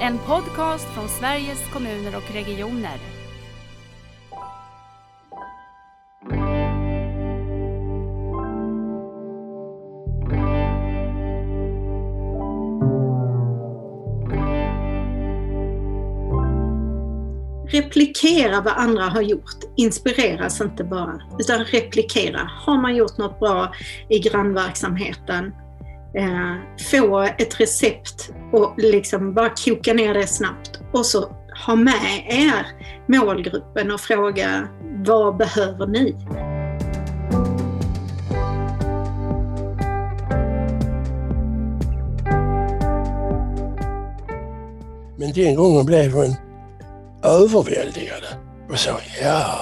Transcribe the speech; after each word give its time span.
En 0.00 0.18
podcast 0.18 0.94
från 0.94 1.08
Sveriges 1.08 1.72
kommuner 1.72 2.16
och 2.16 2.34
regioner. 2.34 2.98
replikera 17.70 18.60
vad 18.60 18.72
andra 18.76 19.02
har 19.02 19.22
gjort. 19.22 19.56
Inspireras 19.76 20.60
inte 20.60 20.84
bara, 20.84 21.20
utan 21.38 21.64
replikera. 21.64 22.50
Har 22.66 22.80
man 22.80 22.96
gjort 22.96 23.18
något 23.18 23.40
bra 23.40 23.74
i 24.08 24.18
grannverksamheten, 24.18 25.54
Eh, 26.14 26.54
få 26.90 27.20
ett 27.20 27.60
recept 27.60 28.30
och 28.52 28.74
liksom 28.76 29.34
bara 29.34 29.48
koka 29.48 29.94
ner 29.94 30.14
det 30.14 30.26
snabbt. 30.26 30.80
Och 30.92 31.06
så 31.06 31.36
ha 31.66 31.76
med 31.76 32.26
er 32.28 32.66
målgruppen 33.06 33.90
och 33.90 34.00
fråga 34.00 34.68
vad 35.06 35.36
behöver 35.36 35.86
ni? 35.86 36.16
Men 45.18 45.32
den 45.32 45.54
gången 45.54 45.86
blev 45.86 46.12
hon 46.12 46.34
överväldigad. 47.22 48.22
och 48.70 48.78
sa 48.78 49.00
ja. 49.22 49.58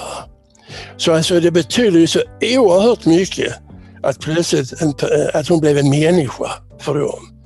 Så 0.97 1.13
alltså 1.13 1.39
det 1.39 1.51
betyder 1.51 1.99
ju 1.99 2.07
så 2.07 2.19
oerhört 2.41 3.05
mycket 3.05 3.66
att 4.07 4.19
plötsligt 4.19 4.81
en, 4.81 4.93
att 5.33 5.47
hon 5.47 5.59
blev 5.59 5.77
en 5.77 5.89
människa 5.89 6.49
för 6.79 6.99
dem. 6.99 7.37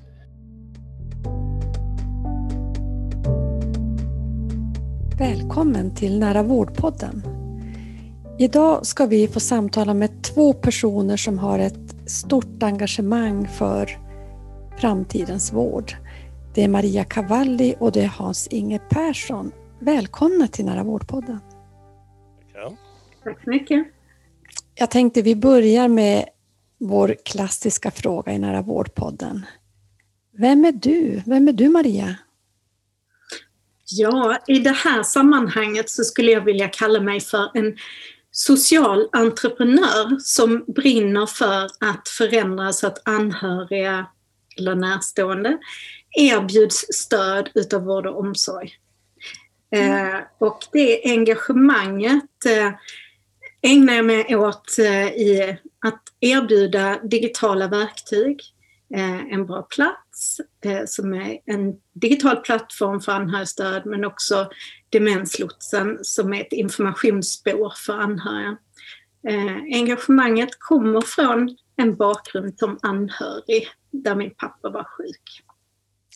Välkommen 5.20 5.96
till 5.96 6.20
Nära 6.20 6.44
vårdpodden. 6.44 7.24
Idag 8.40 8.86
ska 8.86 9.06
vi 9.06 9.28
få 9.28 9.40
samtala 9.40 9.94
med 9.94 10.24
två 10.24 10.54
personer 10.54 11.18
som 11.18 11.40
har 11.40 11.60
ett 11.60 11.96
stort 12.06 12.64
engagemang 12.64 13.48
för 13.48 13.90
framtidens 14.78 15.54
vård. 15.54 15.94
Det 16.54 16.64
är 16.64 16.68
Maria 16.68 17.04
Cavalli 17.04 17.76
och 17.80 17.92
det 17.92 18.02
är 18.02 18.08
Hans-Inge 18.08 18.80
Persson 18.80 19.52
Välkomna 19.80 20.48
till 20.48 20.66
Nära 20.66 20.84
vårdpodden. 20.84 21.40
Ja. 22.54 22.74
Tack 23.24 23.44
så 23.44 23.50
mycket. 23.50 23.88
Jag 24.76 24.92
tänkte 24.92 25.22
vi 25.22 25.36
börjar 25.36 25.88
med 25.88 26.26
vår 26.82 27.16
klassiska 27.26 27.92
fråga 27.92 28.32
i 28.32 28.40
Nära 28.40 28.62
vårdpodden. 28.62 29.46
Vem 30.38 30.66
är 30.66 30.72
du? 30.72 31.22
Vem 31.26 31.48
är 31.48 31.54
du 31.54 31.70
Maria? 31.70 32.16
Ja, 33.86 34.38
i 34.48 34.60
det 34.60 34.72
här 34.72 35.04
sammanhanget 35.04 35.90
så 35.90 36.04
skulle 36.04 36.32
jag 36.32 36.42
vilja 36.42 36.68
kalla 36.68 37.00
mig 37.00 37.20
för 37.20 37.50
en 37.54 37.78
social 38.32 39.10
entreprenör 39.12 40.20
som 40.20 40.66
brinner 40.68 41.26
för 41.26 41.64
att 41.64 42.08
förändra 42.08 42.74
så 42.74 42.88
att 42.88 43.08
anhöriga 43.08 44.06
eller 44.58 44.76
närstående 44.76 45.58
erbjuds 46.12 46.86
stöd 46.94 47.50
utav 47.54 47.84
vård 47.84 48.06
och 48.06 48.20
omsorg. 48.20 48.72
Mm. 49.76 50.16
Eh, 50.16 50.22
och 50.40 50.60
det 50.72 51.02
engagemanget 51.04 52.46
eh, 52.46 52.72
ägnar 53.62 53.94
jag 53.94 54.06
mig 54.06 54.36
åt 54.36 54.80
eh, 54.80 55.08
i 55.08 55.58
att 55.86 56.02
erbjuda 56.20 57.00
digitala 57.04 57.68
verktyg, 57.68 58.42
en 59.32 59.46
bra 59.46 59.62
plats 59.62 60.42
som 60.86 61.14
är 61.14 61.40
en 61.46 61.76
digital 61.94 62.36
plattform 62.36 63.02
för 63.02 63.12
anhörigstöd 63.12 63.86
men 63.86 64.06
också 64.06 64.50
Demenslotsen 64.90 65.98
som 66.02 66.34
är 66.34 66.42
ett 66.42 66.54
informationsspår 66.54 67.74
för 67.86 67.94
anhöriga. 67.94 68.58
Engagemanget 69.74 70.50
kommer 70.60 71.02
från 71.02 71.58
en 71.76 71.96
bakgrund 71.96 72.60
som 72.60 72.80
anhörig 72.82 73.68
där 73.92 74.16
min 74.16 74.32
pappa 74.36 74.70
var 74.70 74.84
sjuk. 74.84 75.44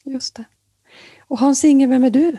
Just 0.03 0.35
det. 0.35 0.45
Och 1.27 1.39
Hans-Inge, 1.39 1.87
vem 1.87 2.03
är 2.03 2.09
du? 2.09 2.37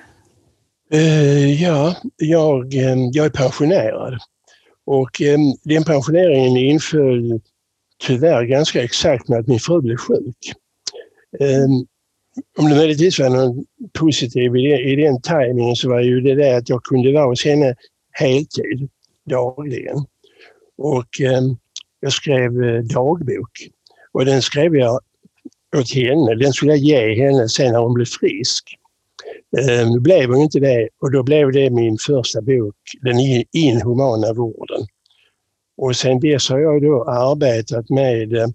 Ja, 1.59 1.97
jag, 2.17 2.75
jag 3.13 3.27
är 3.27 3.31
pensionerad 3.31 4.19
och 4.87 5.23
eh, 5.23 5.39
den 5.63 5.85
pensioneringen 5.85 6.57
inföll 6.57 7.41
tyvärr 7.99 8.45
ganska 8.45 8.83
exakt 8.83 9.29
med 9.29 9.39
att 9.39 9.47
min 9.47 9.61
fru 9.61 9.81
blev 9.81 9.97
sjuk. 9.97 10.53
Eh, 11.41 11.67
om 12.59 12.69
det 12.69 12.77
möjligtvis 12.77 13.19
var 13.19 13.31
något 13.31 13.67
positivt 13.99 14.57
i, 14.57 14.93
i 14.93 14.97
den 14.97 15.21
tajmingen 15.21 15.77
så 15.77 15.89
var 15.89 16.01
ju 16.01 16.21
det 16.21 16.35
där 16.35 16.59
att 16.59 16.69
jag 16.69 16.83
kunde 16.83 17.13
vara 17.13 17.27
hos 17.27 17.45
henne 17.45 17.75
heltid 18.13 18.89
dagligen. 19.25 19.97
Och 20.79 21.21
ehm, 21.21 21.57
jag 22.01 22.13
skrev 22.13 22.65
eh, 22.65 22.83
dagbok 22.83 23.69
och 24.13 24.25
den 24.25 24.43
skrev 24.43 24.77
jag 24.77 25.01
åt 25.77 25.95
henne. 25.95 26.35
Den 26.35 26.53
skulle 26.53 26.73
jag 26.73 26.79
ge 26.79 27.25
henne 27.25 27.49
sen 27.49 27.73
när 27.73 27.79
hon 27.81 27.95
blev 27.95 28.07
frisk. 28.07 28.79
Eh, 29.59 29.91
nu 29.91 30.01
blev 30.01 30.31
hon 30.31 30.41
inte 30.41 30.61
det 30.61 30.89
och 31.01 31.13
då 31.13 31.23
blev 31.23 31.53
det 31.53 31.71
min 31.71 31.99
första 31.99 32.43
bok, 32.43 32.77
Den 33.03 33.17
inhumana 33.53 34.33
vården. 34.33 34.87
Och 35.77 35.97
sen 35.97 36.21
dess 36.21 36.49
har 36.49 36.59
jag 36.59 36.83
då 36.83 37.05
arbetat 37.05 37.91
med 37.91 38.37
eh, 38.37 38.49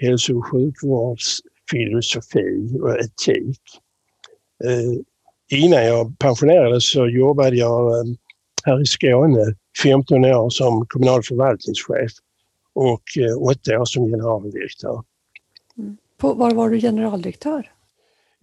hälso 0.00 0.38
och 0.38 0.46
sjukvårdsfilosofi 0.46 2.78
och 2.82 2.98
etik. 2.98 3.60
Eh, 4.64 4.92
innan 5.58 5.84
jag 5.84 6.18
pensionerades 6.18 6.90
så 6.90 7.08
jobbade 7.08 7.56
jag 7.56 8.06
här 8.64 8.82
i 8.82 8.86
Skåne 8.86 9.54
15 9.82 10.24
år 10.24 10.50
som 10.50 10.86
kommunal 10.86 11.22
förvaltningschef 11.22 12.12
och 12.74 13.02
8 13.40 13.80
år 13.80 13.84
som 13.84 14.10
generaldirektör. 14.10 15.02
Mm. 15.78 15.96
På, 16.16 16.34
var 16.34 16.54
var 16.54 16.70
du 16.70 16.80
generaldirektör? 16.80 17.73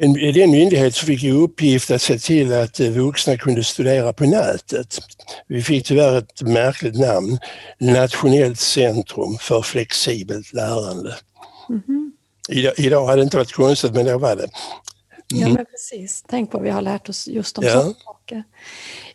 En, 0.04 0.14
den 0.14 0.52
myndighet 0.52 0.98
fick 0.98 1.24
i 1.24 1.32
uppgift 1.32 1.92
att 1.92 2.02
se 2.02 2.20
till 2.20 2.54
att 2.54 2.80
eh, 2.80 2.90
vuxna 2.90 3.38
kunde 3.38 3.64
studera 3.64 4.14
på 4.14 4.24
nätet. 4.24 5.00
Vi 5.48 5.64
fick 5.64 5.88
tyvärr 5.88 6.18
ett 6.18 6.42
märkligt 6.42 7.00
namn, 7.00 7.40
Nationellt 7.80 8.60
centrum 8.60 9.38
för 9.40 9.62
flexibelt 9.62 10.54
lärande. 10.54 11.16
Mm 11.70 11.82
-hmm. 11.88 12.12
idag, 12.50 12.74
idag 12.78 13.06
hade 13.06 13.22
det 13.22 13.24
inte 13.24 13.38
varit 13.38 13.52
konstigt 13.52 13.94
men 13.94 14.06
då 14.06 14.18
var 14.18 14.36
det. 14.36 14.50
Mm. 15.34 15.48
Ja 15.48 15.48
men 15.48 15.66
precis, 15.66 16.24
tänk 16.28 16.54
vad 16.54 16.64
vi 16.64 16.70
har 16.70 16.82
lärt 16.82 17.10
oss 17.10 17.28
just 17.28 17.58
om 17.58 17.64
ja. 17.64 17.72
sådana 17.72 17.94
saker. 17.94 18.44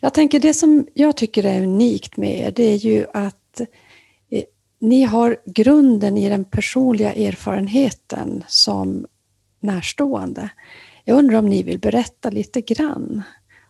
Jag 0.00 0.14
tänker 0.14 0.40
det 0.40 0.54
som 0.54 0.86
jag 0.94 1.16
tycker 1.16 1.44
är 1.44 1.62
unikt 1.62 2.16
med 2.16 2.38
er, 2.40 2.50
det 2.50 2.64
är 2.64 2.76
ju 2.76 3.06
att 3.14 3.60
eh, 4.30 4.44
ni 4.80 5.02
har 5.02 5.36
grunden 5.46 6.16
i 6.16 6.28
den 6.28 6.44
personliga 6.44 7.12
erfarenheten 7.12 8.44
som 8.48 9.06
närstående. 9.66 10.48
Jag 11.04 11.18
undrar 11.18 11.38
om 11.38 11.46
ni 11.46 11.62
vill 11.62 11.78
berätta 11.78 12.30
lite 12.30 12.60
grann? 12.60 13.22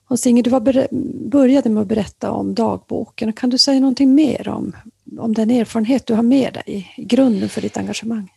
Hans-Inge, 0.04 0.42
du 0.42 0.50
var 0.50 0.88
började 1.28 1.68
med 1.68 1.80
att 1.80 1.88
berätta 1.88 2.30
om 2.30 2.54
dagboken. 2.54 3.32
Kan 3.32 3.50
du 3.50 3.58
säga 3.58 3.80
någonting 3.80 4.14
mer 4.14 4.48
om, 4.48 4.76
om 5.18 5.34
den 5.34 5.50
erfarenhet 5.50 6.06
du 6.06 6.14
har 6.14 6.22
med 6.22 6.52
dig 6.54 6.92
i 6.96 7.04
grunden 7.04 7.48
för 7.48 7.60
ditt 7.60 7.76
engagemang? 7.76 8.32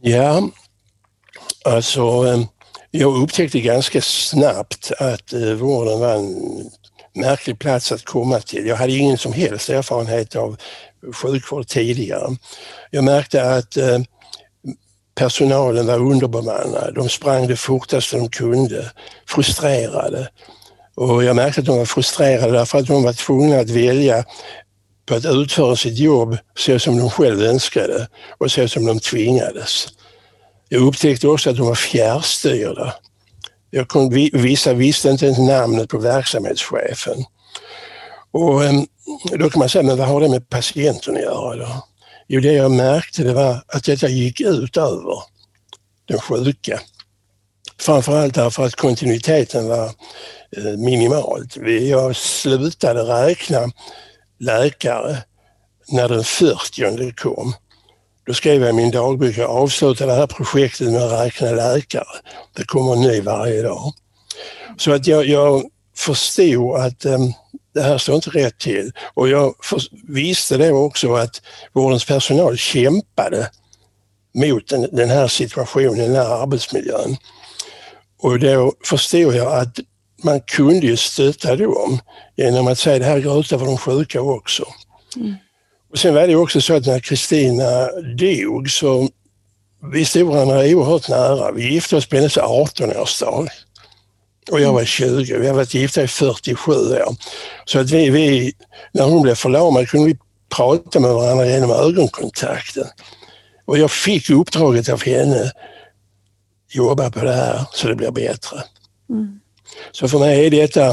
Ja, 0.00 0.48
alltså 1.64 2.26
eh, 2.26 2.44
jag 2.90 3.22
upptäckte 3.22 3.60
ganska 3.60 4.00
snabbt 4.00 4.92
att 4.98 5.32
eh, 5.32 5.52
vården 5.52 6.00
var 6.00 6.14
en 6.14 6.70
märklig 7.14 7.58
plats 7.58 7.92
att 7.92 8.04
komma 8.04 8.40
till. 8.40 8.66
Jag 8.66 8.76
hade 8.76 8.92
ingen 8.92 9.18
som 9.18 9.32
helst 9.32 9.70
erfarenhet 9.70 10.36
av 10.36 10.56
sjukvård 11.12 11.66
tidigare. 11.66 12.36
Jag 12.90 13.04
märkte 13.04 13.54
att 13.54 13.76
eh, 13.76 13.98
personalen 15.16 15.86
var 15.86 15.98
underbemannad. 15.98 16.94
De 16.94 17.08
sprang 17.08 17.46
det 17.46 17.56
fortaste 17.56 18.16
de 18.16 18.28
kunde, 18.28 18.90
frustrerade. 19.26 20.28
Och 20.94 21.24
jag 21.24 21.36
märkte 21.36 21.60
att 21.60 21.66
de 21.66 21.78
var 21.78 21.84
frustrerade 21.84 22.52
därför 22.52 22.78
att 22.78 22.86
de 22.86 23.02
var 23.02 23.12
tvungna 23.12 23.58
att 23.58 23.70
välja 23.70 24.24
på 25.06 25.14
att 25.14 25.24
utföra 25.24 25.76
sitt 25.76 25.98
jobb 25.98 26.36
så 26.58 26.78
som 26.78 26.98
de 26.98 27.10
själva 27.10 27.44
önskade 27.44 28.08
och 28.38 28.50
så 28.50 28.68
som 28.68 28.86
de 28.86 29.00
tvingades. 29.00 29.88
Jag 30.68 30.82
upptäckte 30.82 31.28
också 31.28 31.50
att 31.50 31.56
de 31.56 31.66
var 31.66 31.74
fjärrstyrda. 31.74 32.94
Jag 33.70 33.88
kom, 33.88 34.10
vissa 34.32 34.72
visste 34.72 35.10
inte 35.10 35.26
ens 35.26 35.38
namnet 35.38 35.88
på 35.88 35.98
verksamhetschefen. 35.98 37.24
Och 38.30 38.64
ehm, 38.64 38.86
då 39.38 39.50
kan 39.50 39.58
man 39.58 39.68
säga, 39.68 39.82
men 39.82 39.98
vad 39.98 40.08
har 40.08 40.20
det 40.20 40.28
med 40.28 40.48
patienten 40.48 41.14
att 41.16 41.22
göra 41.22 41.56
då? 41.56 41.68
Jo, 42.28 42.40
det 42.40 42.52
jag 42.52 42.70
märkte 42.70 43.22
det 43.22 43.32
var 43.32 43.62
att 43.66 43.84
detta 43.84 44.08
gick 44.08 44.40
ut 44.40 44.76
över 44.76 45.22
den 46.04 46.18
sjuka. 46.18 46.80
Framförallt 47.78 48.34
därför 48.34 48.66
att 48.66 48.74
kontinuiteten 48.74 49.68
var 49.68 49.84
eh, 50.56 50.76
minimalt. 50.78 51.56
Jag 51.80 52.16
slutade 52.16 53.00
räkna 53.00 53.70
läkare 54.38 55.18
när 55.88 56.08
den 56.08 56.24
40 56.24 57.12
kom. 57.12 57.54
Då 58.26 58.34
skrev 58.34 58.60
jag 58.60 58.70
i 58.70 58.72
min 58.72 58.90
dagbok, 58.90 59.36
jag 59.36 59.50
avslutar 59.50 60.06
det 60.06 60.14
här 60.14 60.26
projektet 60.26 60.92
med 60.92 61.02
att 61.02 61.26
räkna 61.26 61.50
läkare. 61.50 62.18
Det 62.52 62.64
kommer 62.64 62.92
en 62.92 63.00
ny 63.00 63.20
varje 63.20 63.62
dag. 63.62 63.92
Så 64.76 64.92
att 64.92 65.06
jag, 65.06 65.26
jag 65.26 65.64
förstod 65.96 66.76
att 66.76 67.04
um, 67.04 67.32
det 67.76 67.82
här 67.82 67.98
står 67.98 68.14
inte 68.14 68.30
rätt 68.30 68.58
till. 68.58 68.92
Och 69.14 69.28
jag 69.28 69.54
visste 70.08 70.56
då 70.56 70.76
också 70.76 71.14
att 71.14 71.42
vårdens 71.72 72.04
personal 72.04 72.56
kämpade 72.56 73.50
mot 74.34 74.68
den, 74.68 74.88
den 74.92 75.10
här 75.10 75.28
situationen, 75.28 75.98
den 75.98 76.14
här 76.16 76.42
arbetsmiljön. 76.42 77.16
Och 78.18 78.38
då 78.38 78.72
förstod 78.84 79.34
jag 79.34 79.52
att 79.52 79.78
man 80.24 80.40
kunde 80.40 80.86
ju 80.86 80.96
stötta 80.96 81.56
dem 81.56 81.98
genom 82.36 82.68
att 82.68 82.78
säga 82.78 82.98
det 82.98 83.04
här 83.04 83.20
går 83.20 83.40
ut 83.40 83.52
över 83.52 83.66
de 83.66 83.78
sjuka 83.78 84.20
också. 84.20 84.64
Mm. 85.16 85.34
Och 85.92 85.98
sen 85.98 86.14
var 86.14 86.26
det 86.26 86.36
också 86.36 86.60
så 86.60 86.74
att 86.74 86.86
när 86.86 87.00
Kristina 87.00 87.88
dog 88.18 88.70
så 88.70 89.08
vi 89.92 90.04
stod 90.04 90.28
varandra 90.28 90.60
oerhört 90.60 91.08
nära. 91.08 91.52
Vi 91.52 91.72
gifte 91.72 91.96
oss 91.96 92.08
på 92.08 92.16
hennes 92.16 92.36
18-årsdag 92.38 93.48
och 94.50 94.60
jag 94.60 94.72
var 94.72 94.84
20. 94.84 95.38
Vi 95.38 95.46
har 95.46 95.54
varit 95.54 95.74
gifta 95.74 96.02
i 96.02 96.08
47 96.08 96.72
år. 96.72 97.16
Så 97.64 97.78
att 97.78 97.90
vi, 97.90 98.10
vi 98.10 98.52
när 98.92 99.04
hon 99.04 99.22
blev 99.22 99.34
förlamad 99.34 99.88
kunde 99.88 100.06
vi 100.06 100.18
prata 100.48 101.00
med 101.00 101.10
varandra 101.10 101.46
genom 101.46 101.70
ögonkontakten. 101.70 102.86
Och 103.64 103.78
jag 103.78 103.90
fick 103.90 104.30
uppdraget 104.30 104.88
av 104.88 105.02
henne, 105.02 105.52
jobba 106.70 107.10
på 107.10 107.24
det 107.24 107.32
här 107.32 107.64
så 107.72 107.88
det 107.88 107.94
blir 107.94 108.10
bättre. 108.10 108.62
Mm. 109.10 109.40
Så 109.92 110.08
för 110.08 110.18
mig 110.18 110.46
är 110.46 110.50
detta 110.50 110.90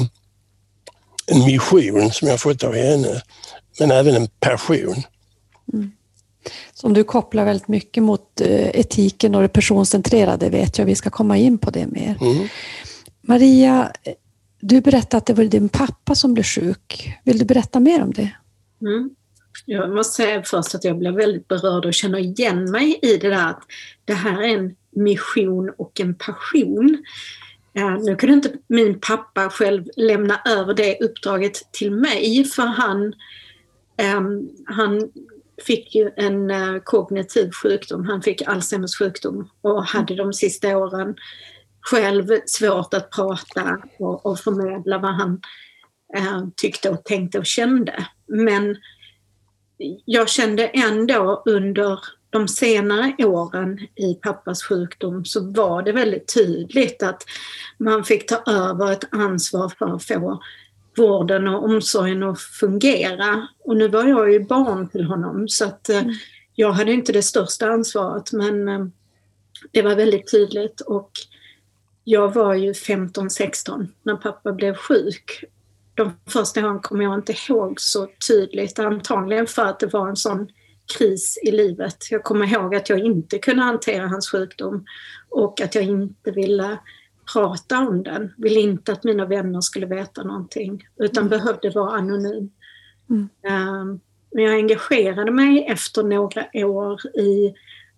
en 1.28 1.46
mission 1.46 2.12
som 2.12 2.28
jag 2.28 2.40
fått 2.40 2.64
av 2.64 2.76
henne, 2.76 3.22
men 3.80 3.92
även 3.92 4.16
en 4.16 4.28
passion. 4.40 5.04
Mm. 5.74 5.92
Som 6.74 6.94
du 6.94 7.04
kopplar 7.04 7.46
väldigt 7.46 7.68
mycket 7.68 8.04
mot 8.04 8.42
eh, 8.42 8.70
etiken 8.80 9.36
och 9.36 9.42
det 9.42 9.48
personcentrerade 9.48 10.50
vet 10.50 10.78
jag, 10.78 10.86
vi 10.86 10.96
ska 10.96 11.10
komma 11.10 11.38
in 11.38 11.58
på 11.58 11.70
det 11.70 11.88
mer. 11.88 12.18
Mm. 12.22 12.48
Maria, 13.28 13.92
du 14.60 14.82
berättade 14.82 15.18
att 15.18 15.26
det 15.26 15.34
var 15.34 15.44
din 15.44 15.70
pappa 15.70 16.16
som 16.16 16.34
blev 16.34 16.44
sjuk. 16.44 17.20
Vill 17.24 17.40
du 17.40 17.46
berätta 17.46 17.80
mer 17.80 18.04
om 18.04 18.14
det? 18.14 18.32
Mm. 18.82 19.10
Jag 19.66 19.96
måste 19.96 20.24
säga 20.24 20.44
först 20.44 20.76
att 20.76 20.84
jag 20.84 20.98
blev 20.98 21.14
väldigt 21.14 21.48
berörd 21.48 21.86
och 21.86 21.94
känner 21.94 22.20
igen 22.20 22.72
mig 22.72 23.00
i 23.02 23.18
det 23.18 23.30
där 23.30 23.50
att 23.50 23.64
det 24.06 24.14
här 24.14 24.42
är 24.42 24.58
en 24.58 24.76
mission 24.92 25.74
och 25.78 26.00
en 26.00 26.16
passion. 26.16 27.04
nu 28.02 28.16
kunde 28.16 28.34
inte 28.34 28.54
min 28.68 29.00
pappa 29.00 29.50
själv 29.50 29.86
lämna 29.96 30.42
över 30.46 30.74
det 30.74 30.98
uppdraget 31.02 31.72
till 31.72 31.92
mig 31.92 32.46
för 32.46 32.64
han, 32.64 33.14
ehm, 33.98 34.50
han 34.66 35.12
fick 35.66 35.96
ju 35.96 36.12
en 36.16 36.52
eh, 36.52 36.80
kognitiv 36.84 37.52
sjukdom. 37.52 38.06
Han 38.06 38.22
fick 38.22 38.42
Alzheimers 38.42 38.98
sjukdom 38.98 39.50
och 39.62 39.86
hade 39.86 40.16
de 40.16 40.34
sista 40.34 40.78
åren 40.78 41.16
själv 41.84 42.28
svårt 42.46 42.94
att 42.94 43.12
prata 43.12 43.78
och, 44.00 44.26
och 44.26 44.40
förmedla 44.40 44.98
vad 44.98 45.16
han 45.16 45.42
uh, 46.18 46.48
tyckte 46.56 46.90
och 46.90 47.04
tänkte 47.04 47.40
och 47.40 47.46
kände. 47.46 48.08
Men 48.28 48.76
jag 50.06 50.30
kände 50.30 50.68
ändå 50.68 51.44
under 51.46 52.00
de 52.30 52.48
senare 52.48 53.26
åren 53.26 53.80
i 53.96 54.14
pappas 54.14 54.64
sjukdom 54.64 55.26
så 55.26 55.52
var 55.52 55.84
det 55.84 55.92
väldigt 55.92 56.34
tydligt 56.34 57.04
att 57.04 57.24
man 57.78 58.04
fick 58.04 58.30
ta 58.30 58.52
över 58.52 58.92
ett 58.92 59.14
ansvar 59.14 59.72
för 59.80 59.96
att 59.96 60.04
få 60.04 60.42
vården 60.98 61.48
och 61.48 61.64
omsorgen 61.64 62.24
att 62.24 62.42
fungera. 62.42 63.48
Och 63.64 63.78
nu 63.78 63.88
var 63.88 64.04
jag 64.04 64.32
ju 64.32 64.40
barn 64.40 64.90
till 64.90 65.04
honom 65.04 65.48
så 65.48 65.66
att 65.66 65.90
eh, 65.90 65.98
mm. 65.98 66.14
jag 66.56 66.72
hade 66.72 66.94
inte 66.94 67.12
det 67.12 67.24
största 67.24 67.68
ansvaret 67.68 68.32
men 68.32 68.68
eh, 68.68 68.86
det 69.72 69.82
var 69.82 69.96
väldigt 69.96 70.32
tydligt 70.32 70.82
och 70.82 71.12
jag 72.04 72.34
var 72.34 72.54
ju 72.54 72.72
15-16 72.72 73.88
när 74.04 74.16
pappa 74.16 74.52
blev 74.52 74.76
sjuk 74.76 75.46
de 75.96 76.12
första 76.28 76.66
åren 76.66 76.80
kommer 76.80 77.04
jag 77.04 77.14
inte 77.14 77.36
ihåg 77.48 77.82
så 77.82 78.08
tydligt, 78.28 78.80
antagligen 78.80 79.48
för 79.48 79.66
att 79.66 79.80
det 79.80 79.94
var 79.94 80.10
en 80.10 80.16
sån 80.16 80.48
kris 80.98 81.40
i 81.44 81.52
livet. 81.52 81.98
Jag 82.12 82.24
kommer 82.24 82.54
ihåg 82.54 82.76
att 82.76 82.90
jag 82.90 83.00
inte 83.00 83.40
kunde 83.40 83.64
hantera 83.64 84.08
hans 84.08 84.30
sjukdom 84.30 84.86
och 85.30 85.62
att 85.62 85.76
jag 85.76 85.84
inte 85.84 86.32
ville 86.32 86.78
prata 87.34 87.80
om 87.80 88.04
den. 88.04 88.34
Ville 88.38 88.60
inte 88.60 88.92
att 88.92 89.04
mina 89.04 89.26
vänner 89.26 89.62
skulle 89.62 89.86
veta 89.86 90.24
någonting 90.24 90.88
utan 90.98 91.28
mm. 91.28 91.30
behövde 91.30 91.70
vara 91.70 91.92
anonym. 91.92 92.52
Mm. 93.10 93.30
Ehm, 93.48 94.00
men 94.32 94.44
jag 94.44 94.56
engagerade 94.56 95.32
mig 95.32 95.66
efter 95.70 96.04
några 96.04 96.46
år 96.54 97.06
i 97.18 97.54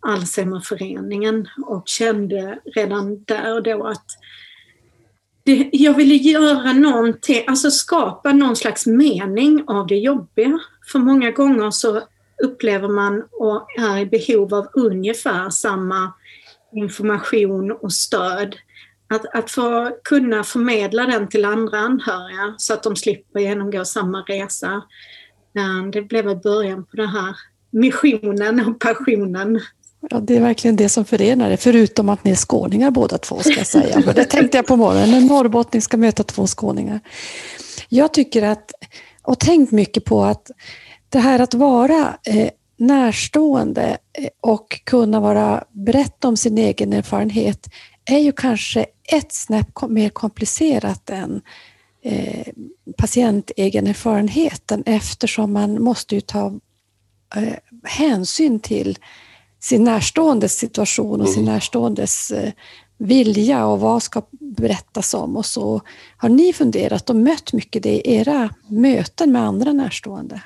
Alzheimerföreningen 0.06 1.48
och 1.66 1.88
kände 1.88 2.60
redan 2.76 3.24
där 3.24 3.54
och 3.54 3.64
då 3.64 3.88
att 3.88 4.06
det, 5.44 5.70
jag 5.72 5.94
ville 5.94 6.16
göra 6.16 6.74
någonting, 6.74 7.44
alltså 7.48 7.72
skapa 7.72 8.34
någon 8.34 8.56
slags 8.56 8.86
mening 8.86 9.64
av 9.68 9.88
det 9.88 9.96
jobbiga. 9.96 10.60
För 10.92 11.00
många 11.00 11.32
gånger 11.32 11.72
så 11.72 12.02
upplever 12.44 12.88
man 12.88 13.24
och 13.32 13.68
är 13.78 14.00
i 14.00 14.06
behov 14.06 14.54
av 14.54 14.68
ungefär 14.74 15.50
samma 15.50 16.14
information 16.76 17.72
och 17.72 17.94
stöd. 17.94 18.56
Att, 19.08 19.36
att 19.36 19.52
få 19.52 19.98
kunna 20.04 20.44
förmedla 20.44 21.06
den 21.06 21.28
till 21.28 21.46
andra 21.46 21.78
anhöriga 21.78 22.56
så 22.58 22.74
att 22.74 22.84
de 22.84 22.96
slipper 22.96 23.40
genomgå 23.40 23.86
samma 23.86 24.22
resa. 24.22 24.82
Det 25.94 26.02
blev 26.02 26.42
början 26.42 26.86
på 26.86 26.96
den 26.96 27.10
här 27.10 27.36
missionen 27.72 28.68
och 28.68 28.80
passionen 28.80 29.62
Ja, 30.10 30.20
det 30.20 30.36
är 30.36 30.42
verkligen 30.42 30.76
det 30.76 30.90
som 30.90 31.06
förenar 31.06 31.52
er, 31.52 31.58
förutom 31.58 32.10
att 32.10 32.24
ni 32.24 32.32
är 32.32 32.36
skåningar 32.36 32.92
båda 32.92 33.18
två, 33.18 33.40
ska 33.40 33.54
jag 33.54 33.68
säga. 33.68 34.02
Men 34.06 34.16
det 34.16 34.26
tänkte 34.26 34.58
jag 34.58 34.68
på 34.68 34.76
morgonen, 34.76 35.14
en 35.14 35.26
norrbottning 35.26 35.82
ska 35.82 35.98
möta 35.98 36.24
två 36.24 36.48
skåningar. 36.48 37.00
Jag 37.90 38.14
tycker 38.14 38.44
att, 38.44 38.72
och 39.22 39.40
tänkt 39.40 39.72
mycket 39.72 40.06
på 40.06 40.24
att 40.24 40.52
det 41.10 41.20
här 41.20 41.40
att 41.40 41.54
vara 41.54 42.18
eh, 42.24 42.50
närstående 42.78 43.98
eh, 44.14 44.28
och 44.42 44.82
kunna 44.84 45.20
vara, 45.20 45.64
berätta 45.72 46.28
om 46.28 46.38
sin 46.38 46.58
egen 46.58 46.94
erfarenhet 46.94 47.68
är 48.06 48.20
ju 48.20 48.32
kanske 48.32 48.86
ett 49.12 49.34
snäpp 49.34 49.82
mer 49.90 50.10
komplicerat 50.10 51.10
än 51.10 51.42
eh, 52.04 52.48
patientegenerfarenheten 52.98 54.84
eftersom 54.86 55.54
man 55.54 55.84
måste 55.84 56.16
ju 56.16 56.22
ta 56.22 56.54
eh, 57.36 57.54
hänsyn 57.84 58.60
till 58.60 58.98
sin 59.66 59.84
närståendes 59.84 60.58
situation 60.58 61.22
och 61.22 61.30
sin 61.30 61.44
mm. 61.44 61.54
närståendes 61.54 62.32
eh, 62.32 62.52
vilja 62.98 63.66
och 63.66 63.80
vad 63.80 64.04
ska 64.04 64.22
berättas 64.40 65.14
om 65.14 65.38
och 65.38 65.46
så. 65.46 65.82
Har 66.18 66.30
ni 66.30 66.54
funderat 66.54 67.10
och 67.10 67.16
mött 67.16 67.54
mycket 67.54 67.84
det 67.84 67.90
i 67.90 68.16
era 68.16 68.50
möten 68.70 69.32
med 69.32 69.42
andra 69.42 69.74
närstående? 69.74 70.42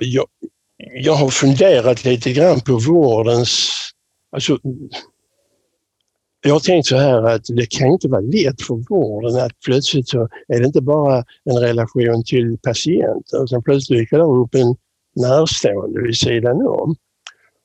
Jag, 0.00 0.26
jag 0.76 1.14
har 1.14 1.30
funderat 1.30 2.04
lite 2.04 2.32
grann 2.32 2.60
på 2.60 2.78
vårdens... 2.78 3.70
Alltså, 4.32 4.58
jag 6.44 6.52
har 6.52 6.60
tänkt 6.60 6.86
så 6.86 6.96
här 6.96 7.22
att 7.22 7.44
det 7.44 7.66
kan 7.70 7.88
inte 7.88 8.08
vara 8.08 8.20
lätt 8.20 8.62
för 8.62 8.88
vården 8.88 9.44
att 9.44 9.60
plötsligt 9.64 10.08
så 10.08 10.28
är 10.48 10.60
det 10.60 10.66
inte 10.66 10.80
bara 10.80 11.24
en 11.44 11.58
relation 11.58 12.24
till 12.26 12.58
patienten 12.58 13.44
utan 13.44 13.62
plötsligt 13.62 13.98
dyker 13.98 14.18
det 14.18 14.24
upp 14.24 14.54
en 14.54 14.76
närstående 15.16 16.02
vid 16.02 16.16
sidan 16.16 16.66
om. 16.66 16.96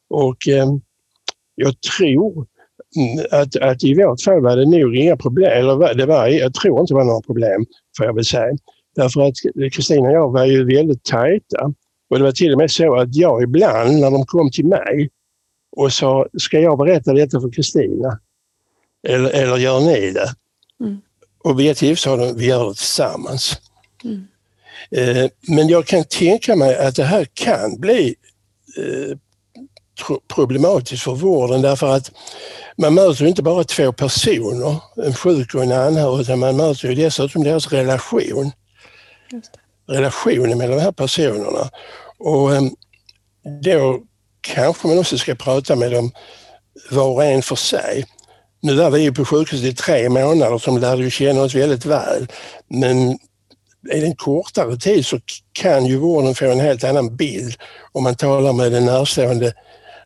Och 0.10 0.48
eh, 0.48 0.68
jag 1.56 1.82
tror 1.82 2.48
att, 3.32 3.56
att 3.56 3.84
i 3.84 3.94
vårt 3.94 4.22
fall 4.22 4.42
var 4.42 4.58
det 4.58 4.66
nog 4.66 4.96
inga 4.96 5.18
problem, 5.18 5.52
eller 5.52 5.94
det 5.94 6.06
var, 6.06 6.28
jag 6.28 6.54
tror 6.54 6.80
inte 6.80 6.94
det 6.94 6.98
var 6.98 7.04
några 7.06 7.22
problem 7.22 7.66
får 7.98 8.06
jag 8.06 8.14
väl 8.14 8.26
säga. 8.26 8.58
Därför 8.96 9.22
att 9.22 9.36
Kristina 9.74 10.08
och 10.08 10.16
jag 10.16 10.32
var 10.32 10.46
ju 10.46 10.66
väldigt 10.66 11.04
tajta. 11.04 11.74
Och 12.10 12.18
det 12.18 12.24
var 12.24 12.32
till 12.32 12.52
och 12.52 12.58
med 12.58 12.72
så 12.72 12.96
att 12.96 13.16
jag 13.16 13.44
ibland 13.44 14.00
när 14.00 14.12
de 14.12 14.26
kom 14.26 14.52
till 14.52 14.66
mig 14.66 15.10
och 15.76 15.94
sa, 15.94 16.28
ska 16.38 16.60
jag 16.60 16.78
berätta 16.78 17.14
detta 17.14 17.42
för 17.42 17.52
Kristina? 17.52 18.20
Eller, 19.08 19.30
eller 19.30 19.58
gör 19.58 19.80
ni 19.80 20.12
det? 20.12 20.30
Mm. 20.80 20.98
Och 21.44 21.60
vid 21.60 21.72
ett 21.72 21.78
tillfälle 21.78 22.18
sa 22.18 22.26
de, 22.26 22.38
vi 22.38 22.46
gör 22.46 22.68
det 22.68 22.74
tillsammans. 22.74 23.62
Mm. 24.04 24.28
Eh, 24.92 25.30
men 25.48 25.68
jag 25.68 25.86
kan 25.86 26.04
tänka 26.04 26.56
mig 26.56 26.78
att 26.78 26.96
det 26.96 27.04
här 27.04 27.26
kan 27.34 27.80
bli 27.80 28.16
eh, 28.78 29.18
problematiskt 30.28 31.04
för 31.04 31.16
vården 31.16 31.62
därför 31.62 31.88
att 31.88 32.12
man 32.78 32.94
möter 32.94 33.26
inte 33.26 33.44
bara 33.44 33.64
två 33.64 33.92
personer, 33.92 34.76
en 35.06 35.14
sjuk 35.14 35.56
och 35.56 35.64
en 35.64 35.72
anhörig, 35.72 36.22
utan 36.22 36.40
man 36.40 36.58
möter 36.58 36.88
ju 36.88 36.96
dessutom 36.96 37.44
deras 37.44 37.72
relation. 37.72 38.52
Relationen 39.90 40.58
mellan 40.58 40.78
de 40.78 40.84
här 40.84 40.92
personerna. 40.92 41.70
Och 42.20 42.56
ehm, 42.56 42.70
då 43.62 44.00
kanske 44.42 44.88
man 44.88 45.00
också 45.00 45.18
ska 45.18 45.36
prata 45.36 45.76
med 45.76 45.92
dem 45.92 46.12
var 46.92 47.08
och 47.08 47.24
en 47.24 47.42
för 47.42 47.56
sig. 47.56 48.06
Nu 48.62 48.76
var 48.76 48.90
vi 48.90 49.12
på 49.12 49.26
sjukhuset 49.26 49.66
i 49.66 49.74
tre 49.74 50.10
månader 50.10 50.58
som 50.58 50.78
lärde 50.78 51.04
ju 51.04 51.10
känna 51.10 51.42
oss 51.42 51.56
väldigt 51.56 51.86
väl. 51.86 52.28
Men 52.68 53.10
är 53.90 54.02
det 54.02 54.08
en 54.08 54.16
kortare 54.16 54.78
tid 54.78 55.06
så 55.06 55.20
kan 55.54 55.86
ju 55.86 55.98
vården 55.98 56.36
få 56.36 56.46
en 56.46 56.60
helt 56.60 56.84
annan 56.84 57.16
bild 57.16 57.56
om 57.92 58.04
man 58.04 58.16
talar 58.16 58.54
med 58.54 58.72
den 58.72 58.86
närstående 58.86 59.54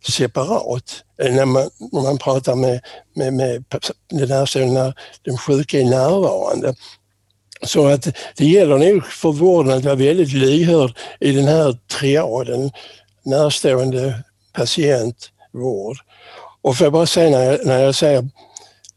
separat. 0.03 1.03
Eh, 1.21 1.33
när 1.33 1.45
man, 1.45 1.69
när 1.91 2.01
man 2.01 2.17
pratar 2.17 2.55
med, 2.55 2.81
med, 3.13 3.33
med 3.33 3.63
den 4.09 4.29
närstående 4.29 4.73
när 4.73 4.93
den 5.21 5.37
sjuka 5.37 5.79
är 5.79 5.85
närvarande. 5.85 6.75
Så 7.63 7.87
att 7.87 8.07
det 8.37 8.45
gäller 8.45 8.77
nog 8.77 9.05
för 9.05 9.31
vården 9.31 9.77
att 9.77 9.85
vara 9.85 9.95
väldigt 9.95 10.33
lyhörd 10.33 10.97
i 11.19 11.31
den 11.31 11.47
här 11.47 11.77
triaden, 11.99 12.71
närstående, 13.23 14.23
patient, 14.53 15.29
vård. 15.51 15.97
Och 16.61 16.77
får 16.77 16.85
jag 16.85 16.93
bara 16.93 17.05
säga 17.05 17.29
när 17.29 17.43
jag, 17.43 17.65
när 17.65 17.83
jag 17.83 17.95
säger 17.95 18.29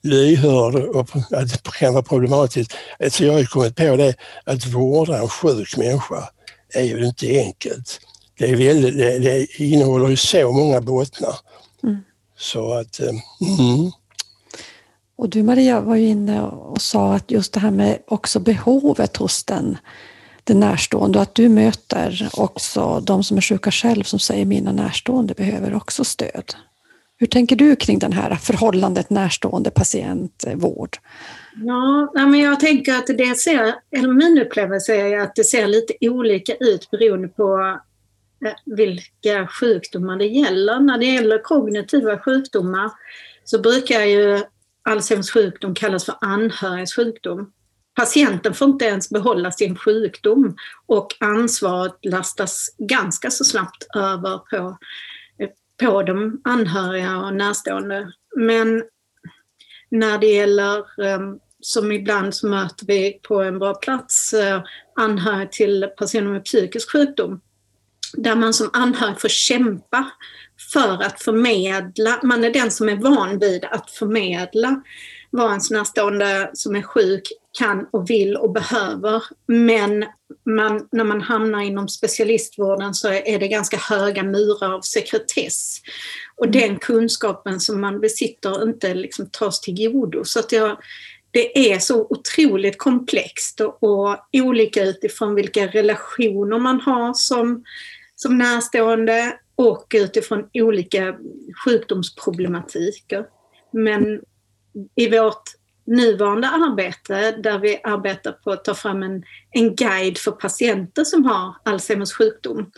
lyhörd 0.02 0.74
och 0.74 1.08
att 1.30 1.64
det 1.64 1.72
kan 1.78 1.92
vara 1.92 2.02
problematiskt, 2.02 2.74
så 3.10 3.24
jag 3.24 3.32
har 3.32 3.40
ju 3.40 3.46
kommit 3.46 3.76
på 3.76 3.96
det 3.96 4.14
att 4.44 4.66
vårda 4.66 5.18
en 5.18 5.28
sjuk 5.28 5.76
människa 5.76 6.28
är 6.74 6.82
ju 6.82 7.06
inte 7.06 7.26
enkelt. 7.26 8.00
Det, 8.38 8.50
är 8.50 8.56
väldigt, 8.56 8.98
det, 8.98 9.18
det 9.18 9.60
innehåller 9.60 10.08
ju 10.08 10.16
så 10.16 10.52
många 10.52 10.80
bottnar. 10.80 11.34
Mm. 11.82 11.96
Så 12.36 12.72
att, 12.72 13.00
eh, 13.00 13.08
mm. 13.08 13.90
Och 15.16 15.28
du 15.28 15.42
Maria 15.42 15.80
var 15.80 15.96
ju 15.96 16.06
inne 16.06 16.42
och 16.42 16.80
sa 16.80 17.14
att 17.14 17.30
just 17.30 17.52
det 17.52 17.60
här 17.60 17.70
med 17.70 17.98
också 18.06 18.40
behovet 18.40 19.16
hos 19.16 19.44
den, 19.44 19.76
den 20.44 20.60
närstående 20.60 21.18
och 21.18 21.22
att 21.22 21.34
du 21.34 21.48
möter 21.48 22.28
också 22.32 23.00
de 23.00 23.24
som 23.24 23.36
är 23.36 23.40
sjuka 23.40 23.70
själv 23.70 24.02
som 24.02 24.18
säger 24.18 24.44
mina 24.44 24.72
närstående 24.72 25.34
behöver 25.34 25.74
också 25.74 26.04
stöd. 26.04 26.54
Hur 27.16 27.26
tänker 27.26 27.56
du 27.56 27.76
kring 27.76 27.98
det 27.98 28.14
här 28.14 28.34
förhållandet 28.34 29.10
närstående 29.10 29.70
patient-vård? 29.70 30.96
Ja, 31.64 32.12
men 32.14 32.40
jag 32.40 32.60
tänker 32.60 32.94
att 32.94 33.06
det 33.06 33.38
ser, 33.38 33.74
eller 33.90 34.08
min 34.08 34.38
upplevelse 34.38 34.94
är 34.96 35.18
att 35.18 35.34
det 35.34 35.44
ser 35.44 35.66
lite 35.66 35.94
olika 36.00 36.54
ut 36.54 36.90
beroende 36.90 37.28
på 37.28 37.58
eh, 37.58 37.76
vilka 38.64 39.46
sjukdomar 39.46 40.16
det 40.16 40.26
gäller. 40.26 40.80
När 40.80 40.98
det 40.98 41.06
gäller 41.06 41.42
kognitiva 41.42 42.18
sjukdomar 42.18 42.90
så 43.44 43.58
brukar 43.58 44.00
ju 44.00 44.42
Alzheimers 44.82 45.30
sjukdom 45.30 45.74
kallas 45.74 46.04
för 46.04 46.14
anhörigs 46.20 46.94
sjukdom. 46.94 47.52
Patienten 47.94 48.54
får 48.54 48.68
inte 48.68 48.84
ens 48.84 49.10
behålla 49.10 49.52
sin 49.52 49.76
sjukdom 49.76 50.56
och 50.86 51.08
ansvaret 51.20 51.98
lastas 52.02 52.68
ganska 52.78 53.30
så 53.30 53.44
snabbt 53.44 53.86
över 53.96 54.38
på, 54.38 54.78
på 55.80 56.02
de 56.02 56.40
anhöriga 56.44 57.16
och 57.16 57.34
närstående. 57.34 58.12
Men 58.36 58.82
när 59.90 60.18
det 60.18 60.26
gäller, 60.26 61.02
ehm, 61.04 61.38
som 61.60 61.92
ibland 61.92 62.34
så 62.34 62.48
möter 62.48 62.86
vi 62.86 63.20
på 63.22 63.42
en 63.42 63.58
bra 63.58 63.74
plats, 63.74 64.34
eh, 64.34 64.62
anhöriga 64.96 65.48
till 65.48 65.88
personer 65.98 66.30
med 66.30 66.44
psykisk 66.44 66.92
sjukdom, 66.92 67.40
där 68.16 68.36
man 68.36 68.54
som 68.54 68.70
anhörig 68.72 69.20
får 69.20 69.28
kämpa 69.28 70.10
för 70.72 71.02
att 71.02 71.22
förmedla, 71.22 72.20
man 72.22 72.44
är 72.44 72.50
den 72.50 72.70
som 72.70 72.88
är 72.88 72.96
van 72.96 73.38
vid 73.38 73.64
att 73.64 73.90
förmedla 73.90 74.82
vad 75.30 75.50
ens 75.50 75.70
närstående 75.70 76.50
som 76.54 76.76
är 76.76 76.82
sjuk 76.82 77.22
kan 77.58 77.86
och 77.90 78.10
vill 78.10 78.36
och 78.36 78.52
behöver. 78.52 79.22
Men 79.46 80.04
man, 80.46 80.88
när 80.92 81.04
man 81.04 81.20
hamnar 81.20 81.60
inom 81.60 81.88
specialistvården 81.88 82.94
så 82.94 83.08
är 83.08 83.38
det 83.38 83.48
ganska 83.48 83.76
höga 83.76 84.22
murar 84.22 84.74
av 84.74 84.80
sekretess. 84.80 85.80
Och 86.36 86.46
mm. 86.46 86.60
den 86.60 86.78
kunskapen 86.78 87.60
som 87.60 87.80
man 87.80 88.00
besitter 88.00 88.62
inte 88.62 88.94
liksom 88.94 89.28
tas 89.30 89.60
till 89.60 89.92
godo. 89.92 90.24
Så 90.24 90.40
att 90.40 90.52
jag, 90.52 90.78
det 91.30 91.72
är 91.72 91.78
så 91.78 92.06
otroligt 92.10 92.78
komplext 92.78 93.60
och, 93.60 93.82
och 93.82 94.18
olika 94.32 94.84
utifrån 94.84 95.34
vilka 95.34 95.66
relationer 95.66 96.58
man 96.58 96.80
har 96.80 97.14
som, 97.14 97.64
som 98.16 98.38
närstående 98.38 99.38
och 99.56 99.86
utifrån 99.94 100.48
olika 100.54 101.16
sjukdomsproblematiker. 101.64 103.26
Men 103.72 104.20
i 104.94 105.18
vårt 105.18 105.42
nuvarande 105.86 106.48
arbete 106.48 107.30
där 107.30 107.58
vi 107.58 107.80
arbetar 107.84 108.32
på 108.32 108.50
att 108.50 108.64
ta 108.64 108.74
fram 108.74 109.02
en, 109.02 109.22
en 109.50 109.74
guide 109.74 110.18
för 110.18 110.30
patienter 110.30 111.04
som 111.04 111.24
har 111.24 111.56
Alzheimers 111.64 112.12
sjukdom 112.12 112.70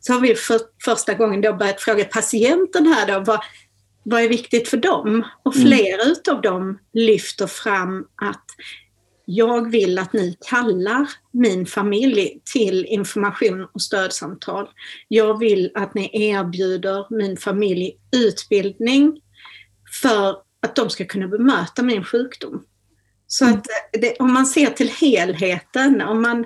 så 0.00 0.12
har 0.12 0.20
vi 0.20 0.34
för 0.34 0.60
första 0.84 1.14
gången 1.14 1.40
då 1.40 1.52
börjat 1.52 1.80
fråga 1.80 2.04
patienten 2.04 2.86
här 2.86 3.06
då, 3.06 3.24
vad, 3.26 3.40
vad 4.02 4.22
är 4.22 4.28
viktigt 4.28 4.68
för 4.68 4.76
dem? 4.76 5.24
Och 5.42 5.56
mm. 5.56 5.68
flera 5.68 6.02
mm. 6.02 6.12
utav 6.12 6.40
dem 6.40 6.78
lyfter 6.92 7.46
fram 7.46 8.06
att 8.22 8.44
jag 9.24 9.70
vill 9.70 9.98
att 9.98 10.12
ni 10.12 10.36
kallar 10.50 11.08
min 11.32 11.66
familj 11.66 12.40
till 12.52 12.84
information 12.84 13.68
och 13.72 13.82
stödsamtal. 13.82 14.68
Jag 15.08 15.38
vill 15.38 15.70
att 15.74 15.94
ni 15.94 16.10
erbjuder 16.12 17.06
min 17.10 17.36
familj 17.36 17.96
utbildning 18.16 19.20
för 20.02 20.36
att 20.62 20.76
de 20.76 20.90
ska 20.90 21.04
kunna 21.04 21.28
bemöta 21.28 21.82
min 21.82 22.04
sjukdom. 22.04 22.64
Så 23.26 23.44
mm. 23.44 23.56
att 23.56 23.66
det, 23.92 24.16
om 24.18 24.32
man 24.32 24.46
ser 24.46 24.66
till 24.66 24.88
helheten, 24.88 26.00
om 26.00 26.22
man 26.22 26.44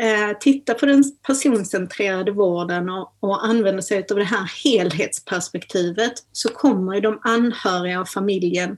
eh, 0.00 0.38
tittar 0.40 0.74
på 0.74 0.86
den 0.86 1.04
personcentrerade 1.26 2.32
vården 2.32 2.88
och, 2.88 3.16
och 3.20 3.46
använder 3.46 3.82
sig 3.82 4.06
av 4.10 4.16
det 4.16 4.24
här 4.24 4.50
helhetsperspektivet 4.64 6.12
så 6.32 6.48
kommer 6.48 7.00
de 7.00 7.20
anhöriga 7.22 8.00
och 8.00 8.08
familjen 8.08 8.76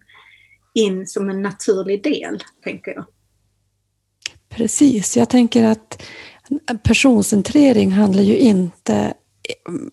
in 0.74 1.06
som 1.06 1.30
en 1.30 1.42
naturlig 1.42 2.02
del, 2.02 2.42
tänker 2.64 2.90
jag. 2.90 3.04
Precis, 4.48 5.16
jag 5.16 5.28
tänker 5.28 5.64
att 5.64 6.02
personcentrering 6.82 7.92
handlar 7.92 8.22
ju 8.22 8.38
inte 8.38 9.14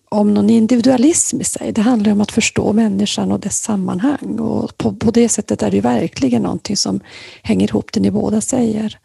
om 0.08 0.34
någon 0.34 0.50
individualism 0.50 1.40
i 1.40 1.44
sig. 1.44 1.72
Det 1.72 1.80
handlar 1.80 2.12
om 2.12 2.20
att 2.20 2.32
förstå 2.32 2.72
människan 2.72 3.32
och 3.32 3.40
dess 3.40 3.58
sammanhang. 3.58 4.38
Och 4.38 4.76
på, 4.76 4.92
på 4.92 5.10
det 5.10 5.28
sättet 5.28 5.62
är 5.62 5.70
det 5.70 5.80
verkligen 5.80 6.42
någonting 6.42 6.76
som 6.76 7.00
hänger 7.42 7.68
ihop 7.68 7.92
det 7.92 8.00
ni 8.00 8.10
båda 8.10 8.40
säger. 8.40 8.98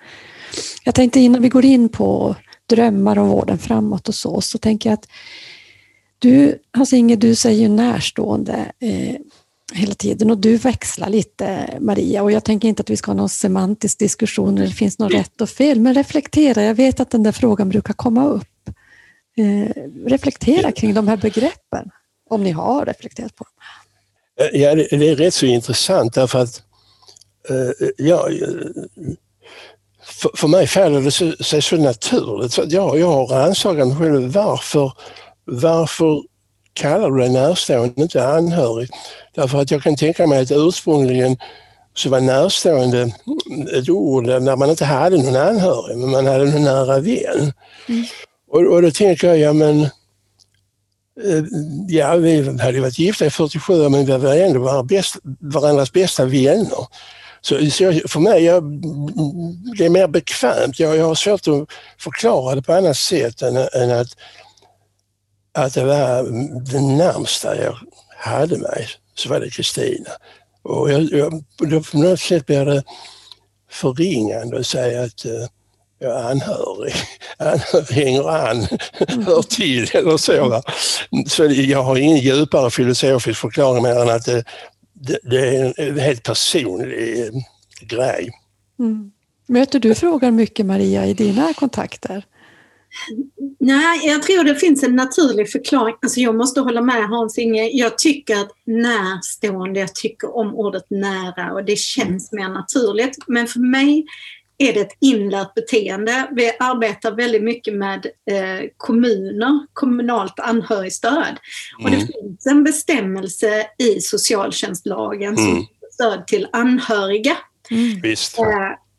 Jag 0.83 0.95
tänkte 0.95 1.19
innan 1.19 1.41
vi 1.41 1.49
går 1.49 1.65
in 1.65 1.89
på 1.89 2.35
drömmar 2.69 3.17
om 3.17 3.27
vården 3.27 3.57
framåt 3.57 4.07
och 4.07 4.15
så, 4.15 4.41
så 4.41 4.57
tänker 4.57 4.89
jag 4.89 4.93
att 4.93 5.07
du, 6.19 6.57
Hans-Inge, 6.73 7.15
du 7.15 7.35
säger 7.35 7.61
ju 7.61 7.69
närstående. 7.69 8.71
Eh, 8.79 9.15
Eh, 9.71 9.77
hela 9.79 9.93
tiden 9.93 10.31
och 10.31 10.37
du 10.37 10.57
växlar 10.57 11.09
lite 11.09 11.77
Maria 11.79 12.23
och 12.23 12.31
jag 12.31 12.43
tänker 12.43 12.67
inte 12.67 12.81
att 12.81 12.89
vi 12.89 12.97
ska 12.97 13.11
ha 13.11 13.15
någon 13.15 13.29
semantisk 13.29 13.99
diskussion 13.99 14.57
eller 14.57 14.67
det 14.67 14.73
finns 14.73 14.99
något 14.99 15.13
rätt 15.13 15.41
och 15.41 15.49
fel, 15.49 15.79
men 15.79 15.93
reflektera. 15.93 16.63
Jag 16.63 16.75
vet 16.75 16.99
att 16.99 17.09
den 17.09 17.23
där 17.23 17.31
frågan 17.31 17.69
brukar 17.69 17.93
komma 17.93 18.27
upp. 18.27 18.47
Eh, 19.37 19.83
reflektera 20.05 20.71
kring 20.71 20.93
de 20.93 21.07
här 21.07 21.17
begreppen, 21.17 21.89
om 22.29 22.43
ni 22.43 22.51
har 22.51 22.85
reflekterat 22.85 23.35
på 23.35 23.43
dem. 23.43 23.53
Eh, 24.45 24.61
ja, 24.61 24.75
det 24.75 25.09
är 25.09 25.15
rätt 25.15 25.33
så 25.33 25.45
intressant 25.45 26.13
därför 26.13 26.39
att 26.39 26.63
eh, 27.49 27.87
ja, 27.97 28.29
för, 30.03 30.31
för 30.35 30.47
mig 30.47 30.67
faller 30.67 31.01
det 31.01 31.43
sig 31.43 31.61
så 31.61 31.77
naturligt. 31.77 32.53
Så 32.53 32.63
jag, 32.67 32.99
jag 32.99 33.07
har 33.07 33.27
rannsakat 33.27 33.87
mig 33.87 33.97
själv 33.97 34.33
varför, 34.33 34.93
varför 35.45 36.23
kallar 36.73 37.11
du 37.11 37.19
dig 37.19 37.29
närstående, 37.29 38.01
inte 38.01 38.27
anhörig. 38.27 38.89
Därför 39.35 39.61
att 39.61 39.71
jag 39.71 39.83
kan 39.83 39.95
tänka 39.95 40.27
mig 40.27 40.39
att 40.41 40.51
ursprungligen 40.51 41.37
så 41.93 42.09
var 42.09 42.21
närstående 42.21 43.11
ett 43.73 43.89
ord 43.89 44.25
när 44.25 44.55
man 44.55 44.69
inte 44.69 44.85
hade 44.85 45.17
någon 45.17 45.35
anhörig, 45.35 45.97
men 45.97 46.09
man 46.09 46.27
hade 46.27 46.45
någon 46.45 46.63
nära 46.63 46.99
vän. 46.99 47.53
Mm. 47.87 48.05
Och, 48.51 48.61
och 48.61 48.81
då 48.81 48.91
tänker 48.91 49.27
jag, 49.27 49.37
ja 49.37 49.53
men 49.53 49.81
eh, 51.23 51.43
Ja, 51.87 52.15
vi 52.15 52.57
hade 52.59 52.81
varit 52.81 52.99
gifta 52.99 53.25
i 53.25 53.29
47 53.29 53.85
år 53.85 53.89
men 53.89 54.05
vi 54.05 54.17
var 54.17 54.35
ändå 54.35 54.59
var 54.59 54.83
bäst, 54.83 55.15
varandras 55.39 55.91
bästa 55.91 56.25
vänner. 56.25 56.87
Så, 57.41 57.69
så 57.71 57.93
för 58.07 58.19
mig 58.19 58.43
jag, 58.43 58.63
det 59.77 59.85
är 59.85 59.89
mer 59.89 60.07
bekvämt. 60.07 60.79
Jag, 60.79 60.97
jag 60.97 61.05
har 61.05 61.15
svårt 61.15 61.47
att 61.47 61.69
förklara 61.99 62.55
det 62.55 62.61
på 62.61 62.73
annat 62.73 62.97
sätt 62.97 63.41
än, 63.41 63.57
än 63.57 63.91
att 63.91 64.07
att 65.53 65.73
det 65.73 65.85
var 65.85 66.23
det 66.71 66.81
närmsta 66.81 67.63
jag 67.63 67.77
hade 68.17 68.57
mig, 68.57 68.87
så 69.21 69.29
var 69.29 69.39
det 69.39 69.49
Kristina. 69.49 70.09
Och 70.63 70.91
jag, 70.91 71.03
jag, 71.03 71.43
då 71.57 71.81
på 71.81 71.97
något 71.97 72.19
sätt 72.19 72.45
blir 72.45 72.65
det 72.65 72.83
förringande 73.69 74.59
att 74.59 74.67
säga 74.67 75.03
att 75.03 75.25
eh, 75.25 75.31
uh, 75.31 75.47
jag 75.99 76.19
är 76.19 76.31
anhörig. 76.31 76.93
Anhörig 77.37 77.95
hänger 77.95 78.29
an, 78.29 78.57
hör 79.25 79.41
till 79.41 79.89
eller 79.93 80.17
så. 80.17 80.49
Va? 80.49 80.63
Så 81.27 81.45
jag 81.45 81.83
har 81.83 81.97
ingen 81.97 82.17
djupare 82.17 82.69
filosofisk 82.69 83.39
förklaring 83.39 83.83
mer 83.83 84.01
än 84.01 84.09
att 84.09 84.25
det, 84.25 84.43
det, 84.93 85.19
det 85.23 85.57
är 85.57 85.73
en 85.77 85.99
helt 85.99 86.23
personlig 86.23 87.19
eh, 87.19 87.31
grej. 87.81 88.31
Mm. 88.79 89.11
Möter 89.47 89.79
du 89.79 89.95
frågan 89.95 90.35
mycket 90.35 90.65
Maria 90.65 91.05
i 91.05 91.13
dina 91.13 91.53
kontakter? 91.53 92.25
Nej, 93.59 94.07
jag 94.07 94.23
tror 94.23 94.43
det 94.43 94.55
finns 94.55 94.83
en 94.83 94.95
naturlig 94.95 95.51
förklaring. 95.51 95.95
Alltså 96.01 96.19
jag 96.19 96.35
måste 96.35 96.61
hålla 96.61 96.81
med 96.81 97.09
Hans-Inge. 97.09 97.69
Jag 97.73 97.97
tycker 97.97 98.35
att 98.37 98.51
närstående, 98.65 99.79
jag 99.79 99.95
tycker 99.95 100.35
om 100.37 100.55
ordet 100.55 100.85
nära 100.89 101.53
och 101.53 101.65
det 101.65 101.79
känns 101.79 102.31
mer 102.31 102.49
naturligt. 102.49 103.17
Men 103.27 103.47
för 103.47 103.59
mig 103.59 104.05
är 104.57 104.73
det 104.73 104.79
ett 104.79 104.97
inlärt 104.99 105.53
beteende. 105.53 106.27
Vi 106.31 106.51
arbetar 106.59 107.11
väldigt 107.11 107.43
mycket 107.43 107.73
med 107.73 108.05
eh, 108.05 108.67
kommuner, 108.77 109.65
kommunalt 109.73 110.39
anhörigstöd. 110.39 111.13
Mm. 111.13 111.83
Och 111.83 111.89
det 111.89 111.95
mm. 111.95 112.07
finns 112.07 112.45
en 112.45 112.63
bestämmelse 112.63 113.67
i 113.77 114.01
socialtjänstlagen 114.01 115.37
mm. 115.37 115.45
som 115.45 115.67
stöd 115.91 116.27
till 116.27 116.47
anhöriga. 116.51 117.37
Mm. 117.71 118.01
Visst. 118.01 118.39
Eh, 118.39 118.45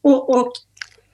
och, 0.02 0.30
och, 0.30 0.52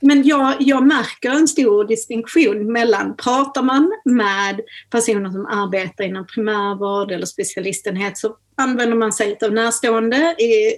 men 0.00 0.23
jag, 0.23 0.57
jag 0.61 0.87
märker 0.87 1.31
en 1.31 1.49
stor 1.49 1.85
distinktion 1.85 2.73
mellan, 2.73 3.17
pratar 3.17 3.62
man 3.62 3.93
med 4.05 4.61
personer 4.90 5.31
som 5.31 5.47
arbetar 5.47 6.05
inom 6.05 6.26
primärvård 6.26 7.11
eller 7.11 7.26
specialistenhet 7.26 8.19
så 8.19 8.37
använder 8.57 8.97
man 8.97 9.12
sig 9.12 9.38
av 9.43 9.52
närstående 9.52 10.17
i 10.38 10.76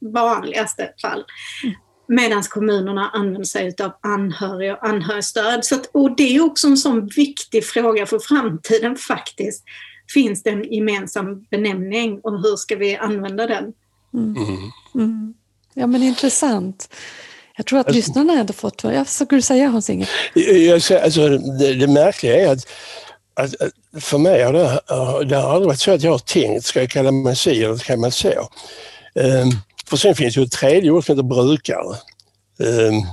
vanligaste 0.00 0.92
fall. 1.02 1.24
Mm. 1.64 1.76
Medan 2.08 2.42
kommunerna 2.42 3.10
använder 3.10 3.44
sig 3.44 3.74
av 3.82 3.92
anhöriga 4.00 4.76
och 4.76 4.88
anhörigstöd. 4.88 5.64
Så 5.64 5.74
att, 5.74 5.90
och 5.92 6.16
det 6.16 6.36
är 6.36 6.44
också 6.44 6.66
en 6.66 6.76
sån 6.76 7.06
viktig 7.06 7.64
fråga 7.64 8.06
för 8.06 8.18
framtiden 8.18 8.96
faktiskt. 8.96 9.64
Finns 10.14 10.42
det 10.42 10.50
en 10.50 10.72
gemensam 10.72 11.46
benämning 11.50 12.20
och 12.20 12.42
hur 12.42 12.56
ska 12.56 12.76
vi 12.76 12.96
använda 12.96 13.46
den? 13.46 13.72
Mm. 14.14 14.36
Mm. 14.36 14.70
mm. 14.94 15.34
Ja 15.74 15.86
men 15.86 16.02
intressant. 16.02 16.88
Jag 17.56 17.66
tror 17.66 17.78
att 17.78 17.86
alltså, 17.86 17.96
lyssnarna 17.96 18.32
ändå 18.32 18.52
fått... 18.52 18.84
Vad 18.84 19.08
skulle 19.08 19.38
du 19.38 19.42
säga 19.42 19.68
Hans-Inge? 19.68 20.08
Alltså, 21.02 21.28
det, 21.28 21.74
det 21.74 21.86
märkliga 21.86 22.36
är 22.36 22.52
att, 22.52 22.66
att, 23.34 23.54
för 24.00 24.18
mig 24.18 24.42
har 24.42 24.52
det, 24.52 24.80
det 25.24 25.36
har 25.36 25.50
aldrig 25.50 25.66
varit 25.66 25.80
så 25.80 25.92
att 25.92 26.02
jag 26.02 26.10
har 26.10 26.18
tänkt, 26.18 26.64
ska 26.64 26.80
jag 26.80 26.90
kalla 26.90 27.10
mig 27.12 27.36
si 27.36 27.64
eller 27.64 27.76
ska 27.76 27.96
man 27.96 28.12
så? 28.12 28.48
Um, 29.14 29.50
för 29.88 29.96
sen 29.96 30.14
finns 30.14 30.36
ju 30.36 30.42
ett 30.42 30.52
tredje 30.52 30.90
ord 30.90 31.06
som 31.06 31.16
heter 31.16 31.28
brukare. 31.28 31.96
Um, 32.58 33.06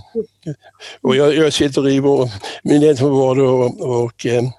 och 1.01 1.15
jag, 1.15 1.35
jag 1.35 1.53
sitter 1.53 1.89
i 1.89 1.99
vår 1.99 2.29
myndighet 2.63 2.99
för 2.99 3.07
vård 3.07 3.39
och, 3.39 3.81
och 3.81 4.25
um, 4.25 4.51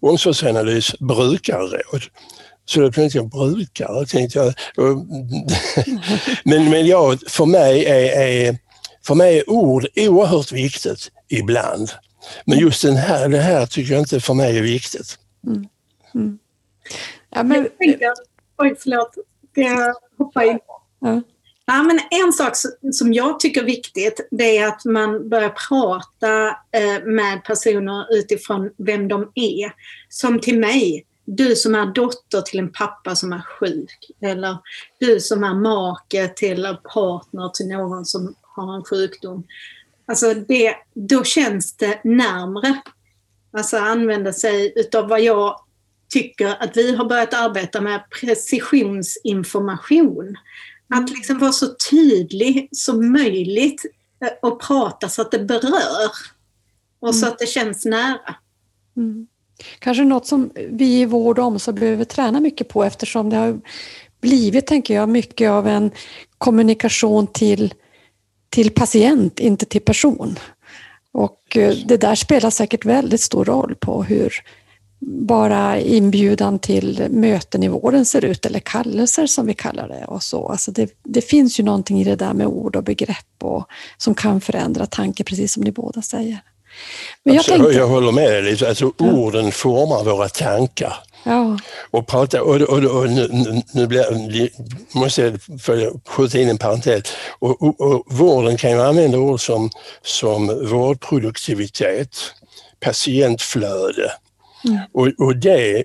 omsorgsanalys 0.00 0.98
brukarråd. 0.98 2.02
Så 2.64 2.80
då 2.80 2.92
tänkte 2.92 3.18
jag 3.18 3.30
brukare, 3.30 4.06
tänkte 4.06 4.38
jag. 4.38 4.54
men 6.44 6.70
men 6.70 6.86
ja, 6.86 7.16
för 7.28 7.46
mig 7.46 7.84
är, 7.84 8.20
är, 8.20 8.58
för 9.06 9.14
mig 9.14 9.38
är 9.38 9.50
ord 9.50 9.86
oerhört 9.96 10.52
viktigt 10.52 11.10
ibland. 11.28 11.90
Men 12.44 12.58
just 12.58 12.82
den 12.82 12.96
här, 12.96 13.28
det 13.28 13.38
här 13.38 13.66
tycker 13.66 13.92
jag 13.92 14.00
inte 14.00 14.20
för 14.20 14.34
mig 14.34 14.58
är 14.58 14.62
viktigt. 14.62 15.18
Mm. 15.46 15.68
Mm. 16.14 16.38
Ja, 17.30 17.42
men... 17.42 17.56
Jag 17.62 17.78
tänker, 17.78 18.12
oj 18.58 18.74
förlåt, 18.78 19.14
ska 19.52 19.60
jag 19.60 19.94
hoppa 20.18 20.44
in? 20.44 20.58
Ja. 21.00 21.22
Ja, 21.68 21.82
men 21.82 22.00
en 22.10 22.32
sak 22.32 22.52
som 22.92 23.12
jag 23.12 23.40
tycker 23.40 23.62
är 23.62 23.66
viktigt 23.66 24.28
det 24.30 24.58
är 24.58 24.68
att 24.68 24.84
man 24.84 25.28
börjar 25.28 25.54
prata 25.68 26.48
eh, 26.48 27.04
med 27.04 27.44
personer 27.44 28.14
utifrån 28.14 28.70
vem 28.76 29.08
de 29.08 29.32
är. 29.34 29.72
Som 30.08 30.40
till 30.40 30.58
mig, 30.58 31.06
du 31.24 31.56
som 31.56 31.74
är 31.74 31.86
dotter 31.86 32.40
till 32.40 32.58
en 32.58 32.72
pappa 32.72 33.16
som 33.16 33.32
är 33.32 33.40
sjuk. 33.40 34.10
Eller 34.20 34.56
du 35.00 35.20
som 35.20 35.44
är 35.44 35.54
make 35.54 36.28
till 36.28 36.64
en 36.64 36.76
partner 36.76 37.48
till 37.48 37.68
någon 37.68 38.04
som 38.04 38.34
har 38.56 38.76
en 38.76 38.84
sjukdom. 38.84 39.44
Alltså 40.06 40.34
det, 40.34 40.74
då 40.94 41.24
känns 41.24 41.76
det 41.76 42.00
närmre. 42.04 42.82
Alltså 43.52 43.76
använda 43.76 44.32
sig 44.32 44.72
utav 44.76 45.08
vad 45.08 45.20
jag 45.20 45.60
tycker 46.08 46.62
att 46.62 46.76
vi 46.76 46.96
har 46.96 47.04
börjat 47.04 47.34
arbeta 47.34 47.80
med, 47.80 48.04
precisionsinformation. 48.20 50.36
Att 50.88 51.10
liksom 51.10 51.38
vara 51.38 51.52
så 51.52 51.66
tydlig 51.90 52.68
som 52.72 53.12
möjligt 53.12 53.82
eh, 54.24 54.30
och 54.42 54.60
prata 54.60 55.08
så 55.08 55.22
att 55.22 55.30
det 55.30 55.38
berör 55.38 56.10
och 57.00 57.14
så 57.14 57.26
mm. 57.26 57.32
att 57.32 57.38
det 57.38 57.46
känns 57.46 57.84
nära. 57.84 58.34
Mm. 58.96 59.26
Kanske 59.78 60.04
något 60.04 60.26
som 60.26 60.50
vi 60.70 61.00
i 61.00 61.04
vård 61.04 61.38
och 61.38 61.44
omsorg 61.44 61.80
behöver 61.80 62.04
träna 62.04 62.40
mycket 62.40 62.68
på 62.68 62.84
eftersom 62.84 63.30
det 63.30 63.36
har 63.36 63.60
blivit, 64.20 64.66
tänker 64.66 64.94
jag, 64.94 65.08
mycket 65.08 65.50
av 65.50 65.66
en 65.66 65.90
kommunikation 66.38 67.26
till, 67.26 67.74
till 68.50 68.70
patient, 68.70 69.40
inte 69.40 69.66
till 69.66 69.80
person. 69.80 70.38
Och 71.12 71.56
eh, 71.56 71.74
det 71.86 71.96
där 71.96 72.14
spelar 72.14 72.50
säkert 72.50 72.84
väldigt 72.84 73.20
stor 73.20 73.44
roll 73.44 73.74
på 73.80 74.02
hur 74.02 74.32
bara 74.98 75.80
inbjudan 75.80 76.58
till 76.58 77.06
möten 77.10 77.62
i 77.62 77.68
vården 77.68 78.04
ser 78.04 78.24
ut, 78.24 78.46
eller 78.46 78.58
kallelser 78.58 79.26
som 79.26 79.46
vi 79.46 79.54
kallar 79.54 79.88
det. 79.88 80.04
och 80.04 80.22
så. 80.22 80.48
Alltså 80.48 80.70
det, 80.70 80.90
det 81.02 81.20
finns 81.20 81.60
ju 81.60 81.64
någonting 81.64 82.00
i 82.00 82.04
det 82.04 82.16
där 82.16 82.32
med 82.32 82.46
ord 82.46 82.76
och 82.76 82.84
begrepp 82.84 83.42
och, 83.42 83.66
som 83.98 84.14
kan 84.14 84.40
förändra 84.40 84.86
tanke, 84.86 85.24
precis 85.24 85.52
som 85.52 85.62
ni 85.62 85.72
båda 85.72 86.02
säger. 86.02 86.38
Men 87.22 87.34
jag, 87.34 87.40
alltså, 87.40 87.52
tänkte... 87.52 87.72
jag 87.72 87.88
håller 87.88 88.12
med 88.12 88.44
dig, 88.44 88.66
alltså, 88.68 88.92
orden 88.98 89.52
formar 89.52 90.04
våra 90.04 90.28
tankar. 90.28 90.94
Ja. 91.26 91.58
Och 91.90 92.06
prata, 92.06 92.42
och, 92.42 92.60
och, 92.60 92.84
och 92.84 93.10
nu, 93.10 93.62
nu 93.72 93.86
blir, 93.86 94.48
måste 94.98 95.22
jag 95.22 95.60
följa, 95.60 95.90
skjuta 96.08 96.38
in 96.38 96.48
en 96.48 96.58
parentes. 96.58 97.02
Och, 97.38 97.62
och, 97.62 97.80
och, 97.80 98.04
vården 98.06 98.56
kan 98.56 98.70
ju 98.70 98.82
använda 98.82 99.18
ord 99.18 99.40
som, 99.40 99.70
som 100.02 100.46
vårdproduktivitet, 100.46 102.16
patientflöde, 102.80 104.10
Mm. 104.66 104.80
Och, 104.92 105.26
och 105.26 105.36
det 105.36 105.84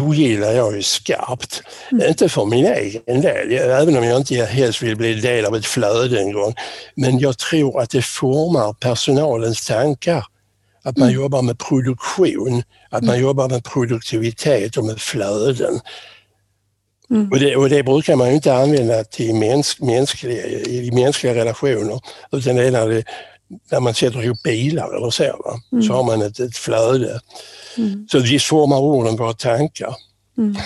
ogillar 0.00 0.52
jag 0.52 0.76
ju 0.76 0.82
skarpt. 0.82 1.62
Mm. 1.92 2.08
Inte 2.08 2.28
för 2.28 2.44
min 2.44 2.66
egen 2.66 3.20
del, 3.20 3.52
även 3.52 3.96
om 3.96 4.04
jag 4.04 4.20
inte 4.20 4.44
helst 4.44 4.82
vill 4.82 4.96
bli 4.96 5.14
del 5.14 5.44
av 5.44 5.56
ett 5.56 5.66
flöde 5.66 6.20
en 6.20 6.32
gång. 6.32 6.54
Men 6.94 7.18
jag 7.18 7.38
tror 7.38 7.80
att 7.80 7.90
det 7.90 8.02
formar 8.02 8.72
personalens 8.72 9.66
tankar. 9.66 10.26
Att 10.86 10.96
man 10.96 11.08
mm. 11.08 11.20
jobbar 11.20 11.42
med 11.42 11.58
produktion, 11.58 12.62
att 12.90 13.02
man 13.02 13.14
mm. 13.14 13.22
jobbar 13.22 13.48
med 13.48 13.64
produktivitet 13.64 14.76
och 14.76 14.84
med 14.84 15.00
flöden. 15.00 15.80
Mm. 17.10 17.30
Och, 17.30 17.38
det, 17.38 17.56
och, 17.56 17.68
det, 17.68 17.82
brukar 17.82 18.16
man 18.16 18.30
inte 18.30 18.54
använda 18.54 19.04
till 19.04 19.34
mäns, 19.34 19.80
mänskliga, 19.80 20.46
i 20.46 20.90
mänskliga 20.92 21.34
relationer 21.34 22.00
utan 22.32 22.56
det 22.56 22.64
är 22.64 22.70
när, 22.70 22.88
det, 22.88 23.04
när 23.70 23.80
man 23.80 23.94
sätter 23.94 24.24
ihop 24.24 24.42
bilar 24.42 24.96
eller 24.96 25.10
så. 25.10 25.24
Va? 25.24 25.60
Mm. 25.72 25.84
Så 25.84 25.92
har 25.92 26.04
man 26.04 26.22
ett, 26.22 26.40
ett 26.40 26.56
flöde. 26.56 27.20
Mm. 27.76 28.06
Så 28.10 28.18
visst 28.18 28.46
formar 28.46 28.78
orden 28.78 29.16
våra 29.16 29.32
tankar. 29.32 29.94
Mm. 30.38 30.56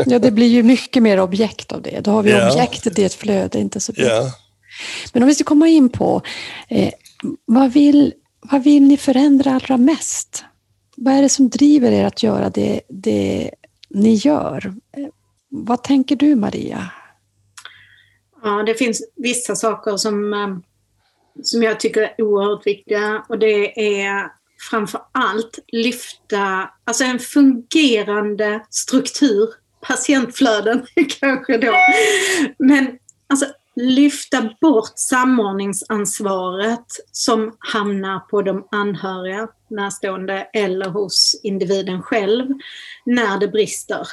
Ja, 0.06 0.18
det 0.18 0.30
blir 0.30 0.48
ju 0.48 0.62
mycket 0.62 1.02
mer 1.02 1.20
objekt 1.20 1.72
av 1.72 1.82
det. 1.82 2.00
Då 2.00 2.10
har 2.10 2.22
vi 2.22 2.30
ja. 2.30 2.52
objektet 2.52 2.98
i 2.98 3.04
ett 3.04 3.14
flöde, 3.14 3.58
inte 3.58 3.80
så 3.80 3.92
ja. 3.96 4.32
Men 5.12 5.22
om 5.22 5.28
vi 5.28 5.34
ska 5.34 5.44
komma 5.44 5.68
in 5.68 5.88
på, 5.88 6.22
eh, 6.68 6.92
vad, 7.46 7.72
vill, 7.72 8.12
vad 8.50 8.64
vill 8.64 8.82
ni 8.82 8.96
förändra 8.96 9.54
allra 9.54 9.76
mest? 9.76 10.44
Vad 10.96 11.14
är 11.14 11.22
det 11.22 11.28
som 11.28 11.48
driver 11.48 11.92
er 11.92 12.04
att 12.04 12.22
göra 12.22 12.50
det, 12.50 12.80
det 12.88 13.50
ni 13.88 14.14
gör? 14.14 14.74
Vad 15.48 15.82
tänker 15.82 16.16
du 16.16 16.34
Maria? 16.34 16.90
Ja, 18.42 18.62
det 18.62 18.74
finns 18.74 19.02
vissa 19.16 19.56
saker 19.56 19.96
som, 19.96 20.34
eh, 20.34 20.56
som 21.42 21.62
jag 21.62 21.80
tycker 21.80 22.00
är 22.00 22.22
oerhört 22.22 22.66
viktiga 22.66 23.24
och 23.28 23.38
det 23.38 23.80
är 24.04 24.30
framför 24.70 25.00
allt 25.12 25.58
lyfta, 25.68 26.70
alltså 26.84 27.04
en 27.04 27.18
fungerande 27.18 28.66
struktur, 28.70 29.48
patientflöden 29.80 30.86
kanske 31.20 31.58
då. 31.58 31.72
Men 32.58 32.98
alltså 33.28 33.46
lyfta 33.76 34.54
bort 34.60 34.98
samordningsansvaret 34.98 36.86
som 37.12 37.56
hamnar 37.58 38.18
på 38.18 38.42
de 38.42 38.68
anhöriga, 38.70 39.48
närstående 39.70 40.48
eller 40.52 40.88
hos 40.88 41.40
individen 41.42 42.02
själv 42.02 42.46
när 43.04 43.38
det 43.38 43.48
brister. 43.48 44.08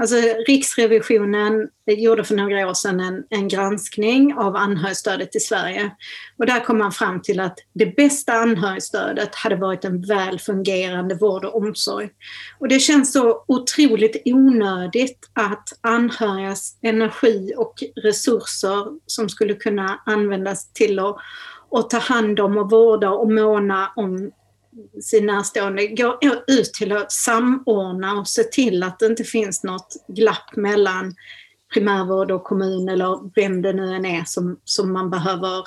Alltså, 0.00 0.16
Riksrevisionen 0.46 1.68
gjorde 1.86 2.24
för 2.24 2.34
några 2.34 2.68
år 2.68 2.74
sedan 2.74 3.00
en, 3.00 3.24
en 3.30 3.48
granskning 3.48 4.34
av 4.34 4.56
anhörigstödet 4.56 5.36
i 5.36 5.40
Sverige. 5.40 5.90
Och 6.38 6.46
där 6.46 6.64
kom 6.64 6.78
man 6.78 6.92
fram 6.92 7.22
till 7.22 7.40
att 7.40 7.58
det 7.72 7.96
bästa 7.96 8.32
anhörigstödet 8.32 9.34
hade 9.34 9.56
varit 9.56 9.84
en 9.84 10.02
väl 10.02 10.38
fungerande 10.38 11.14
vård 11.14 11.44
och 11.44 11.56
omsorg. 11.56 12.10
Och 12.58 12.68
det 12.68 12.78
känns 12.78 13.12
så 13.12 13.44
otroligt 13.48 14.22
onödigt 14.24 15.30
att 15.32 15.68
anhörigas 15.80 16.78
energi 16.82 17.54
och 17.56 17.74
resurser 18.02 18.86
som 19.06 19.28
skulle 19.28 19.54
kunna 19.54 20.02
användas 20.06 20.72
till 20.72 20.98
att, 20.98 21.16
att 21.70 21.90
ta 21.90 21.98
hand 21.98 22.40
om 22.40 22.58
och 22.58 22.70
vårda 22.70 23.10
och 23.10 23.32
måna 23.32 23.92
om 23.96 24.30
sin 25.02 25.26
närstående 25.26 25.86
går 25.86 26.18
ut 26.46 26.72
till 26.72 26.92
att 26.92 27.12
samordna 27.12 28.20
och 28.20 28.28
se 28.28 28.44
till 28.44 28.82
att 28.82 28.98
det 28.98 29.06
inte 29.06 29.24
finns 29.24 29.64
något 29.64 29.96
glapp 30.08 30.56
mellan 30.56 31.14
primärvård 31.74 32.30
och 32.30 32.44
kommun 32.44 32.88
eller 32.88 33.34
vem 33.34 33.62
det 33.62 33.72
nu 33.72 33.94
än 33.94 34.04
är 34.04 34.24
som, 34.24 34.60
som 34.64 34.92
man 34.92 35.10
behöver 35.10 35.64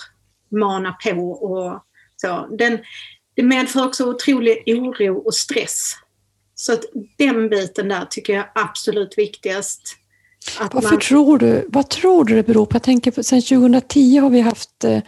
mana 0.51 0.93
på. 0.93 1.31
Och 1.31 1.83
så. 2.15 2.47
Den, 2.57 2.79
det 3.35 3.43
medför 3.43 3.85
också 3.85 4.09
otrolig 4.09 4.63
oro 4.67 5.17
och 5.17 5.33
stress. 5.33 5.93
Så 6.55 6.73
att 6.73 6.83
den 7.17 7.49
biten 7.49 7.87
där 7.87 8.05
tycker 8.09 8.33
jag 8.33 8.41
är 8.41 8.51
absolut 8.55 9.17
viktigast. 9.17 9.81
Varför 10.59 10.89
man... 10.89 10.99
tror 10.99 11.37
du, 11.37 11.65
vad 11.67 11.89
tror 11.89 12.25
du 12.25 12.35
det 12.35 12.43
beror 12.43 12.65
på? 12.65 12.75
Jag 12.75 12.83
tänker, 12.83 13.21
sedan 13.21 13.41
2010 13.41 14.17
har 14.17 14.29
vi 14.29 14.41
haft 14.41 14.83
eh, 14.83 14.99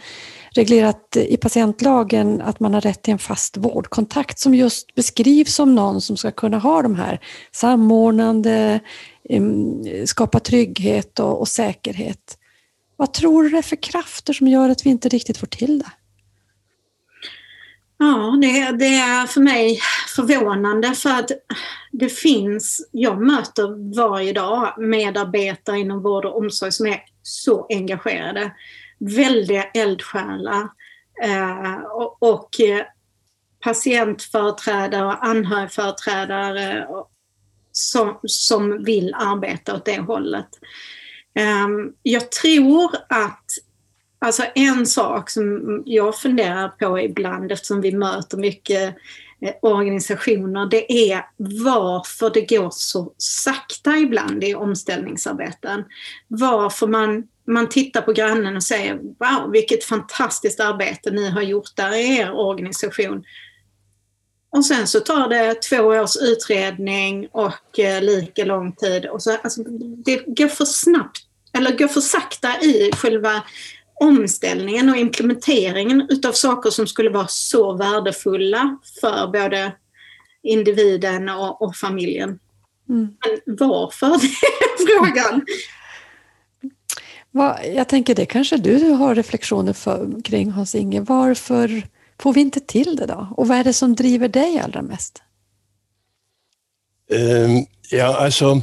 reglerat 0.54 1.16
i 1.16 1.36
patientlagen 1.36 2.40
att 2.40 2.60
man 2.60 2.74
har 2.74 2.80
rätt 2.80 3.02
till 3.02 3.12
en 3.12 3.18
fast 3.18 3.56
vårdkontakt 3.56 4.38
som 4.38 4.54
just 4.54 4.94
beskrivs 4.94 5.54
som 5.54 5.74
någon 5.74 6.00
som 6.00 6.16
ska 6.16 6.30
kunna 6.30 6.58
ha 6.58 6.82
de 6.82 6.94
här 6.94 7.20
samordnande, 7.52 8.80
skapa 10.04 10.40
trygghet 10.40 11.18
och, 11.18 11.40
och 11.40 11.48
säkerhet. 11.48 12.38
Vad 12.96 13.12
tror 13.12 13.42
du 13.42 13.50
det 13.50 13.58
är 13.58 13.62
för 13.62 13.82
krafter 13.82 14.32
som 14.32 14.48
gör 14.48 14.68
att 14.68 14.86
vi 14.86 14.90
inte 14.90 15.08
riktigt 15.08 15.36
får 15.36 15.46
till 15.46 15.78
det? 15.78 15.90
Ja, 17.98 18.38
det, 18.42 18.76
det, 18.78 18.94
är 18.94 19.26
för 19.26 19.40
mig 19.40 19.78
förvånande 20.16 20.94
för 20.94 21.10
att 21.10 21.30
det 21.92 22.08
finns, 22.08 22.88
jag 22.92 23.22
möter 23.22 23.96
varje 23.96 24.32
dag 24.32 24.74
medarbetare 24.78 25.78
inom 25.78 26.02
vård 26.02 26.24
och 26.24 26.38
omsorg 26.38 26.72
som 26.72 26.86
är 26.86 27.00
så 27.22 27.66
engagerade. 27.68 28.52
Väldiga 28.98 29.62
eldsjälar 29.64 30.68
eh, 31.22 31.74
och, 31.74 32.22
och 32.22 32.60
eh, 32.60 32.82
patientföreträdare 33.60 35.06
och 35.06 35.26
anhörigföreträdare 35.26 36.86
som, 37.72 38.18
som 38.22 38.84
vill 38.84 39.14
arbeta 39.14 39.74
åt 39.74 39.84
det 39.84 40.00
hållet. 40.00 40.48
Ehm, 41.34 41.92
jag 42.02 42.32
tror 42.32 42.90
att 43.08 43.44
Alltså 44.24 44.42
en 44.54 44.86
sak 44.86 45.30
som 45.30 45.82
jag 45.86 46.16
funderar 46.16 46.68
på 46.68 47.00
ibland 47.00 47.52
eftersom 47.52 47.80
vi 47.80 47.92
möter 47.92 48.36
mycket 48.36 48.96
eh, 49.40 49.54
organisationer, 49.62 50.66
det 50.66 51.12
är 51.12 51.26
varför 51.36 52.30
det 52.34 52.56
går 52.56 52.70
så 52.72 53.14
sakta 53.18 53.96
ibland 53.96 54.44
i 54.44 54.54
omställningsarbeten. 54.54 55.84
Varför 56.28 56.86
man, 56.86 57.28
man 57.46 57.68
tittar 57.68 58.02
på 58.02 58.12
grannen 58.12 58.56
och 58.56 58.62
säger 58.62 58.94
wow 58.94 59.50
vilket 59.52 59.84
fantastiskt 59.84 60.60
arbete 60.60 61.10
ni 61.10 61.30
har 61.30 61.42
gjort 61.42 61.76
där 61.76 61.94
i 61.94 62.16
er 62.18 62.32
organisation. 62.32 63.24
Och 64.50 64.66
sen 64.66 64.86
så 64.86 65.00
tar 65.00 65.28
det 65.28 65.54
två 65.54 65.76
års 65.76 66.16
utredning 66.16 67.28
och 67.32 67.78
eh, 67.78 68.02
lika 68.02 68.44
lång 68.44 68.72
tid. 68.72 69.06
Och 69.06 69.22
så, 69.22 69.36
alltså, 69.42 69.62
det 70.04 70.16
går 70.26 70.48
för 70.48 70.64
snabbt, 70.64 71.18
eller 71.52 71.78
går 71.78 71.88
för 71.88 72.00
sakta 72.00 72.60
i 72.60 72.90
själva 72.96 73.42
omställningen 74.00 74.90
och 74.90 74.96
implementeringen 74.96 76.06
utav 76.10 76.32
saker 76.32 76.70
som 76.70 76.86
skulle 76.86 77.10
vara 77.10 77.26
så 77.26 77.76
värdefulla 77.76 78.78
för 79.00 79.26
både 79.26 79.72
individen 80.42 81.28
och, 81.28 81.62
och 81.62 81.76
familjen. 81.76 82.38
Mm. 82.88 83.08
Men 83.24 83.56
varför? 83.56 84.08
Det 84.78 84.82
är 84.82 84.98
frågan. 84.98 85.46
Jag 87.74 87.88
tänker 87.88 88.14
det 88.14 88.26
kanske 88.26 88.56
du 88.56 88.90
har 88.90 89.14
reflektioner 89.14 89.72
för, 89.72 90.22
kring 90.22 90.50
Hans-Inge. 90.50 91.00
Varför 91.00 91.82
får 92.20 92.32
vi 92.32 92.40
inte 92.40 92.60
till 92.60 92.96
det 92.96 93.06
då? 93.06 93.28
Och 93.36 93.48
vad 93.48 93.58
är 93.58 93.64
det 93.64 93.72
som 93.72 93.94
driver 93.94 94.28
dig 94.28 94.58
allra 94.58 94.82
mest? 94.82 95.22
Um, 97.10 97.66
ja, 97.90 98.16
alltså 98.16 98.62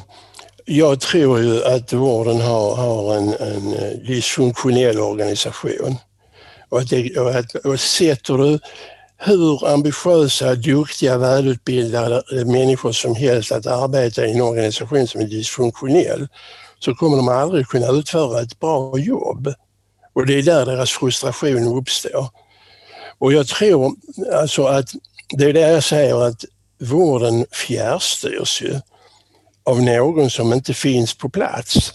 jag 0.65 0.99
tror 0.99 1.39
ju 1.39 1.63
att 1.63 1.93
vården 1.93 2.41
har, 2.41 2.75
har 2.75 3.17
en, 3.17 3.33
en 3.33 3.73
eh, 3.73 3.97
dysfunktionell 4.07 4.99
organisation. 4.99 5.95
Och, 6.69 6.79
att 6.79 6.89
det, 6.89 7.17
och, 7.17 7.35
att, 7.35 7.55
och 7.55 7.79
sätter 7.79 8.37
du 8.37 8.59
hur 9.17 9.67
ambitiösa, 9.67 10.55
duktiga, 10.55 11.17
välutbildade 11.17 12.45
människor 12.45 12.91
som 12.91 13.15
helst 13.15 13.51
att 13.51 13.67
arbeta 13.67 14.25
i 14.25 14.31
en 14.31 14.41
organisation 14.41 15.07
som 15.07 15.21
är 15.21 15.25
dysfunktionell 15.25 16.27
så 16.83 16.95
kommer 16.95 17.17
de 17.17 17.27
aldrig 17.27 17.67
kunna 17.67 17.87
utföra 17.87 18.41
ett 18.41 18.59
bra 18.59 18.97
jobb. 18.97 19.53
Och 20.13 20.25
det 20.25 20.33
är 20.33 20.43
där 20.43 20.65
deras 20.65 20.91
frustration 20.91 21.77
uppstår. 21.77 22.29
Och 23.17 23.33
jag 23.33 23.47
tror 23.47 23.95
alltså 24.33 24.65
att, 24.65 24.89
det 25.37 25.45
är 25.45 25.53
det 25.53 25.59
jag 25.59 25.83
säger 25.83 26.23
att 26.23 26.45
vården 26.79 27.45
fjärrstyrs 27.51 28.61
ju 28.61 28.79
av 29.63 29.81
någon 29.81 30.29
som 30.29 30.53
inte 30.53 30.73
finns 30.73 31.17
på 31.17 31.29
plats. 31.29 31.93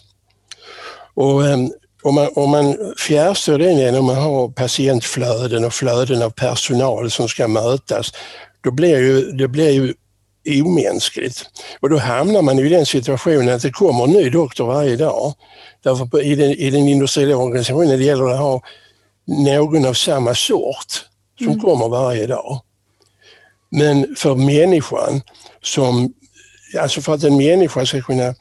Och, 1.14 1.46
ehm, 1.46 1.70
om 2.02 2.14
man, 2.14 2.28
om 2.34 2.50
man 2.50 2.94
fjärrstyr 2.98 3.58
den 3.58 3.78
genom 3.78 4.10
att 4.10 4.16
ha 4.16 4.48
patientflöden 4.48 5.64
och 5.64 5.74
flöden 5.74 6.22
av 6.22 6.30
personal 6.30 7.10
som 7.10 7.28
ska 7.28 7.48
mötas, 7.48 8.12
då 8.60 8.70
blir 8.70 8.98
ju, 8.98 9.32
det 9.32 9.48
blir 9.48 9.70
ju 9.70 9.94
omänskligt. 10.46 11.44
Och 11.80 11.90
då 11.90 11.98
hamnar 11.98 12.42
man 12.42 12.58
i 12.58 12.68
den 12.68 12.86
situationen 12.86 13.54
att 13.54 13.62
det 13.62 13.70
kommer 13.70 14.04
en 14.04 14.10
ny 14.10 14.30
doktor 14.30 14.66
varje 14.66 14.96
dag. 14.96 15.34
Därför 15.82 16.22
i 16.22 16.34
den, 16.34 16.50
i 16.50 16.70
den 16.70 16.88
industriella 16.88 17.36
organisationen 17.36 17.98
det 17.98 18.04
gäller 18.04 18.24
det 18.24 18.34
att 18.34 18.40
ha 18.40 18.62
någon 19.24 19.86
av 19.86 19.94
samma 19.94 20.34
sort 20.34 21.04
som 21.38 21.48
mm. 21.48 21.60
kommer 21.60 21.88
varje 21.88 22.26
dag. 22.26 22.60
Men 23.70 24.14
för 24.16 24.34
människan 24.34 25.22
som 25.62 26.14
alltså 26.78 27.00
för 27.00 27.14
att 27.14 27.24
en 27.24 27.36
människa 27.36 27.86
ska 27.86 28.00
kunna 28.00 28.34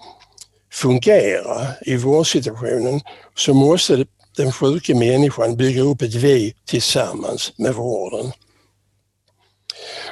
fungera 0.72 1.68
i 1.82 1.96
vårdsituationen 1.96 3.02
så 3.36 3.54
måste 3.54 4.06
den 4.38 4.52
sjuka 4.52 4.96
människan 4.96 5.58
bygga 5.58 5.82
upp 5.82 6.02
ett 6.02 6.14
vi 6.14 6.56
tillsammans 6.66 7.54
med 7.58 7.74
vården. 7.74 8.32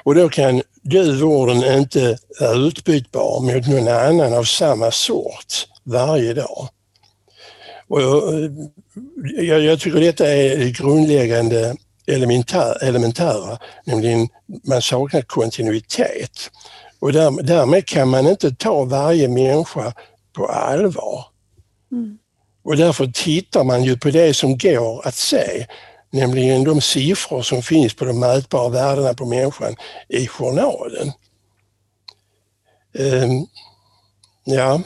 Och 0.03 0.15
då 0.15 0.29
kan 0.29 0.61
du, 0.83 1.15
vården, 1.15 1.77
inte 1.77 2.17
vara 2.39 2.53
utbytbar 2.53 3.39
mot 3.39 3.67
någon 3.67 3.87
annan 3.87 4.33
av 4.33 4.43
samma 4.43 4.91
sort 4.91 5.67
varje 5.83 6.33
dag. 6.33 6.67
Och 7.87 8.01
jag, 9.37 9.61
jag 9.61 9.79
tycker 9.79 9.99
detta 9.99 10.27
är 10.27 10.69
grundläggande 10.69 11.75
elementär, 12.07 12.83
elementära, 12.83 13.57
nämligen 13.85 14.27
man 14.63 14.81
saknar 14.81 15.21
kontinuitet. 15.21 16.51
Och 16.99 17.13
där, 17.13 17.43
därmed 17.43 17.85
kan 17.85 18.09
man 18.09 18.27
inte 18.27 18.51
ta 18.51 18.83
varje 18.83 19.27
människa 19.27 19.93
på 20.35 20.47
allvar. 20.47 21.25
Mm. 21.91 22.17
Och 22.63 22.77
därför 22.77 23.07
tittar 23.07 23.63
man 23.63 23.83
ju 23.83 23.97
på 23.97 24.09
det 24.09 24.33
som 24.33 24.57
går 24.57 25.07
att 25.07 25.15
se, 25.15 25.67
nämligen 26.13 26.63
de 26.63 26.81
siffror 26.81 27.41
som 27.41 27.63
finns 27.63 27.93
på 27.93 28.05
de 28.05 28.19
mätbara 28.19 28.69
värdena 28.69 29.13
på 29.13 29.25
människan 29.25 29.75
i 30.09 30.27
journalen. 30.27 31.11
Um, 32.93 33.47
ja. 34.43 34.81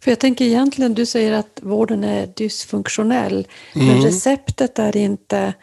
För 0.00 0.10
jag 0.10 0.20
tänker 0.20 0.44
egentligen, 0.44 0.94
du 0.94 1.06
säger 1.06 1.32
att 1.32 1.60
vården 1.62 2.04
är 2.04 2.26
dysfunktionell, 2.26 3.48
mm. 3.74 3.86
men 3.86 4.02
receptet 4.02 4.78
är 4.78 4.96
inte 4.96 5.54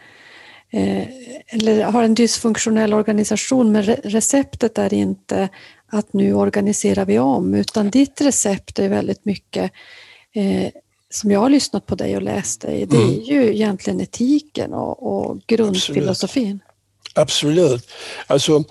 Eh, 0.73 1.07
eller 1.47 1.84
har 1.84 2.03
en 2.03 2.13
dysfunktionell 2.13 2.93
organisation, 2.93 3.71
men 3.71 3.84
receptet 3.84 4.77
är 4.77 4.93
inte 4.93 5.49
att 5.88 6.13
nu 6.13 6.34
organiserar 6.34 7.05
vi 7.05 7.19
om, 7.19 7.53
utan 7.53 7.89
ditt 7.89 8.21
recept 8.21 8.79
är 8.79 8.89
väldigt 8.89 9.25
mycket 9.25 9.71
eh, 10.34 10.71
som 11.12 11.32
jag 11.32 11.39
har 11.39 11.50
lyssnat 11.50 11.86
på 11.86 11.95
dig 11.95 12.15
och 12.15 12.21
läst 12.21 12.62
dig, 12.62 12.86
det 12.86 12.97
är 12.97 13.04
mm. 13.04 13.21
ju 13.21 13.54
egentligen 13.54 14.02
etiken 14.02 14.74
och, 14.74 15.28
och 15.28 15.38
grundfilosofin. 15.47 16.45
Absolut. 16.45 16.71
Absolut. 17.13 17.89
Alltså, 18.28 18.63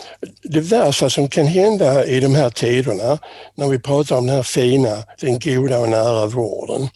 det 0.42 0.60
värsta 0.60 1.10
som 1.10 1.28
kan 1.28 1.46
hända 1.46 2.06
i 2.06 2.20
de 2.20 2.34
här 2.34 2.50
tiderna, 2.50 3.18
när 3.54 3.68
vi 3.68 3.78
pratar 3.78 4.16
om 4.16 4.26
den 4.26 4.36
här 4.36 4.42
fina, 4.42 5.02
den 5.20 5.38
goda 5.38 5.78
och 5.78 5.88
nära 5.88 6.26
vården, 6.26 6.88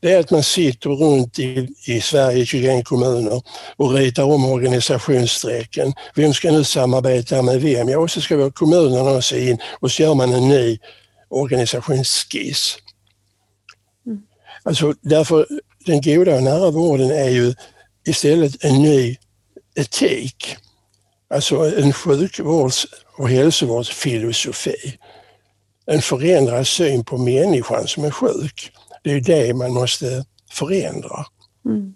det 0.00 0.12
är 0.12 0.20
att 0.20 0.30
man 0.30 0.42
sitter 0.42 0.90
runt 0.90 1.38
i, 1.38 1.68
i 1.86 2.00
Sverige, 2.00 2.46
21 2.46 2.84
kommuner, 2.84 3.42
och 3.76 3.94
ritar 3.94 4.22
om 4.22 4.44
organisationsstrecken. 4.44 5.92
Vem 6.14 6.34
ska 6.34 6.50
nu 6.50 6.64
samarbeta 6.64 7.42
med 7.42 7.60
vem? 7.60 7.88
Ja, 7.88 7.98
och 7.98 8.10
så 8.10 8.20
ska 8.20 8.36
vi 8.36 8.42
ha 8.42 8.50
kommunerna 8.50 9.22
sig 9.22 9.50
in 9.50 9.58
och 9.80 9.90
så 9.90 10.02
gör 10.02 10.14
man 10.14 10.32
en 10.32 10.48
ny 10.48 10.78
organisationsskiss. 11.28 12.78
Alltså, 14.62 14.94
därför, 15.00 15.46
den 15.86 16.00
goda 16.00 16.36
och 16.36 16.42
nära 16.42 16.70
vården 16.70 17.10
är 17.10 17.28
ju 17.28 17.54
istället 18.04 18.64
en 18.64 18.82
ny 18.82 19.16
etik 19.74 20.56
Alltså 21.32 21.56
en 21.56 21.92
sjukvårds 21.92 22.86
och 23.16 23.28
hälsovårdsfilosofi. 23.28 24.98
En 25.86 26.02
förändrad 26.02 26.66
syn 26.66 27.04
på 27.04 27.18
människan 27.18 27.86
som 27.86 28.04
är 28.04 28.10
sjuk. 28.10 28.72
Det 29.02 29.12
är 29.12 29.20
det 29.20 29.54
man 29.54 29.72
måste 29.72 30.24
förändra. 30.50 31.24
Mm. 31.64 31.94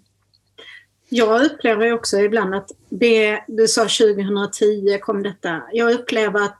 Jag 1.09 1.45
upplever 1.45 1.93
också 1.93 2.19
ibland 2.19 2.55
att 2.55 2.71
det, 2.89 3.43
du 3.47 3.67
sa 3.67 3.81
2010 3.81 4.97
kom 5.01 5.23
detta. 5.23 5.61
Jag 5.71 5.91
upplever 5.91 6.39
att 6.41 6.57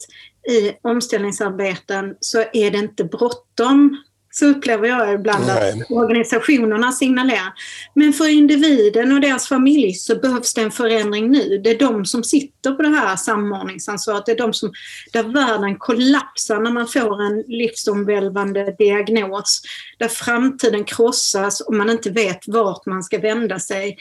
i 0.50 0.74
omställningsarbeten 0.82 2.16
så 2.20 2.44
är 2.54 2.72
det 2.72 2.78
inte 2.78 3.04
bråttom 3.04 4.04
så 4.30 4.46
upplever 4.46 4.88
jag 4.88 5.14
ibland 5.14 5.46
Nej. 5.48 5.82
att 5.82 5.92
organisationerna 5.92 6.92
signalerar. 6.92 7.54
Men 7.94 8.14
för 8.14 8.28
individen 8.28 9.12
och 9.12 9.22
deras 9.22 9.48
familj 9.48 9.94
så 9.94 10.16
behövs 10.16 10.54
det 10.54 10.62
en 10.62 10.72
förändring 10.72 11.32
nu. 11.32 11.58
Det 11.64 11.70
är 11.70 11.80
de 11.80 12.06
som 12.06 12.24
sitter 12.24 12.72
på 12.72 12.82
det 12.82 12.90
här 12.90 13.16
samordningsansvaret. 13.16 14.26
Det 14.26 14.32
är 14.32 14.38
de 14.38 14.54
som, 14.54 14.72
där 15.14 15.24
världen 15.24 15.76
kollapsar 15.78 16.60
när 16.60 16.72
man 16.72 16.88
får 16.88 17.22
en 17.22 17.44
livsomvälvande 17.48 18.76
diagnos. 18.80 19.62
Där 19.98 20.08
framtiden 20.08 20.84
krossas 20.84 21.62
och 21.62 21.74
man 21.74 21.90
inte 21.90 22.10
vet 22.10 22.40
vart 22.48 22.86
man 22.86 23.04
ska 23.04 23.20
vända 23.20 23.60
sig. 23.60 23.98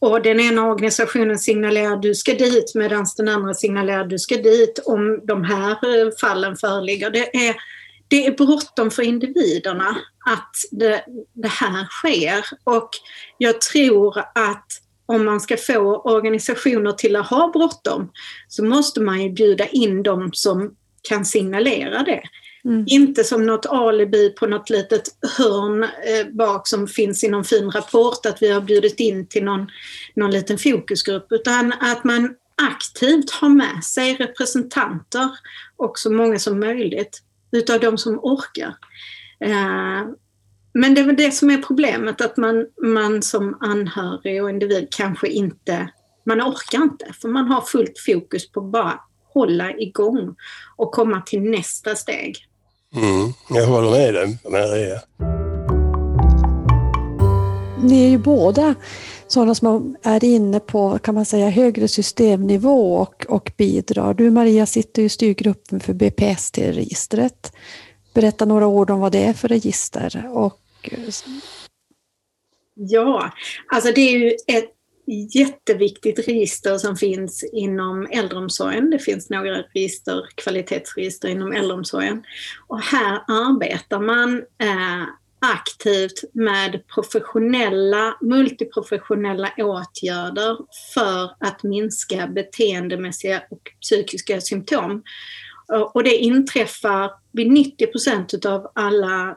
och, 0.00 0.22
den 0.22 0.40
ena 0.40 0.66
organisationen 0.66 1.38
signalerar 1.38 1.96
du 1.96 2.14
ska 2.14 2.32
dit 2.32 2.72
medan 2.74 3.06
den 3.16 3.28
andra 3.28 3.54
signalerar 3.54 4.04
du 4.04 4.18
ska 4.18 4.36
dit 4.36 4.78
om 4.84 5.20
de 5.26 5.44
här 5.44 5.70
eh, 5.70 6.10
fallen 6.20 6.56
föreligger. 6.56 7.10
Det 7.10 7.36
är, 7.48 7.56
det 8.08 8.26
är 8.26 8.32
bråttom 8.32 8.90
för 8.90 9.02
individerna 9.02 9.96
att 10.26 10.56
det, 10.70 11.04
det 11.32 11.48
här 11.48 11.84
sker 11.84 12.44
och 12.64 12.90
jag 13.38 13.60
tror 13.60 14.18
att 14.18 14.66
om 15.06 15.24
man 15.24 15.40
ska 15.40 15.56
få 15.56 15.96
organisationer 15.96 16.92
till 16.92 17.16
att 17.16 17.26
ha 17.26 17.50
bråttom 17.52 18.12
så 18.48 18.64
måste 18.64 19.00
man 19.00 19.22
ju 19.22 19.30
bjuda 19.30 19.66
in 19.66 20.02
dem 20.02 20.30
som 20.32 20.74
kan 21.08 21.24
signalera 21.24 22.02
det. 22.02 22.22
Mm. 22.64 22.84
Inte 22.88 23.24
som 23.24 23.46
något 23.46 23.66
alibi 23.66 24.30
på 24.30 24.46
något 24.46 24.70
litet 24.70 25.02
hörn 25.38 25.82
eh, 25.82 26.26
bak 26.32 26.68
som 26.68 26.86
finns 26.86 27.24
i 27.24 27.28
någon 27.28 27.44
fin 27.44 27.70
rapport 27.70 28.26
att 28.26 28.42
vi 28.42 28.50
har 28.50 28.60
bjudit 28.60 29.00
in 29.00 29.26
till 29.26 29.44
någon, 29.44 29.66
någon 30.14 30.30
liten 30.30 30.58
fokusgrupp 30.58 31.26
utan 31.30 31.72
att 31.72 32.04
man 32.04 32.34
aktivt 32.62 33.30
har 33.30 33.48
med 33.48 33.84
sig 33.84 34.14
representanter 34.14 35.28
och 35.76 35.98
så 35.98 36.12
många 36.12 36.38
som 36.38 36.60
möjligt 36.60 37.22
utav 37.52 37.80
de 37.80 37.98
som 37.98 38.18
orkar. 38.18 38.74
Eh, 39.40 40.08
men 40.74 40.94
det 40.94 41.00
är 41.00 41.06
väl 41.06 41.16
det 41.16 41.30
som 41.30 41.50
är 41.50 41.62
problemet 41.62 42.20
att 42.20 42.36
man, 42.36 42.66
man 42.82 43.22
som 43.22 43.56
anhörig 43.60 44.42
och 44.42 44.50
individ 44.50 44.88
kanske 44.90 45.28
inte, 45.28 45.88
man 46.26 46.42
orkar 46.42 46.82
inte 46.82 47.06
för 47.20 47.28
man 47.28 47.46
har 47.46 47.60
fullt 47.60 47.98
fokus 48.06 48.52
på 48.52 48.60
bara 48.60 49.00
hålla 49.34 49.72
igång 49.72 50.36
och 50.76 50.92
komma 50.92 51.20
till 51.20 51.42
nästa 51.42 51.94
steg. 51.94 52.36
Mm, 52.94 53.32
jag 53.50 53.66
håller 53.66 53.90
med 53.90 54.14
dig, 54.14 54.38
Maria. 54.50 55.47
Ni 57.82 58.04
är 58.04 58.08
ju 58.08 58.18
båda 58.18 58.74
sådana 59.26 59.54
som 59.54 59.96
är 60.02 60.24
inne 60.24 60.60
på 60.60 60.98
kan 60.98 61.14
man 61.14 61.24
säga, 61.24 61.50
högre 61.50 61.88
systemnivå 61.88 62.96
och, 62.96 63.26
och 63.28 63.52
bidrar. 63.56 64.14
Du 64.14 64.30
Maria 64.30 64.66
sitter 64.66 65.02
i 65.02 65.08
styrgruppen 65.08 65.80
för 65.80 65.92
BPST-registret. 65.92 67.52
Berätta 68.14 68.44
några 68.44 68.66
ord 68.66 68.90
om 68.90 69.00
vad 69.00 69.12
det 69.12 69.24
är 69.24 69.32
för 69.32 69.48
register. 69.48 70.28
Och... 70.32 70.60
Ja, 72.74 73.32
alltså 73.72 73.92
det 73.92 74.00
är 74.00 74.18
ju 74.18 74.28
ett 74.46 74.74
jätteviktigt 75.34 76.28
register 76.28 76.78
som 76.78 76.96
finns 76.96 77.44
inom 77.52 78.06
äldreomsorgen. 78.10 78.90
Det 78.90 78.98
finns 78.98 79.30
några 79.30 79.62
register, 79.62 80.26
kvalitetsregister 80.34 81.28
inom 81.28 81.52
äldreomsorgen. 81.52 82.22
Och 82.66 82.80
här 82.80 83.22
arbetar 83.28 84.00
man 84.00 84.38
eh, 84.38 85.08
aktivt 85.40 86.24
med 86.32 86.86
professionella, 86.94 88.16
multiprofessionella 88.20 89.50
åtgärder 89.56 90.56
för 90.94 91.30
att 91.40 91.62
minska 91.62 92.26
beteendemässiga 92.26 93.42
och 93.50 93.62
psykiska 93.80 94.40
symptom. 94.40 95.02
Och 95.94 96.04
det 96.04 96.16
inträffar 96.16 97.10
vid 97.32 97.52
90 97.52 97.86
procent 97.86 98.46
av 98.46 98.70
alla 98.74 99.28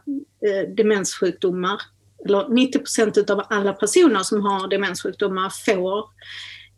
eh, 0.45 0.69
demenssjukdomar 0.77 1.81
eller 2.25 2.49
90 2.49 2.79
procent 2.79 3.29
av 3.29 3.45
alla 3.49 3.73
personer 3.73 4.19
som 4.19 4.41
har 4.41 4.67
demenssjukdomar 4.67 5.49
får 5.65 6.05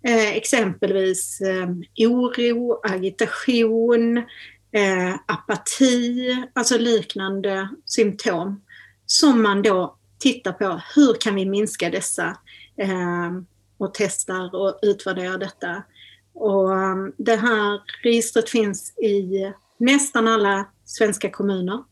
eh, 0.07 0.37
exempelvis 0.37 1.41
eh, 1.41 1.69
oro, 2.07 2.79
agitation, 2.83 4.17
eh, 4.73 5.13
apati, 5.25 6.35
alltså 6.53 6.77
liknande 6.77 7.69
symptom 7.85 8.61
som 9.13 9.41
man 9.41 9.61
då 9.61 9.95
tittar 10.19 10.51
på 10.51 10.81
hur 10.95 11.13
kan 11.13 11.35
vi 11.35 11.45
minska 11.45 11.89
dessa 11.89 12.37
eh, 12.77 13.31
och 13.77 13.93
testar 13.93 14.55
och 14.55 14.79
utvärderar 14.81 15.37
detta. 15.37 15.83
Och 16.33 16.69
um, 16.69 17.13
det 17.17 17.35
här 17.35 17.81
registret 18.03 18.49
finns 18.49 18.97
i 18.97 19.53
nästan 19.77 20.27
alla 20.27 20.65
svenska 20.85 21.29
kommuner. 21.29 21.83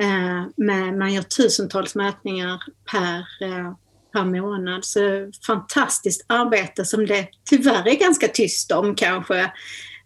Eh, 0.00 0.44
med, 0.56 0.98
man 0.98 1.12
gör 1.12 1.22
tusentals 1.22 1.94
mätningar 1.94 2.62
per, 2.90 3.18
eh, 3.18 3.72
per 4.12 4.24
månad. 4.24 4.84
Så 4.84 5.30
fantastiskt 5.46 6.24
arbete 6.26 6.84
som 6.84 7.06
det 7.06 7.28
tyvärr 7.50 7.88
är 7.88 8.00
ganska 8.00 8.28
tyst 8.28 8.72
om 8.72 8.94
kanske. 8.94 9.40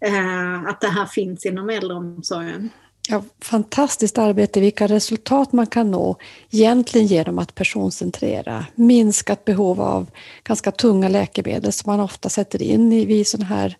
Eh, 0.00 0.64
att 0.66 0.80
det 0.80 0.88
här 0.88 1.06
finns 1.06 1.46
inom 1.46 1.70
äldreomsorgen. 1.70 2.70
Ja, 3.12 3.22
fantastiskt 3.40 4.18
arbete, 4.18 4.60
vilka 4.60 4.86
resultat 4.86 5.52
man 5.52 5.66
kan 5.66 5.90
nå 5.90 6.16
egentligen 6.50 7.06
genom 7.06 7.38
att 7.38 7.54
personcentrera. 7.54 8.66
Minskat 8.74 9.44
behov 9.44 9.80
av 9.80 10.10
ganska 10.44 10.70
tunga 10.70 11.08
läkemedel 11.08 11.72
som 11.72 11.92
man 11.92 12.00
ofta 12.00 12.28
sätter 12.28 12.62
in 12.62 12.90
vid 12.90 13.26
sådana 13.26 13.46
här 13.46 13.76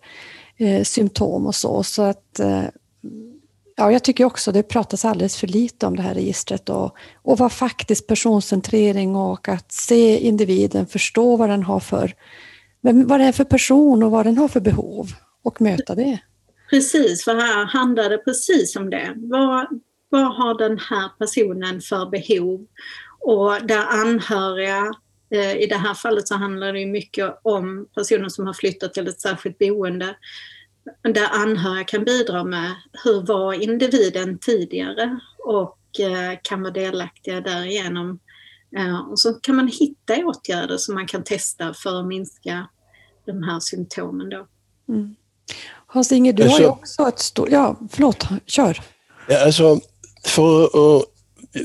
eh, 0.57 0.83
symptom 0.83 1.47
och 1.47 1.55
så. 1.55 1.83
så 1.83 2.01
att, 2.01 2.39
eh, 2.39 2.63
ja, 3.75 3.91
jag 3.91 4.03
tycker 4.03 4.25
också 4.25 4.51
det 4.51 4.63
pratas 4.63 5.05
alldeles 5.05 5.37
för 5.37 5.47
lite 5.47 5.85
om 5.85 5.95
det 5.95 6.01
här 6.01 6.13
registret 6.13 6.69
och, 6.69 6.95
och 7.15 7.37
vad 7.37 7.51
faktiskt 7.51 8.07
personcentrering 8.07 9.15
och 9.15 9.49
att 9.49 9.71
se 9.71 10.17
individen, 10.17 10.87
förstå 10.87 11.37
vad 11.37 11.49
den 11.49 11.63
har 11.63 11.79
för, 11.79 12.15
vad 12.81 13.19
det 13.19 13.25
är 13.25 13.31
för 13.31 13.43
person 13.43 14.03
och 14.03 14.11
vad 14.11 14.25
den 14.25 14.37
har 14.37 14.47
för 14.47 14.61
behov 14.61 15.11
och 15.43 15.61
möta 15.61 15.95
det. 15.95 16.19
Precis, 16.73 17.23
för 17.23 17.35
här 17.35 17.65
handlar 17.65 18.09
det 18.09 18.17
precis 18.17 18.75
om 18.75 18.89
det. 18.89 19.13
Vad, 19.15 19.81
vad 20.09 20.35
har 20.35 20.57
den 20.57 20.79
här 20.79 21.09
personen 21.19 21.81
för 21.81 22.05
behov? 22.09 22.67
Och 23.19 23.67
där 23.67 23.85
anhöriga, 23.85 24.93
eh, 25.33 25.55
i 25.55 25.67
det 25.67 25.75
här 25.75 25.93
fallet 25.93 26.27
så 26.27 26.35
handlar 26.35 26.73
det 26.73 26.85
mycket 26.85 27.39
om 27.41 27.87
personer 27.95 28.29
som 28.29 28.45
har 28.45 28.53
flyttat 28.53 28.93
till 28.93 29.07
ett 29.07 29.21
särskilt 29.21 29.57
boende, 29.57 30.15
där 31.01 31.27
anhöriga 31.31 31.83
kan 31.83 32.03
bidra 32.03 32.43
med 32.43 32.75
hur 33.03 33.21
var 33.21 33.53
individen 33.53 34.39
tidigare 34.39 35.19
och 35.37 35.99
eh, 35.99 36.39
kan 36.41 36.61
vara 36.61 36.73
delaktiga 36.73 37.41
därigenom. 37.41 38.19
Eh, 38.77 38.99
och 39.09 39.19
så 39.19 39.33
kan 39.33 39.55
man 39.55 39.67
hitta 39.67 40.25
åtgärder 40.25 40.77
som 40.77 40.95
man 40.95 41.07
kan 41.07 41.23
testa 41.23 41.73
för 41.73 41.99
att 41.99 42.07
minska 42.07 42.67
de 43.25 43.43
här 43.43 43.59
symptomen. 43.59 44.29
Då. 44.29 44.47
Mm. 44.89 45.15
Hans-Inge, 45.93 46.31
du 46.31 46.43
alltså, 46.43 46.57
har 46.57 46.61
ju 46.61 46.67
också 46.67 47.07
ett 47.07 47.19
stort... 47.19 47.49
Ja, 47.51 47.75
förlåt, 47.91 48.27
kör. 48.45 48.81
Ja, 49.27 49.45
alltså, 49.45 49.79
för 50.25 50.63
att 50.65 51.05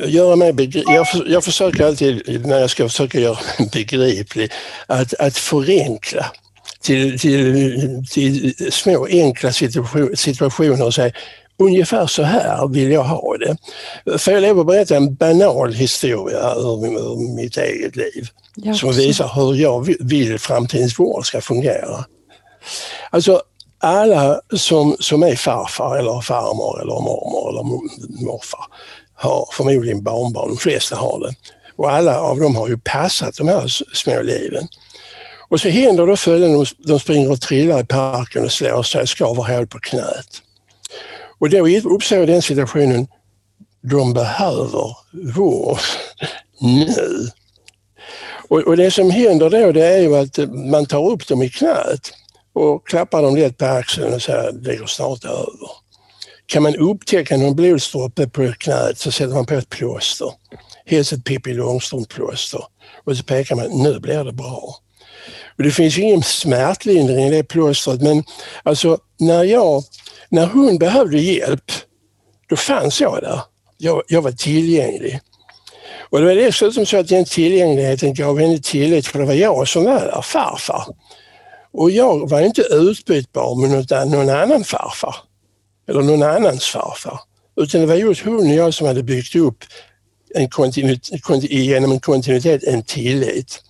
göra 0.08 0.36
mig 0.36 0.52
begriplig, 0.52 0.94
jag, 0.94 1.08
för, 1.08 1.26
jag 1.28 1.44
försöker 1.44 1.86
alltid 1.86 2.46
när 2.46 2.58
jag 2.58 2.70
ska 2.70 2.88
försöka 2.88 3.20
göra 3.20 3.38
mig 3.58 3.68
begriplig, 3.72 4.52
att, 4.86 5.14
att 5.14 5.36
förenkla 5.36 6.26
till, 6.80 7.18
till, 7.18 8.06
till 8.10 8.54
små 8.72 9.06
enkla 9.06 9.52
situation, 9.52 10.16
situationer 10.16 10.86
och 10.86 10.94
säga 10.94 11.12
ungefär 11.58 12.06
så 12.06 12.22
här 12.22 12.68
vill 12.68 12.90
jag 12.90 13.04
ha 13.04 13.36
det. 13.36 13.56
Får 14.18 14.34
jag 14.34 14.42
lov 14.42 14.60
att 14.60 14.66
berätta 14.66 14.96
en 14.96 15.14
banal 15.14 15.72
historia 15.72 16.54
ur, 16.54 16.86
ur 16.86 17.36
mitt 17.36 17.56
eget 17.56 17.96
liv 17.96 18.28
ja, 18.54 18.74
som 18.74 18.92
visar 18.92 19.30
hur 19.34 19.54
jag 19.54 19.94
vill 20.00 20.38
framtidens 20.38 20.98
vård 20.98 21.26
ska 21.26 21.40
fungera. 21.40 22.04
Alltså 23.10 23.42
alla 23.78 24.40
som, 24.56 24.96
som 25.00 25.22
är 25.22 25.36
farfar 25.36 25.96
eller 25.96 26.20
farmor 26.20 26.80
eller 26.82 26.92
mormor 26.92 27.48
eller 27.48 27.62
morfar 28.24 28.64
har 29.14 29.48
förmodligen 29.52 30.02
barnbarn, 30.02 30.48
de 30.48 30.56
flesta 30.56 30.96
har 30.96 31.20
det. 31.20 31.34
Och 31.76 31.90
alla 31.90 32.20
av 32.20 32.40
dem 32.40 32.56
har 32.56 32.68
ju 32.68 32.78
passat 32.78 33.36
de 33.36 33.48
här 33.48 33.66
små 33.94 34.22
liven. 34.22 34.68
Och 35.48 35.60
så 35.60 35.68
händer 35.68 36.06
då 36.06 36.16
följande, 36.16 36.66
de 36.78 37.00
springer 37.00 37.30
och 37.30 37.40
trillar 37.40 37.80
i 37.80 37.84
parken 37.84 38.44
och 38.44 38.52
slår 38.52 38.82
sig, 38.82 39.06
skaver 39.06 39.42
hål 39.42 39.66
på 39.66 39.78
knät. 39.78 40.42
Och 41.38 41.50
då 41.50 41.68
uppstår 41.68 42.26
den 42.26 42.42
situationen, 42.42 43.06
de 43.82 44.14
behöver 44.14 44.96
vård 45.34 45.78
nu. 46.60 47.28
Och, 48.48 48.58
och 48.58 48.76
det 48.76 48.90
som 48.90 49.10
händer 49.10 49.50
då 49.50 49.72
det 49.72 49.86
är 49.86 49.98
ju 49.98 50.16
att 50.16 50.38
man 50.70 50.86
tar 50.86 51.10
upp 51.10 51.28
dem 51.28 51.42
i 51.42 51.50
knät 51.50 52.12
och 52.58 52.86
klappar 52.86 53.22
dem 53.22 53.36
lätt 53.36 53.58
på 53.58 53.64
axeln 53.64 54.14
och 54.14 54.22
säger 54.22 54.52
det 54.52 54.76
går 54.76 54.86
snart 54.86 55.24
över. 55.24 55.70
Kan 56.46 56.62
man 56.62 56.76
upptäcka 56.76 57.36
någon 57.36 57.56
blodsdroppe 57.56 58.28
på 58.28 58.52
knät 58.58 58.98
så 58.98 59.12
sätter 59.12 59.34
man 59.34 59.46
på 59.46 59.54
ett 59.54 59.68
plåster. 59.68 60.32
Helst 60.86 61.12
ett 61.12 61.24
Pippi 61.24 61.54
Långstrump-plåster. 61.54 62.64
Och 63.04 63.16
så 63.16 63.24
pekar 63.24 63.56
man, 63.56 63.82
nu 63.82 64.00
blir 64.00 64.24
det 64.24 64.32
bra. 64.32 64.76
Och 65.58 65.64
det 65.64 65.70
finns 65.70 65.98
ingen 65.98 66.22
smärtlindring 66.22 67.26
i 67.26 67.30
det 67.30 67.44
plåstret 67.44 68.02
men 68.02 68.24
alltså 68.62 68.98
när 69.18 69.44
jag, 69.44 69.84
när 70.28 70.46
hon 70.46 70.78
behövde 70.78 71.18
hjälp, 71.18 71.72
då 72.48 72.56
fanns 72.56 73.00
jag 73.00 73.22
där. 73.22 73.40
Jag, 73.76 74.02
jag 74.08 74.22
var 74.22 74.32
tillgänglig. 74.32 75.20
Och 76.10 76.20
det 76.20 76.26
var 76.26 76.34
dessutom 76.34 76.86
så 76.86 76.96
att 76.96 77.08
den 77.08 77.24
tillgängligheten 77.24 78.14
gav 78.14 78.38
henne 78.40 78.58
tillit 78.58 79.06
för 79.06 79.18
det 79.18 79.24
var 79.24 79.34
jag 79.34 79.68
som 79.68 79.84
var 79.84 80.00
där, 80.00 80.22
farfar. 80.22 80.84
Och 81.72 81.90
jag 81.90 82.28
var 82.28 82.40
inte 82.40 82.62
utbytbar 82.62 83.54
med 83.54 83.70
någon 84.10 84.30
annan 84.30 84.64
farfar. 84.64 85.16
Eller 85.88 86.02
någon 86.02 86.22
annans 86.22 86.64
farfar. 86.64 87.20
Utan 87.56 87.80
det 87.80 87.86
var 87.86 87.94
just 87.94 88.24
hon 88.24 88.36
och 88.36 88.54
jag 88.54 88.74
som 88.74 88.86
hade 88.86 89.02
byggt 89.02 89.36
upp 89.36 89.64
en 90.34 90.48
genom 91.50 91.92
en 91.92 92.00
kontinuitet 92.00 92.64
en 92.64 92.82
tillit. 92.82 93.62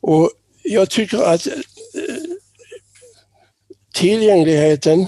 Och 0.00 0.30
jag 0.62 0.90
tycker 0.90 1.18
att 1.18 1.46
eh, 1.46 1.52
tillgängligheten, 3.94 5.06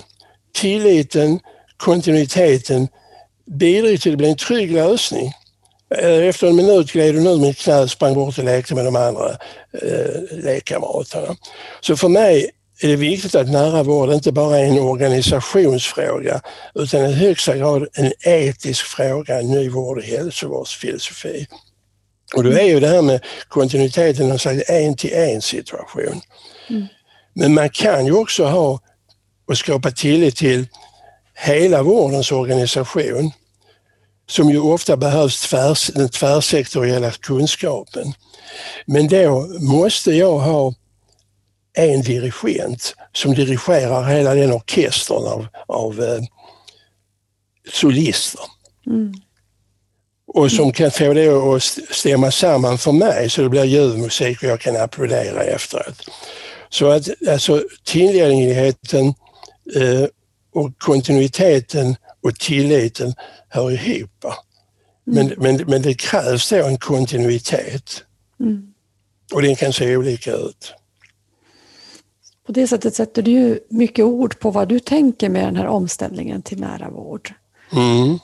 tilliten, 0.52 1.40
kontinuiteten 1.76 2.88
bidrar 3.46 3.88
till 3.88 3.96
att 3.96 4.02
det 4.02 4.16
blir 4.16 4.28
en 4.28 4.36
trygg 4.36 4.72
lösning. 4.72 5.32
Eh, 5.98 6.28
efter 6.28 6.46
en 6.46 6.56
minut 6.56 6.92
gled 6.92 7.14
hon 7.14 7.26
ur 7.26 7.38
mitt 7.38 7.58
knä 7.58 7.80
och 7.80 7.90
sprang 7.90 8.14
bort 8.14 8.38
och 8.38 8.44
lekte 8.44 8.74
med 8.74 8.84
de 8.84 8.96
andra 8.96 9.30
eh, 9.82 10.38
lekkamraterna. 10.44 11.36
Så 11.80 11.96
för 11.96 12.08
mig 12.08 12.50
är 12.82 12.88
det 12.88 12.96
viktigt 12.96 13.34
att 13.34 13.48
nära 13.48 13.82
vård 13.82 14.12
inte 14.12 14.32
bara 14.32 14.58
är 14.58 14.64
en 14.64 14.78
organisationsfråga 14.78 16.40
utan 16.74 17.06
i 17.06 17.12
högsta 17.12 17.56
grad 17.56 17.88
en 17.92 18.12
etisk 18.20 18.84
fråga, 18.84 19.40
en 19.40 19.50
ny 19.50 19.68
vård 19.68 19.98
och 19.98 20.04
hälsovårdsfilosofi. 20.04 21.46
Och 22.36 22.44
då 22.44 22.50
är 22.50 22.64
ju 22.64 22.80
det 22.80 22.88
här 22.88 23.02
med 23.02 23.24
kontinuiteten 23.48 24.30
en 24.30 24.38
slags 24.38 24.70
en 24.70 24.96
till 24.96 25.12
en 25.12 25.42
situation. 25.42 26.20
Mm. 26.70 26.86
Men 27.34 27.54
man 27.54 27.70
kan 27.70 28.06
ju 28.06 28.12
också 28.12 28.44
ha 28.44 28.80
och 29.48 29.58
skapa 29.58 29.90
tillit 29.90 30.36
till 30.36 30.66
hela 31.34 31.82
vårdens 31.82 32.32
organisation 32.32 33.32
som 34.30 34.50
ju 34.50 34.60
ofta 34.60 34.96
behövs 34.96 35.40
tvärs, 35.40 35.86
den 35.86 36.08
tvärsektoriella 36.08 37.10
kunskapen. 37.10 38.12
Men 38.86 39.08
då 39.08 39.46
måste 39.60 40.12
jag 40.12 40.38
ha 40.38 40.74
en 41.72 42.02
dirigent 42.02 42.94
som 43.12 43.34
dirigerar 43.34 44.04
hela 44.04 44.34
den 44.34 44.52
orkestern 44.52 45.26
av, 45.26 45.46
av 45.66 46.02
eh, 46.02 46.22
solister. 47.72 48.40
Mm. 48.86 49.12
Och 50.26 50.52
som 50.52 50.72
kan 50.72 50.90
få 50.90 51.12
det 51.12 51.28
att 51.28 51.62
stämma 51.90 52.30
samman 52.30 52.78
för 52.78 52.92
mig 52.92 53.30
så 53.30 53.42
det 53.42 53.48
blir 53.48 53.64
ljudmusik 53.64 54.42
och 54.42 54.48
jag 54.48 54.60
kan 54.60 54.76
applådera 54.76 55.42
efteråt. 55.42 56.08
Så 56.68 56.90
att 56.90 57.08
alltså 57.28 57.64
tillgängligheten 57.84 59.06
eh, 59.76 60.06
och 60.54 60.78
kontinuiteten 60.78 61.96
och 62.22 62.34
tilliten 62.34 63.14
hör 63.48 63.70
ihop. 63.70 64.24
Men, 65.04 65.26
mm. 65.26 65.38
men, 65.38 65.64
men 65.66 65.82
det 65.82 65.94
krävs 65.94 66.50
då 66.50 66.66
en 66.66 66.78
kontinuitet. 66.78 68.04
Mm. 68.40 68.72
Och 69.34 69.42
den 69.42 69.56
kan 69.56 69.72
se 69.72 69.96
olika 69.96 70.32
ut. 70.32 70.74
På 72.46 72.52
det 72.52 72.66
sättet 72.66 72.94
sätter 72.94 73.22
du 73.22 73.30
ju 73.30 73.58
mycket 73.68 74.04
ord 74.04 74.38
på 74.38 74.50
vad 74.50 74.68
du 74.68 74.80
tänker 74.80 75.28
med 75.28 75.44
den 75.44 75.56
här 75.56 75.66
omställningen 75.66 76.42
till 76.42 76.60
nära 76.60 76.90
vård. 76.90 77.34
Mm. 77.72 78.18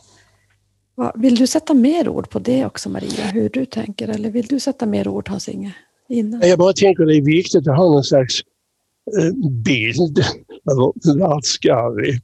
Vill 1.14 1.34
du 1.34 1.46
sätta 1.46 1.74
mer 1.74 2.08
ord 2.08 2.30
på 2.30 2.38
det 2.38 2.66
också 2.66 2.88
Maria, 2.88 3.24
hur 3.24 3.48
du 3.48 3.66
tänker? 3.66 4.08
Eller 4.08 4.30
vill 4.30 4.46
du 4.46 4.60
sätta 4.60 4.86
mer 4.86 5.08
ord 5.08 5.28
Hans-Inge? 5.28 5.74
Jag 6.42 6.58
bara 6.58 6.72
tänker 6.72 7.02
att 7.02 7.08
det 7.08 7.16
är 7.16 7.24
viktigt 7.24 7.68
att 7.68 7.76
ha 7.76 7.84
någon 7.84 8.04
slags 8.04 8.40
eh, 9.18 9.32
bild 9.64 10.18
över 10.70 11.18
vart 11.18 11.44
ska 11.44 11.88
vi? 11.90 12.20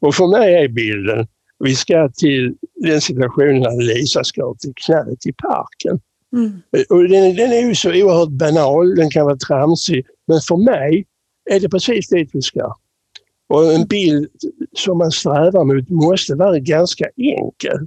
Och 0.00 0.14
för 0.14 0.26
mig 0.26 0.54
är 0.54 0.68
bilden, 0.68 1.26
vi 1.58 1.74
ska 1.74 2.08
till 2.08 2.54
den 2.74 3.00
situationen 3.00 3.60
när 3.60 3.82
Lisa 3.82 4.24
ska 4.24 4.54
till 4.58 4.72
knäet 4.76 5.26
i 5.26 5.32
parken. 5.32 6.00
Mm. 6.32 6.62
Och 6.88 7.08
den, 7.08 7.36
den, 7.36 7.52
är 7.52 7.68
ju 7.68 7.74
så 7.74 7.88
oerhört 7.88 8.28
banal, 8.28 8.94
den 8.94 9.10
kan 9.10 9.24
vara 9.24 9.36
tramsig, 9.36 10.06
men 10.26 10.40
för 10.40 10.56
mig 10.56 11.06
är 11.50 11.60
det 11.60 11.68
precis 11.68 12.08
dit 12.08 12.30
vi 12.32 12.42
ska. 12.42 12.74
Och 13.48 13.72
en 13.72 13.86
bild 13.86 14.28
som 14.76 14.98
man 14.98 15.10
strävar 15.10 15.64
mot 15.64 15.88
måste 15.88 16.34
vara 16.34 16.58
ganska 16.58 17.04
enkel 17.16 17.86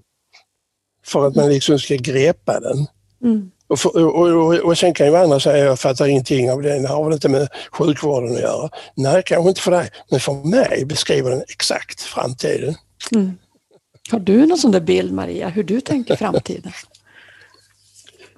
för 1.05 1.27
att 1.27 1.35
man 1.35 1.49
liksom 1.49 1.79
ska 1.79 1.95
greppa 1.95 2.59
den. 2.59 2.87
Mm. 3.23 3.51
Och, 3.69 3.79
för, 3.79 4.05
och, 4.05 4.27
och, 4.27 4.55
och, 4.55 4.77
sen 4.77 4.93
kan 4.93 5.07
ju 5.07 5.15
andra 5.15 5.39
säga, 5.39 5.65
jag 5.65 5.79
fattar 5.79 6.07
ingenting 6.07 6.51
av 6.51 6.61
det, 6.61 6.79
det 6.79 6.87
har 6.87 7.03
väl 7.03 7.13
inte 7.13 7.29
med 7.29 7.47
sjukvården 7.71 8.35
att 8.35 8.41
göra. 8.41 8.69
Nej, 8.95 9.23
kanske 9.25 9.49
inte 9.49 9.61
för 9.61 9.71
dig, 9.71 9.89
men 10.11 10.19
för 10.19 10.33
mig 10.33 10.85
beskriver 10.85 11.29
den 11.29 11.41
exakt 11.41 12.01
framtiden. 12.01 12.75
Mm. 13.11 13.37
Har 14.11 14.19
du 14.19 14.45
någon 14.45 14.57
sån 14.57 14.71
där 14.71 14.81
bild, 14.81 15.13
Maria, 15.13 15.49
hur 15.49 15.63
du 15.63 15.81
tänker 15.81 16.15
framtiden? 16.15 16.71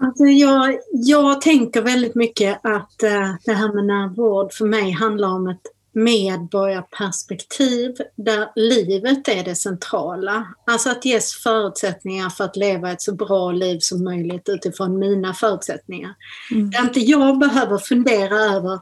Alltså 0.03 0.25
jag, 0.25 0.77
jag 0.91 1.41
tänker 1.41 1.81
väldigt 1.81 2.15
mycket 2.15 2.59
att 2.63 3.03
uh, 3.03 3.35
det 3.45 3.53
här 3.53 3.73
med 3.73 3.85
närvård 3.85 4.53
för 4.53 4.65
mig 4.65 4.91
handlar 4.91 5.27
om 5.27 5.47
ett 5.47 5.61
medborgarperspektiv 5.93 7.95
där 8.15 8.49
livet 8.55 9.27
är 9.27 9.43
det 9.43 9.55
centrala. 9.55 10.47
Alltså 10.67 10.89
att 10.89 11.05
ges 11.05 11.33
förutsättningar 11.33 12.29
för 12.29 12.43
att 12.43 12.55
leva 12.55 12.91
ett 12.91 13.01
så 13.01 13.15
bra 13.15 13.51
liv 13.51 13.79
som 13.79 14.03
möjligt 14.03 14.49
utifrån 14.49 14.99
mina 14.99 15.33
förutsättningar. 15.33 16.15
Mm. 16.51 16.69
Där 16.69 16.81
inte 16.81 16.99
jag 16.99 17.39
behöver 17.39 17.77
fundera 17.77 18.35
över 18.35 18.79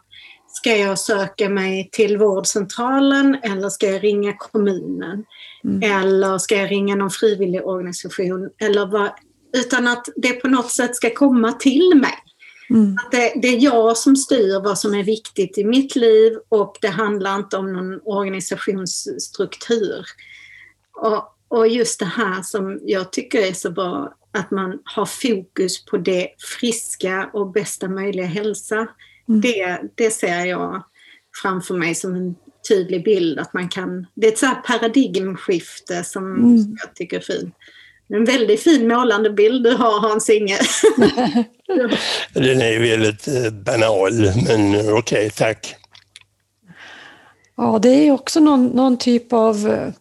Ska 0.52 0.76
jag 0.76 1.00
söka 1.00 1.50
mig 1.50 1.90
till 1.92 2.18
vårdcentralen 2.18 3.38
eller 3.44 3.70
ska 3.70 3.92
jag 3.92 4.04
ringa 4.04 4.34
kommunen? 4.38 5.26
Mm. 5.64 5.92
Eller 5.92 6.38
ska 6.38 6.56
jag 6.56 6.72
ringa 6.72 6.96
någon 6.96 7.10
frivillig 7.10 7.68
organisation? 7.68 8.50
Eller 8.62 8.86
vad, 8.86 9.10
utan 9.58 9.88
att 9.88 10.06
det 10.16 10.34
på 10.34 10.48
något 10.48 10.72
sätt 10.72 10.96
ska 10.96 11.10
komma 11.10 11.52
till 11.52 11.92
mig. 11.96 12.14
Mm. 12.70 12.98
Att 13.06 13.12
det, 13.12 13.34
det, 13.42 13.48
är 13.48 13.60
jag 13.60 13.98
som 13.98 14.16
styr 14.16 14.64
vad 14.64 14.80
som 14.80 14.94
är 14.94 15.04
viktigt 15.04 15.58
i 15.58 15.64
mitt 15.64 15.96
liv 15.96 16.38
och 16.50 16.78
det 16.82 16.88
handlar 16.88 17.36
inte 17.36 17.58
om 17.58 17.74
någon 17.74 18.00
organisationsstruktur. 18.04 20.06
Och, 20.94 21.36
och 21.48 21.68
just 21.68 22.00
det 22.00 22.06
här 22.06 22.42
som 22.42 22.80
jag 22.84 23.12
tycker 23.12 23.40
är 23.40 23.54
så 23.54 23.72
bra, 23.72 24.14
att 24.32 24.52
man 24.52 24.80
har 24.84 25.06
fokus 25.06 25.86
på 25.86 25.98
det 25.98 26.30
friska 26.60 27.30
och 27.34 27.52
bästa 27.52 27.88
möjliga 27.88 28.26
hälsa. 28.26 28.88
Mm. 29.28 29.42
Det, 29.42 29.82
det 29.96 30.12
ser 30.12 30.46
jag 30.46 30.84
framför 31.42 31.76
mig 31.76 31.96
som 31.96 32.16
en 32.16 32.36
tydlig 32.70 33.04
bild. 33.04 33.40
Att 33.40 33.54
man 33.54 33.70
kan, 33.70 34.08
det 34.14 34.28
är 34.28 34.32
ett 34.32 34.38
så 34.38 34.56
paradigmskifte 34.68 36.04
som, 36.04 36.36
mm. 36.36 36.58
som 36.58 36.78
jag 36.80 36.96
tycker 36.96 37.18
är 37.18 37.22
fint. 37.22 37.56
En 38.14 38.26
väldigt 38.26 38.64
fin 38.64 38.88
målande 38.88 39.30
bild 39.30 39.64
du 39.64 39.76
har 39.76 40.00
Hans-Inge. 40.00 40.58
Den 42.34 42.62
är 42.62 42.80
väldigt 42.80 43.28
eh, 43.28 43.52
banal, 43.52 44.14
men 44.48 44.76
okej, 44.76 44.94
okay, 44.94 45.30
tack. 45.30 45.76
Ja, 47.58 47.80
det 47.82 47.90
är 47.90 48.12
också 48.12 48.40
någon, 48.40 48.66
någon 48.66 48.98
typ 48.98 49.34
av 49.34 49.68
eh, 49.68 49.94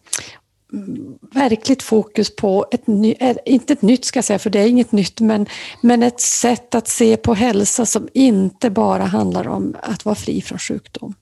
verkligt 1.33 1.83
fokus 1.83 2.35
på, 2.35 2.65
ett 2.71 2.87
ny, 2.87 3.15
eh, 3.19 3.37
inte 3.45 3.73
ett 3.73 3.81
nytt 3.81 4.05
ska 4.05 4.17
jag 4.17 4.25
säga, 4.25 4.39
för 4.39 4.49
det 4.49 4.59
är 4.59 4.67
inget 4.67 4.91
nytt, 4.91 5.19
men, 5.19 5.45
men 5.81 6.03
ett 6.03 6.21
sätt 6.21 6.75
att 6.75 6.87
se 6.87 7.17
på 7.17 7.33
hälsa 7.33 7.85
som 7.85 8.07
inte 8.13 8.69
bara 8.69 9.03
handlar 9.03 9.47
om 9.47 9.75
att 9.81 10.05
vara 10.05 10.15
fri 10.15 10.41
från 10.41 10.59
sjukdom, 10.59 11.13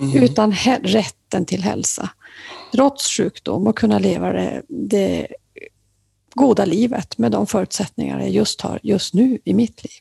mm. 0.00 0.22
utan 0.22 0.52
rätten 0.82 1.46
till 1.46 1.62
hälsa, 1.62 2.10
trots 2.74 3.16
sjukdom 3.16 3.66
och 3.66 3.78
kunna 3.78 3.98
leva 3.98 4.32
det, 4.32 4.62
det 4.68 5.26
goda 6.34 6.64
livet 6.64 7.18
med 7.18 7.32
de 7.32 7.46
förutsättningar 7.46 8.20
jag 8.20 8.30
just 8.30 8.60
har 8.60 8.80
just 8.82 9.14
nu 9.14 9.38
i 9.44 9.54
mitt 9.54 9.84
liv. 9.84 9.92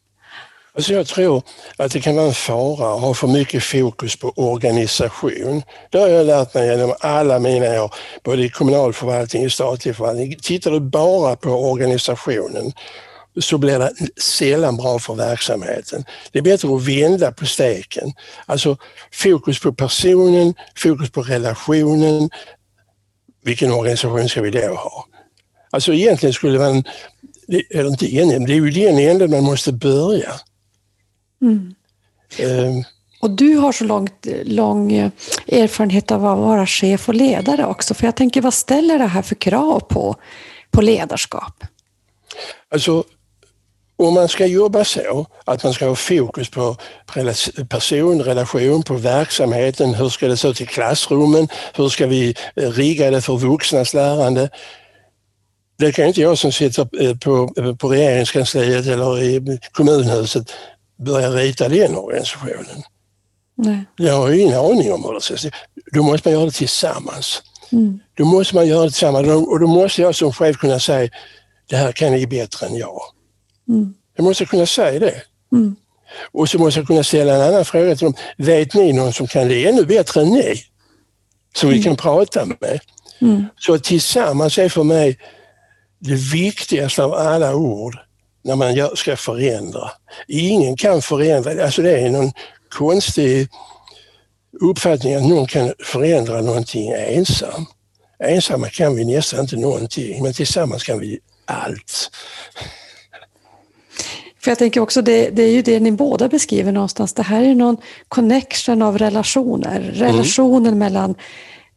Alltså 0.75 0.93
jag 0.93 1.07
tror 1.07 1.43
att 1.77 1.91
det 1.91 2.01
kan 2.01 2.15
vara 2.15 2.27
en 2.27 2.33
fara 2.33 2.93
att 2.93 3.01
ha 3.01 3.13
för 3.13 3.27
mycket 3.27 3.63
fokus 3.63 4.15
på 4.15 4.33
organisation. 4.35 5.63
Det 5.89 5.97
har 5.97 6.07
jag 6.07 6.25
lärt 6.25 6.53
mig 6.53 6.67
genom 6.67 6.95
alla 6.99 7.39
mina 7.39 7.83
år, 7.83 7.93
både 8.23 8.43
i 8.43 8.49
kommunal 8.49 8.93
förvaltning 8.93 9.45
och 9.45 9.51
statlig 9.51 9.95
förvaltning. 9.95 10.35
Tittar 10.41 10.71
du 10.71 10.79
bara 10.79 11.35
på 11.35 11.49
organisationen 11.49 12.73
så 13.41 13.57
blir 13.57 13.79
det 13.79 13.93
sällan 14.21 14.77
bra 14.77 14.99
för 14.99 15.15
verksamheten. 15.15 16.05
Det 16.31 16.39
är 16.39 16.43
bättre 16.43 16.75
att 16.75 16.87
vända 16.87 17.31
på 17.31 17.45
steken. 17.45 18.13
Alltså 18.45 18.77
fokus 19.11 19.59
på 19.59 19.73
personen, 19.73 20.53
fokus 20.75 21.11
på 21.11 21.21
relationen. 21.21 22.29
Vilken 23.43 23.71
organisation 23.71 24.29
ska 24.29 24.41
vi 24.41 24.51
då 24.51 24.75
ha? 24.75 25.05
Alltså 25.73 25.93
egentligen 25.93 26.33
skulle 26.33 26.59
man, 26.59 26.83
eller 27.69 27.89
inte 27.89 28.05
egentligen, 28.05 28.45
det 28.45 28.53
är 28.53 28.55
ju 28.55 28.69
den 28.69 28.99
änden 28.99 29.31
man 29.31 29.43
måste 29.43 29.71
börja. 29.71 30.31
Mm. 31.41 31.75
Um, 32.39 32.83
och 33.21 33.29
du 33.29 33.55
har 33.55 33.71
så 33.71 33.83
långt, 33.83 34.27
lång 34.43 34.91
erfarenhet 35.47 36.11
av 36.11 36.25
att 36.25 36.37
vara 36.37 36.65
chef 36.65 37.09
och 37.09 37.15
ledare 37.15 37.65
också, 37.65 37.93
för 37.93 38.05
jag 38.05 38.15
tänker 38.15 38.41
vad 38.41 38.53
ställer 38.53 38.99
det 38.99 39.05
här 39.05 39.21
för 39.21 39.35
krav 39.35 39.79
på, 39.79 40.15
på 40.71 40.81
ledarskap? 40.81 41.63
Alltså, 42.71 43.03
om 43.95 44.13
man 44.13 44.27
ska 44.27 44.45
jobba 44.45 44.83
så 44.83 45.25
att 45.45 45.63
man 45.63 45.73
ska 45.73 45.87
ha 45.87 45.95
fokus 45.95 46.49
på 46.49 46.77
person, 47.69 48.21
relation, 48.21 48.83
på 48.83 48.93
verksamheten, 48.93 49.93
hur 49.93 50.09
ska 50.09 50.27
det 50.27 50.37
se 50.37 50.47
ut 50.47 50.61
i 50.61 50.65
klassrummen, 50.65 51.47
hur 51.75 51.89
ska 51.89 52.07
vi 52.07 52.35
rigga 52.55 53.11
det 53.11 53.21
för 53.21 53.37
vuxnas 53.37 53.93
lärande, 53.93 54.49
det 55.83 55.91
kan 55.91 56.05
inte 56.05 56.21
jag 56.21 56.37
som 56.37 56.51
sitter 56.51 57.15
på, 57.15 57.53
på 57.75 57.87
regeringskansliet 57.87 58.87
eller 58.87 59.23
i 59.23 59.59
kommunhuset 59.71 60.51
börja 60.97 61.29
rita 61.29 61.69
den 61.69 61.95
organisationen. 61.95 62.83
Nej. 63.55 63.85
Jag 63.95 64.17
har 64.17 64.29
ju 64.29 64.41
ingen 64.41 64.59
aning 64.59 64.93
om 64.93 65.03
hur 65.03 65.13
det 65.13 65.21
ska 65.21 65.37
se 65.37 65.51
Då 65.91 66.03
måste 66.03 66.29
man 66.29 66.33
göra 66.33 66.45
det 66.45 66.51
tillsammans. 66.51 67.43
Mm. 67.71 67.99
Då 68.17 68.25
måste 68.25 68.55
man 68.55 68.67
göra 68.67 68.83
det 68.83 68.89
tillsammans 68.89 69.27
och 69.27 69.59
då 69.59 69.67
måste 69.67 70.01
jag 70.01 70.15
som 70.15 70.33
chef 70.33 70.57
kunna 70.57 70.79
säga 70.79 71.09
det 71.69 71.75
här 71.75 71.91
kan 71.91 72.11
ni 72.11 72.27
bättre 72.27 72.67
än 72.67 72.75
jag. 72.75 73.01
Mm. 73.69 73.93
Jag 74.15 74.23
måste 74.23 74.45
kunna 74.45 74.65
säga 74.65 74.99
det. 74.99 75.21
Mm. 75.51 75.75
Och 76.31 76.49
så 76.49 76.59
måste 76.59 76.79
jag 76.79 76.87
kunna 76.87 77.03
ställa 77.03 77.35
en 77.35 77.41
annan 77.41 77.65
fråga 77.65 77.95
till 77.95 78.05
dem. 78.05 78.15
Vet 78.37 78.73
ni 78.73 78.93
någon 78.93 79.13
som 79.13 79.27
kan 79.27 79.47
det 79.47 79.67
ännu 79.67 79.85
bättre 79.85 80.21
än 80.21 80.29
ni? 80.29 80.63
Som 81.55 81.69
vi 81.69 81.83
kan 81.83 81.95
prata 81.95 82.45
med. 82.45 82.79
Mm. 83.21 83.45
Så 83.59 83.79
tillsammans 83.79 84.57
är 84.57 84.69
för 84.69 84.83
mig 84.83 85.17
det 86.03 86.15
viktigaste 86.15 87.03
av 87.03 87.13
alla 87.13 87.55
ord 87.55 87.97
när 88.43 88.55
man 88.55 88.75
gör, 88.75 88.95
ska 88.95 89.17
förändra. 89.17 89.91
Ingen 90.27 90.77
kan 90.77 91.01
förändra, 91.01 91.63
alltså 91.63 91.81
det 91.81 91.99
är 91.99 92.09
någon 92.09 92.31
konstig 92.69 93.47
uppfattning 94.61 95.15
att 95.15 95.23
någon 95.23 95.47
kan 95.47 95.73
förändra 95.83 96.41
någonting 96.41 96.91
ensam. 96.91 97.65
Ensamma 98.19 98.69
kan 98.69 98.95
vi 98.95 99.05
nästan 99.05 99.39
inte 99.39 99.55
någonting, 99.55 100.23
men 100.23 100.33
tillsammans 100.33 100.83
kan 100.83 100.99
vi 100.99 101.19
allt. 101.45 102.11
För 104.43 104.51
jag 104.51 104.57
tänker 104.57 104.81
också, 104.81 105.01
det, 105.01 105.29
det 105.29 105.43
är 105.43 105.51
ju 105.51 105.61
det 105.61 105.79
ni 105.79 105.91
båda 105.91 106.27
beskriver 106.27 106.71
någonstans. 106.71 107.13
Det 107.13 107.23
här 107.23 107.43
är 107.43 107.55
någon 107.55 107.77
connection 108.07 108.81
av 108.81 108.97
relationer. 108.97 109.91
Relationen 109.93 110.67
mm. 110.67 110.79
mellan 110.79 111.15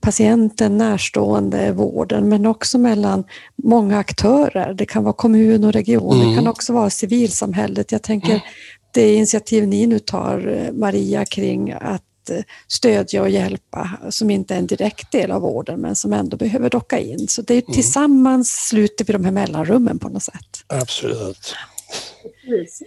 patienten, 0.06 0.78
närstående, 0.78 1.72
vården, 1.72 2.28
men 2.28 2.46
också 2.46 2.78
mellan 2.78 3.24
många 3.56 3.98
aktörer. 3.98 4.74
Det 4.74 4.86
kan 4.86 5.04
vara 5.04 5.14
kommun 5.14 5.64
och 5.64 5.72
region, 5.72 6.16
mm. 6.16 6.28
det 6.28 6.36
kan 6.36 6.46
också 6.46 6.72
vara 6.72 6.90
civilsamhället. 6.90 7.92
Jag 7.92 8.02
tänker 8.02 8.30
mm. 8.30 8.40
det 8.94 9.14
initiativ 9.14 9.68
ni 9.68 9.86
nu 9.86 9.98
tar, 9.98 10.70
Maria, 10.72 11.24
kring 11.24 11.72
att 11.72 12.30
stödja 12.68 13.22
och 13.22 13.30
hjälpa 13.30 13.90
som 14.10 14.30
inte 14.30 14.54
är 14.54 14.58
en 14.58 14.66
direkt 14.66 15.12
del 15.12 15.30
av 15.30 15.42
vården 15.42 15.80
men 15.80 15.96
som 15.96 16.12
ändå 16.12 16.36
behöver 16.36 16.70
docka 16.70 16.98
in. 16.98 17.28
Så 17.28 17.42
det 17.42 17.54
är 17.54 17.62
mm. 17.62 17.74
tillsammans 17.74 18.68
sluter 18.68 19.04
vi 19.04 19.12
de 19.12 19.24
här 19.24 19.32
mellanrummen 19.32 19.98
på 19.98 20.08
något 20.08 20.22
sätt. 20.22 20.64
Absolut. 20.66 21.54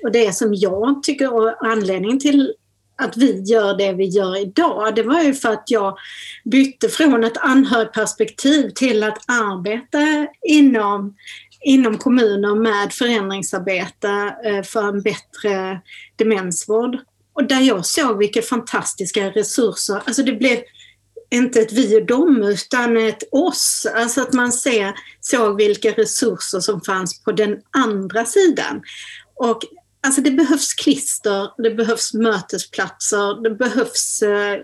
Och 0.04 0.12
det 0.12 0.36
som 0.36 0.54
jag 0.54 1.04
tycker 1.04 1.34
och 1.34 1.66
anledningen 1.66 2.20
till 2.20 2.54
att 3.00 3.18
vi 3.18 3.42
gör 3.42 3.78
det 3.78 3.94
vi 3.94 4.06
gör 4.06 4.42
idag, 4.42 4.96
det 4.96 5.04
var 5.04 5.22
ju 5.22 5.34
för 5.34 5.50
att 5.50 5.64
jag 5.68 5.98
bytte 6.46 6.90
från 6.90 7.24
ett 7.24 7.38
anhörigperspektiv 7.38 8.70
till 8.70 9.04
att 9.04 9.18
arbeta 9.28 10.28
inom, 10.48 11.16
inom 11.62 11.98
kommuner 11.98 12.56
med 12.56 12.94
förändringsarbete 12.94 14.36
eh, 14.46 14.64
för 14.64 14.88
en 14.88 15.02
bättre 15.02 15.82
demensvård. 16.16 16.98
Och 17.34 17.48
där 17.48 17.62
jag 17.62 17.86
såg 17.86 18.18
vilka 18.18 18.42
fantastiska 18.42 19.30
resurser, 19.30 20.02
alltså 20.06 20.24
det 20.24 20.34
blev 20.34 20.60
inte 21.32 21.62
ett 21.62 21.72
vi 21.72 21.98
och 21.98 22.06
dem 22.06 22.44
utan 22.44 22.98
ett 22.98 23.24
oss. 23.32 23.88
Alltså 23.96 24.22
att 24.22 24.34
man 24.34 24.52
ser, 24.52 24.94
såg 25.20 25.58
vilka 25.58 25.92
resurser 25.92 26.60
som 26.60 26.82
fanns 26.82 27.24
på 27.24 27.32
den 27.32 27.58
andra 27.72 28.26
sidan. 28.26 28.82
Och 29.36 29.62
alltså 30.02 30.22
det 30.22 30.32
behövs 30.32 30.74
klister, 30.74 31.52
det 31.64 31.72
behövs 31.72 32.14
mötesplatser, 32.14 33.44
det 33.44 33.50
behövs 33.50 34.22
eh, 34.22 34.60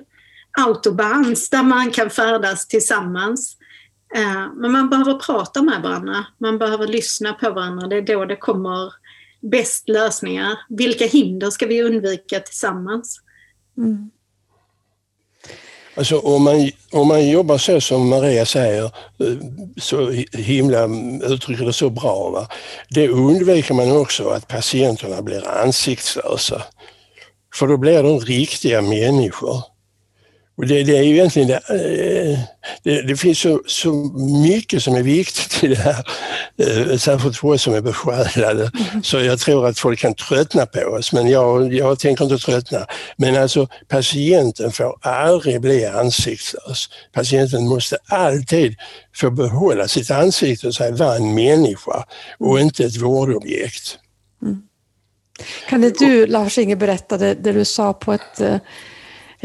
autobahns 0.57 1.49
där 1.49 1.63
man 1.63 1.91
kan 1.91 2.09
färdas 2.09 2.67
tillsammans. 2.67 3.57
Eh, 4.15 4.53
men 4.55 4.71
man 4.71 4.89
behöver 4.89 5.13
prata 5.13 5.63
med 5.63 5.81
varandra, 5.81 6.25
man 6.37 6.57
behöver 6.57 6.87
lyssna 6.87 7.33
på 7.33 7.49
varandra. 7.49 7.87
Det 7.87 7.97
är 7.97 8.01
då 8.01 8.25
det 8.25 8.35
kommer 8.35 8.93
bäst 9.41 9.89
lösningar. 9.89 10.59
Vilka 10.69 11.05
hinder 11.05 11.49
ska 11.49 11.65
vi 11.65 11.83
undvika 11.83 12.39
tillsammans? 12.39 13.19
Mm. 13.77 14.09
Alltså 15.97 16.19
om 16.19 16.43
man, 16.43 16.71
om 16.91 17.07
man 17.07 17.29
jobbar 17.29 17.57
så 17.57 17.81
som 17.81 18.09
Maria 18.09 18.45
säger, 18.45 18.83
eh, 18.83 19.37
så 19.77 20.11
himla 20.33 20.89
uttrycker 21.23 21.65
det 21.65 21.73
så 21.73 21.89
bra, 21.89 22.29
va? 22.29 22.47
det 22.89 23.09
undviker 23.09 23.73
man 23.73 23.97
också 23.97 24.29
att 24.29 24.47
patienterna 24.47 25.21
blir 25.21 25.47
ansiktslösa. 25.47 26.63
För 27.55 27.67
då 27.67 27.77
blir 27.77 28.03
de 28.03 28.19
riktiga 28.19 28.81
människor. 28.81 29.74
Och 30.57 30.67
det, 30.67 30.83
det, 30.83 30.97
är 30.97 31.03
ju 31.03 31.13
egentligen 31.13 31.47
det, 31.47 31.61
eh, 31.69 32.39
det, 32.83 33.01
det 33.01 33.17
finns 33.17 33.39
så, 33.39 33.61
så, 33.65 33.93
mycket 34.43 34.83
som 34.83 34.95
är 34.95 35.01
viktigt 35.01 35.63
i 35.63 35.67
det 35.67 35.75
här, 35.75 36.03
eh, 36.57 36.97
särskilt 36.97 37.37
för 37.37 37.47
oss 37.47 37.61
som 37.61 37.73
är 37.73 37.81
besjälade. 37.81 38.71
Mm. 38.91 39.03
Så 39.03 39.19
jag 39.19 39.39
tror 39.39 39.67
att 39.67 39.79
folk 39.79 39.99
kan 39.99 40.13
tröttna 40.13 40.65
på 40.65 40.79
oss, 40.79 41.13
men 41.13 41.27
jag, 41.27 41.73
jag 41.73 41.99
tänker 41.99 42.23
inte 42.23 42.37
tröttna. 42.37 42.85
Men 43.17 43.35
alltså 43.35 43.67
patienten 43.87 44.71
får 44.71 44.97
aldrig 45.01 45.61
bli 45.61 45.85
ansiktslös. 45.85 46.89
Patienten 47.13 47.67
måste 47.67 47.97
alltid 48.05 48.75
få 49.15 49.31
behålla 49.31 49.87
sitt 49.87 50.11
ansikte 50.11 50.67
och 50.67 50.75
säga 50.75 50.95
vara 50.95 51.15
en 51.15 51.35
människa 51.35 52.05
och 52.39 52.59
inte 52.59 52.83
ett 52.83 52.97
vårdobjekt. 52.97 53.97
Mm. 54.41 54.61
Kan 55.69 55.83
inte 55.83 56.05
du, 56.05 56.27
Lars-Inge, 56.27 56.75
berätta 56.75 57.17
det, 57.17 57.33
det 57.33 57.51
du 57.51 57.65
sa 57.65 57.93
på 57.93 58.13
ett 58.13 58.41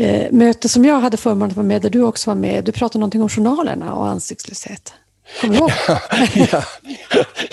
eh, 0.00 0.32
möte 0.32 0.68
som 0.68 0.84
jag 0.84 1.00
hade 1.00 1.16
förmånen 1.16 1.50
att 1.50 1.56
vara 1.56 1.66
med, 1.66 1.82
där 1.82 1.90
du 1.90 2.02
också 2.02 2.30
var 2.30 2.34
med. 2.34 2.64
Du 2.64 2.72
pratade 2.72 2.98
någonting 2.98 3.22
om 3.22 3.28
journalerna 3.28 3.94
och 3.94 4.08
ansiktslöshet. 4.08 4.92
Kommer 5.40 5.54
du 5.54 5.60
ihåg? 5.60 5.70
ja, 6.52 6.62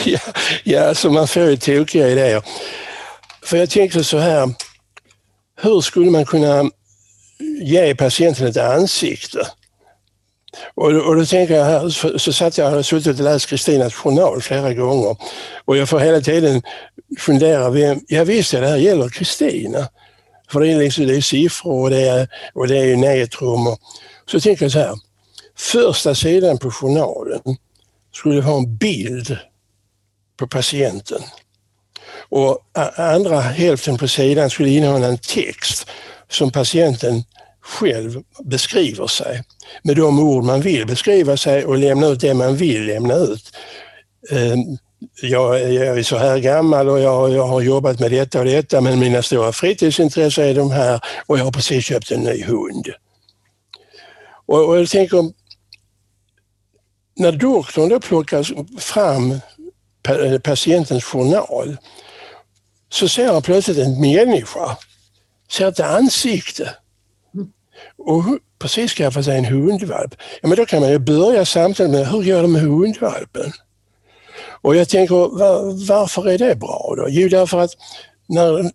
ja, 0.05 0.19
ja, 0.63 0.95
så 0.95 1.09
man 1.09 1.27
får 1.27 1.43
ju 1.43 1.57
tokiga 1.57 2.07
idéer. 2.07 2.43
För 3.43 3.57
jag 3.57 3.69
tänkte 3.69 4.03
så 4.03 4.17
här, 4.17 4.49
hur 5.61 5.81
skulle 5.81 6.11
man 6.11 6.25
kunna 6.25 6.69
ge 7.61 7.95
patienten 7.95 8.47
ett 8.47 8.57
ansikte? 8.57 9.47
Och, 10.75 10.91
och 10.91 11.15
då 11.15 11.25
tänker 11.25 11.55
jag 11.55 11.65
här, 11.65 11.89
så, 11.89 12.19
så 12.19 12.33
satt 12.33 12.57
jag 12.57 12.77
och 12.77 12.85
suttit 12.85 13.19
och 13.19 13.23
läst 13.23 13.49
Kristinas 13.49 13.93
journal 13.93 14.41
flera 14.41 14.73
gånger 14.73 15.17
och 15.65 15.77
jag 15.77 15.89
får 15.89 15.99
hela 15.99 16.21
tiden 16.21 16.61
fundera, 17.19 17.69
vem, 17.69 17.99
ja 18.07 18.23
visst 18.23 18.53
ja, 18.53 18.59
det 18.59 18.67
här 18.67 18.77
gäller 18.77 19.09
Kristina. 19.09 19.87
För 20.51 20.59
det 20.59 20.71
är, 20.71 20.79
liksom, 20.79 21.07
det 21.07 21.15
är 21.15 21.21
siffror 21.21 21.83
och 21.83 21.89
det 21.89 22.07
är, 22.07 22.27
och 22.53 22.67
det 22.67 22.77
är 22.77 22.97
nätrum. 22.97 23.67
Och, 23.67 23.79
så 24.31 24.39
tänker 24.39 24.65
jag 24.65 24.71
så 24.71 24.79
här, 24.79 24.95
första 25.57 26.15
sidan 26.15 26.57
på 26.57 26.71
journalen 26.71 27.41
skulle 28.13 28.41
ha 28.41 28.57
en 28.57 28.77
bild 28.77 29.37
på 30.39 30.47
patienten. 30.47 31.21
Och 32.29 32.59
andra 32.95 33.39
hälften 33.39 33.97
på 33.97 34.07
sidan 34.07 34.49
skulle 34.49 34.69
innehålla 34.69 35.07
en 35.07 35.17
text 35.17 35.87
som 36.29 36.51
patienten 36.51 37.23
själv 37.61 38.23
beskriver 38.43 39.07
sig 39.07 39.43
med 39.83 39.95
de 39.95 40.19
ord 40.19 40.43
man 40.43 40.61
vill 40.61 40.85
beskriva 40.85 41.37
sig 41.37 41.65
och 41.65 41.77
lämna 41.77 42.07
ut 42.07 42.19
det 42.19 42.33
man 42.33 42.55
vill 42.55 42.85
lämna 42.85 43.15
ut. 43.15 43.55
Ehm, 44.31 44.77
jag, 45.21 45.73
jag 45.73 45.97
är 45.97 46.03
så 46.03 46.17
här 46.17 46.37
gammal 46.37 46.89
och 46.89 46.99
jag, 46.99 47.31
jag 47.31 47.47
har 47.47 47.61
jobbat 47.61 47.99
med 47.99 48.11
detta 48.11 48.39
och 48.39 48.45
detta 48.45 48.81
men 48.81 48.99
mina 48.99 49.21
stora 49.21 49.51
fritidsintressen 49.51 50.45
är 50.45 50.53
de 50.53 50.71
här 50.71 51.01
och 51.25 51.39
jag 51.39 51.43
har 51.43 51.51
precis 51.51 51.85
köpt 51.85 52.11
en 52.11 52.19
ny 52.19 52.43
hund. 52.43 52.87
Och, 54.45 54.69
och 54.69 54.79
jag 54.79 54.89
tänker, 54.89 55.31
när 57.15 57.31
doktorn 57.31 57.89
då 57.89 57.99
plockar 57.99 58.79
fram 58.79 59.39
patientens 60.43 61.03
journal 61.03 61.77
så 62.89 63.07
ser 63.07 63.33
han 63.33 63.41
plötsligt 63.41 63.77
en 63.77 64.01
människa, 64.01 64.77
ser 65.51 65.67
ett 65.67 65.79
ansikte 65.79 66.75
och 67.97 68.23
precis 68.59 68.91
skaffat 68.93 69.25
sig 69.25 69.37
en 69.37 69.45
hundvalp. 69.45 70.15
Ja, 70.41 70.47
men 70.47 70.57
då 70.57 70.65
kan 70.65 70.81
man 70.81 70.89
ju 70.89 70.99
börja 70.99 71.45
samtalet 71.45 71.91
med 71.91 72.07
hur 72.07 72.23
gör 72.23 72.41
de 72.41 72.51
med 72.51 72.61
hundvalpen? 72.61 73.51
Och 74.61 74.75
jag 74.75 74.89
tänker, 74.89 75.15
var, 75.15 75.87
varför 75.87 76.29
är 76.29 76.37
det 76.37 76.55
bra 76.55 76.93
då? 76.97 77.05
Jo, 77.09 77.29
därför 77.29 77.59
att 77.59 77.71
när 78.27 78.71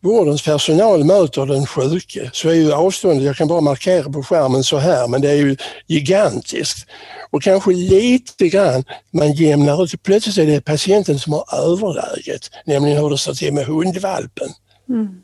vårdens 0.00 0.42
personal 0.42 1.04
möter 1.04 1.46
den 1.46 1.66
sjuke 1.66 2.30
så 2.32 2.48
är 2.48 2.54
ju 2.54 2.72
avståndet, 2.72 3.24
jag 3.24 3.36
kan 3.36 3.48
bara 3.48 3.60
markera 3.60 4.12
på 4.12 4.22
skärmen 4.22 4.64
så 4.64 4.78
här, 4.78 5.08
men 5.08 5.20
det 5.20 5.30
är 5.30 5.36
ju 5.36 5.56
gigantiskt. 5.86 6.88
Och 7.30 7.42
kanske 7.42 7.70
lite 7.70 8.48
grann 8.48 8.84
man 9.10 9.32
jämnar 9.32 9.84
ut, 9.84 10.02
plötsligt 10.02 10.38
är 10.38 10.46
det 10.46 10.60
patienten 10.60 11.18
som 11.18 11.32
har 11.32 11.44
överläget, 11.52 12.50
nämligen 12.66 12.98
hur 12.98 13.10
det 13.10 13.18
står 13.18 13.34
till 13.34 13.54
med 13.54 13.66
hundvalpen. 13.66 14.48
Mm. 14.88 15.00
Mm. 15.00 15.22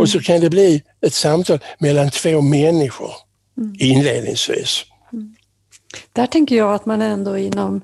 Och 0.00 0.08
så 0.08 0.20
kan 0.20 0.40
det 0.40 0.50
bli 0.50 0.82
ett 1.00 1.14
samtal 1.14 1.58
mellan 1.78 2.10
två 2.10 2.40
människor 2.40 3.10
mm. 3.58 3.74
inledningsvis. 3.78 4.84
Mm. 5.12 5.34
Där 6.12 6.26
tänker 6.26 6.56
jag 6.56 6.74
att 6.74 6.86
man 6.86 7.02
ändå 7.02 7.38
inom 7.38 7.80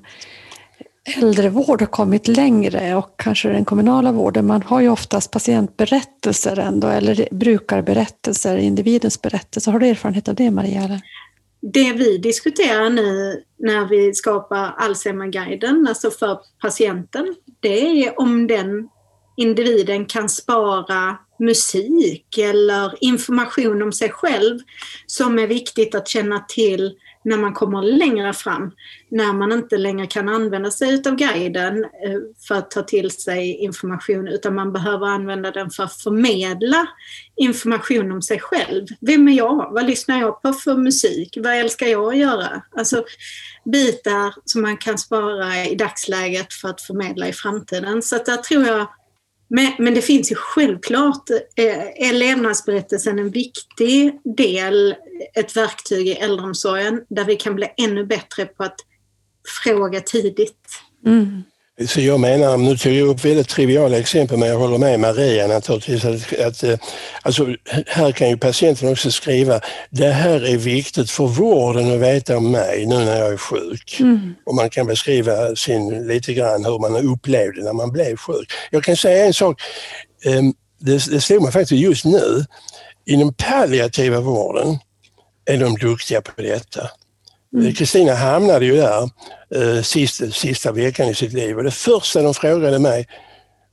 äldrevård 1.15 1.81
har 1.81 1.87
kommit 1.87 2.27
längre 2.27 2.95
och 2.95 3.13
kanske 3.17 3.49
den 3.49 3.65
kommunala 3.65 4.11
vården, 4.11 4.47
man 4.47 4.61
har 4.61 4.81
ju 4.81 4.89
oftast 4.89 5.31
patientberättelser 5.31 6.59
ändå, 6.59 6.87
eller 6.87 7.27
brukarberättelser, 7.31 8.57
individens 8.57 9.21
berättelser. 9.21 9.71
Har 9.71 9.79
du 9.79 9.87
erfarenhet 9.87 10.27
av 10.27 10.35
det 10.35 10.51
Maria? 10.51 11.01
Det 11.61 11.93
vi 11.93 12.17
diskuterar 12.17 12.89
nu 12.89 13.41
när 13.59 13.85
vi 13.85 14.13
skapar 14.13 14.73
Alzheimerguiden, 14.77 15.85
alltså 15.89 16.11
för 16.11 16.39
patienten, 16.61 17.35
det 17.59 18.05
är 18.05 18.19
om 18.19 18.47
den 18.47 18.89
individen 19.37 20.05
kan 20.05 20.29
spara 20.29 21.17
musik 21.39 22.37
eller 22.37 23.03
information 23.03 23.81
om 23.81 23.91
sig 23.91 24.09
själv 24.09 24.59
som 25.05 25.39
är 25.39 25.47
viktigt 25.47 25.95
att 25.95 26.07
känna 26.07 26.39
till 26.39 26.95
när 27.27 27.37
man 27.37 27.53
kommer 27.53 27.81
längre 27.81 28.33
fram, 28.33 28.71
när 29.09 29.33
man 29.33 29.51
inte 29.51 29.77
längre 29.77 30.07
kan 30.07 30.29
använda 30.29 30.71
sig 30.71 31.01
av 31.05 31.15
guiden 31.15 31.83
eh, 31.83 32.19
för 32.47 32.55
att 32.55 32.71
ta 32.71 32.81
till 32.81 33.11
sig 33.11 33.55
information, 33.55 34.27
utan 34.27 34.55
man 34.55 34.73
behöver 34.73 35.07
använda 35.07 35.51
den 35.51 35.69
för 35.69 35.83
att 35.83 35.93
förmedla 35.93 36.87
information 37.35 38.11
om 38.11 38.21
sig 38.21 38.39
själv. 38.39 38.85
Vem 38.99 39.27
är 39.27 39.33
jag? 39.33 39.69
Vad 39.71 39.85
lyssnar 39.85 40.19
jag 40.19 40.41
på 40.41 40.53
för 40.53 40.77
musik? 40.77 41.37
Vad 41.41 41.53
älskar 41.55 41.87
jag 41.87 42.07
att 42.13 42.17
göra? 42.17 42.61
Alltså 42.77 43.03
bitar 43.65 44.33
som 44.45 44.61
man 44.61 44.77
kan 44.77 44.97
spara 44.97 45.65
i 45.65 45.75
dagsläget 45.75 46.53
för 46.53 46.69
att 46.69 46.81
förmedla 46.81 47.27
i 47.27 47.33
framtiden. 47.33 48.01
Så 48.01 48.15
att 48.15 48.25
där 48.25 48.37
tror 48.37 48.63
jag 48.63 48.87
men, 49.47 49.71
men 49.79 49.93
det 49.93 50.01
finns 50.01 50.31
ju 50.31 50.35
självklart, 50.35 51.29
eh, 51.29 52.09
är 52.09 52.13
levnadsberättelsen 52.13 53.19
en 53.19 53.29
viktig 53.29 54.19
del, 54.37 54.95
ett 55.33 55.57
verktyg 55.57 56.07
i 56.07 56.13
äldreomsorgen 56.13 57.01
där 57.09 57.25
vi 57.25 57.35
kan 57.35 57.55
bli 57.55 57.67
ännu 57.77 58.05
bättre 58.05 58.45
på 58.45 58.63
att 58.63 58.79
fråga 59.63 60.01
tidigt. 60.01 60.67
Mm. 61.05 61.43
Så 61.85 62.01
jag 62.01 62.19
menar, 62.19 62.57
nu 62.57 62.77
tog 62.77 62.93
jag 62.93 63.07
upp 63.07 63.25
väldigt 63.25 63.49
triviala 63.49 63.97
exempel 63.97 64.37
men 64.37 64.49
jag 64.49 64.57
håller 64.57 64.77
med 64.77 64.99
Maria 64.99 65.47
naturligtvis 65.47 66.05
att, 66.05 66.39
att 66.39 66.63
eh, 66.63 66.79
alltså, 67.21 67.55
här 67.87 68.11
kan 68.11 68.29
ju 68.29 68.37
patienten 68.37 68.91
också 68.91 69.11
skriva 69.11 69.61
det 69.89 70.07
här 70.07 70.45
är 70.45 70.57
viktigt 70.57 71.11
för 71.11 71.27
vården 71.27 71.93
att 71.93 71.99
veta 71.99 72.37
om 72.37 72.51
mig 72.51 72.85
nu 72.85 72.95
när 72.95 73.19
jag 73.19 73.33
är 73.33 73.37
sjuk. 73.37 73.97
Mm. 73.99 74.35
Och 74.45 74.55
man 74.55 74.69
kan 74.69 74.87
beskriva 74.87 75.55
sin, 75.55 76.07
lite 76.07 76.33
grann 76.33 76.65
hur 76.65 76.79
man 76.79 76.95
upplevde 76.95 77.63
när 77.63 77.73
man 77.73 77.91
blev 77.91 78.15
sjuk. 78.15 78.51
Jag 78.71 78.83
kan 78.83 78.97
säga 78.97 79.25
en 79.25 79.33
sak, 79.33 79.61
ehm, 80.25 80.53
det, 80.79 81.11
det 81.11 81.21
slog 81.21 81.43
mig 81.43 81.51
faktiskt 81.51 81.81
just 81.81 82.05
nu, 82.05 82.45
inom 83.05 83.33
palliativa 83.33 84.19
vården 84.19 84.77
är 85.45 85.57
de 85.57 85.75
duktiga 85.75 86.21
på 86.21 86.41
detta. 86.41 86.89
Mm. 87.53 87.73
Kristina 87.73 88.11
mm. 88.11 88.23
hamnade 88.23 88.65
ju 88.65 88.75
där 88.75 89.09
eh, 89.55 89.81
sista, 89.81 90.31
sista 90.31 90.71
veckan 90.71 91.09
i 91.09 91.15
sitt 91.15 91.33
liv 91.33 91.57
och 91.57 91.63
det 91.63 91.71
första 91.71 92.21
de 92.21 92.33
frågade 92.33 92.79
mig, 92.79 93.07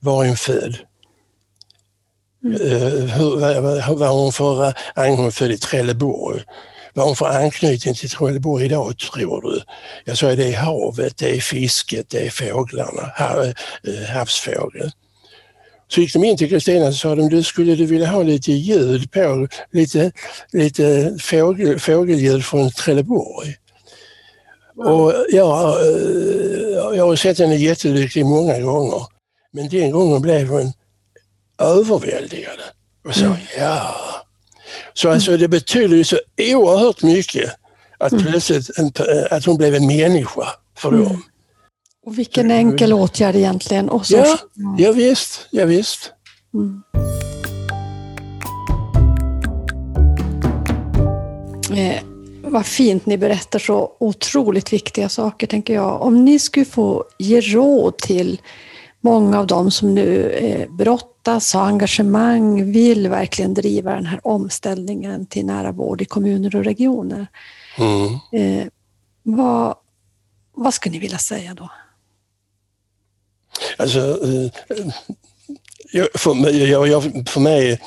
var 0.00 0.26
hon 0.26 0.36
född? 0.36 0.76
Mm. 2.44 2.60
Eh, 2.60 3.16
hur, 3.16 3.60
vad, 3.60 3.98
vad 3.98 4.08
hon 4.08 4.32
för, 4.32 4.66
eh, 4.96 5.16
hon 5.16 5.32
född 5.32 5.52
i 5.52 5.58
Trelleborg. 5.58 6.42
Vad 6.94 7.06
hon 7.06 7.16
för 7.16 7.26
anknytning 7.26 7.94
till 7.94 8.10
Trelleborg 8.10 8.64
idag 8.64 8.98
tror 8.98 9.42
du? 9.42 9.60
Jag 10.04 10.18
sa 10.18 10.34
det 10.34 10.54
är 10.54 10.56
havet, 10.56 11.16
det 11.16 11.36
är 11.36 11.40
fisket, 11.40 12.10
det 12.10 12.26
är 12.26 12.30
fåglarna, 12.30 13.12
eh, 13.18 14.16
havsfågel. 14.16 14.90
Så 15.88 16.00
gick 16.00 16.12
de 16.12 16.24
in 16.24 16.36
till 16.36 16.48
Kristina 16.48 16.86
och 16.86 16.94
sa 16.94 17.14
de, 17.14 17.28
du 17.28 17.42
skulle 17.42 17.74
du 17.74 17.86
vilja 17.86 18.06
ha 18.06 18.22
lite 18.22 18.52
ljud 18.52 19.10
på, 19.10 19.48
lite, 19.72 20.12
lite 20.52 21.16
fågel, 21.20 21.78
fågelljud 21.78 22.44
från 22.44 22.70
Trelleborg? 22.70 23.56
Och 24.76 25.14
ja, 25.28 25.78
eh, 25.80 26.96
jag 26.96 27.06
har 27.06 27.16
sett 27.16 27.38
henne 27.38 27.56
jättelycklig 27.56 28.26
många 28.26 28.60
gånger. 28.60 29.02
Men 29.52 29.68
den 29.68 29.90
gången 29.90 30.22
blev 30.22 30.48
hon 30.48 30.72
överväldigad 31.58 32.58
och 33.08 33.14
sa 33.14 33.24
mm. 33.24 33.36
ja. 33.58 33.94
Så 34.94 35.10
alltså 35.10 35.36
det 35.36 35.48
betyder 35.48 35.96
ju 35.96 36.04
så 36.04 36.18
oerhört 36.38 37.02
mycket 37.02 37.50
att 37.98 38.12
mm. 38.12 38.24
plötsligt 38.24 38.70
att 39.30 39.44
hon 39.44 39.56
blev 39.56 39.74
en 39.74 39.86
människa 39.86 40.48
för 40.76 40.88
mm. 40.88 41.04
dem. 41.04 41.22
Och 42.06 42.18
vilken 42.18 42.50
enkel 42.50 42.92
åtgärd 42.92 43.36
egentligen. 43.36 43.88
Och 43.88 44.06
så, 44.06 44.16
ja, 44.16 44.38
ja 44.78 44.92
visst, 44.92 45.46
ja, 45.50 45.64
visst. 45.64 46.12
Mm. 46.54 46.82
Eh, 51.70 52.13
vad 52.54 52.66
fint 52.66 53.06
ni 53.06 53.18
berättar 53.18 53.58
så 53.58 53.92
otroligt 54.00 54.72
viktiga 54.72 55.08
saker, 55.08 55.46
tänker 55.46 55.74
jag. 55.74 56.02
Om 56.02 56.24
ni 56.24 56.38
skulle 56.38 56.66
få 56.66 57.04
ge 57.18 57.40
råd 57.40 57.98
till 57.98 58.40
många 59.00 59.38
av 59.38 59.46
dem 59.46 59.70
som 59.70 59.94
nu 59.94 60.30
eh, 60.30 60.70
brottas, 60.70 61.54
har 61.54 61.66
engagemang, 61.66 62.72
vill 62.72 63.08
verkligen 63.08 63.54
driva 63.54 63.94
den 63.94 64.06
här 64.06 64.20
omställningen 64.22 65.26
till 65.26 65.46
nära 65.46 65.72
vård 65.72 66.02
i 66.02 66.04
kommuner 66.04 66.56
och 66.56 66.64
regioner. 66.64 67.26
Mm. 67.78 68.18
Eh, 68.32 68.66
vad, 69.22 69.74
vad 70.54 70.74
skulle 70.74 70.92
ni 70.92 70.98
vilja 70.98 71.18
säga 71.18 71.54
då? 71.54 71.70
Alltså, 73.78 73.98
eh, 73.98 74.50
för, 76.14 76.34
mig, 76.34 76.70
jag, 76.70 77.28
för 77.28 77.40
mig 77.40 77.80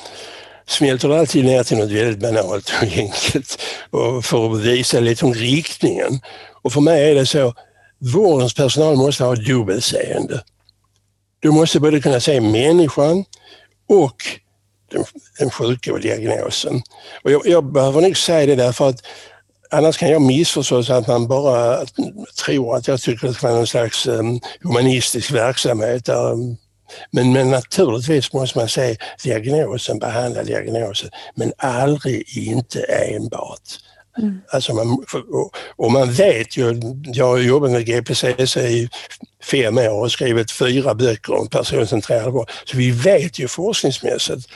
smälter 0.68 1.08
det 1.08 1.18
alltid 1.18 1.44
ner 1.44 1.62
till 1.62 1.78
något 1.78 1.90
väldigt 1.90 2.18
banalt 2.18 2.72
och 2.82 2.82
enkelt 2.98 3.62
och 3.90 4.24
för 4.24 4.52
att 4.52 4.60
visa 4.60 5.00
lite 5.00 5.24
om 5.24 5.34
riktningen. 5.34 6.20
Och 6.62 6.72
för 6.72 6.80
mig 6.80 7.10
är 7.10 7.14
det 7.14 7.26
så, 7.26 7.54
vårdens 7.98 8.54
personal 8.54 8.96
måste 8.96 9.24
ha 9.24 9.34
dubbelseende. 9.34 10.42
Du 11.40 11.50
måste 11.50 11.80
både 11.80 12.00
kunna 12.00 12.20
se 12.20 12.40
människan 12.40 13.24
och 13.88 14.16
den, 14.90 15.04
den 15.38 15.50
sjuka 15.50 15.92
och 15.92 16.00
diagnosen. 16.00 16.82
Och 17.22 17.30
jag, 17.30 17.46
jag 17.46 17.72
behöver 17.72 18.00
nog 18.00 18.16
säga 18.16 18.46
det 18.46 18.54
därför 18.54 18.88
att 18.88 19.02
annars 19.70 19.96
kan 19.98 20.10
jag 20.10 20.22
missförstå 20.22 20.82
så 20.82 20.92
att 20.92 21.06
man 21.06 21.28
bara 21.28 21.86
tror 22.44 22.76
att 22.76 22.88
jag 22.88 23.00
tycker 23.00 23.28
att 23.28 23.40
det 23.40 23.48
är 23.48 23.52
någon 23.52 23.66
slags 23.66 24.06
um, 24.06 24.40
humanistisk 24.62 25.30
verksamhet 25.30 26.04
där 26.04 26.32
um, 26.32 26.56
men, 27.10 27.32
men 27.32 27.50
naturligtvis 27.50 28.32
måste 28.32 28.58
man 28.58 28.68
se 28.68 28.96
diagnosen, 29.24 29.98
behandla 29.98 30.42
diagnosen, 30.42 31.10
men 31.34 31.52
aldrig 31.58 32.36
inte 32.36 32.82
enbart. 32.82 33.78
Mm. 34.18 34.40
Alltså 34.52 34.74
man, 34.74 35.04
och 35.76 35.92
man 35.92 36.12
vet 36.12 36.56
ju, 36.56 36.80
jag 37.04 37.26
har 37.26 37.38
jobbat 37.38 37.70
med 37.70 37.86
GPCC 37.86 38.56
i 38.56 38.88
fem 39.50 39.78
år 39.78 40.00
och 40.00 40.12
skrivit 40.12 40.52
fyra 40.52 40.94
böcker 40.94 41.40
om 41.40 41.48
personcentrerad 41.48 42.32
vård, 42.32 42.50
så 42.64 42.76
vi 42.76 42.90
vet 42.90 43.38
ju 43.38 43.48
forskningsmässigt 43.48 44.48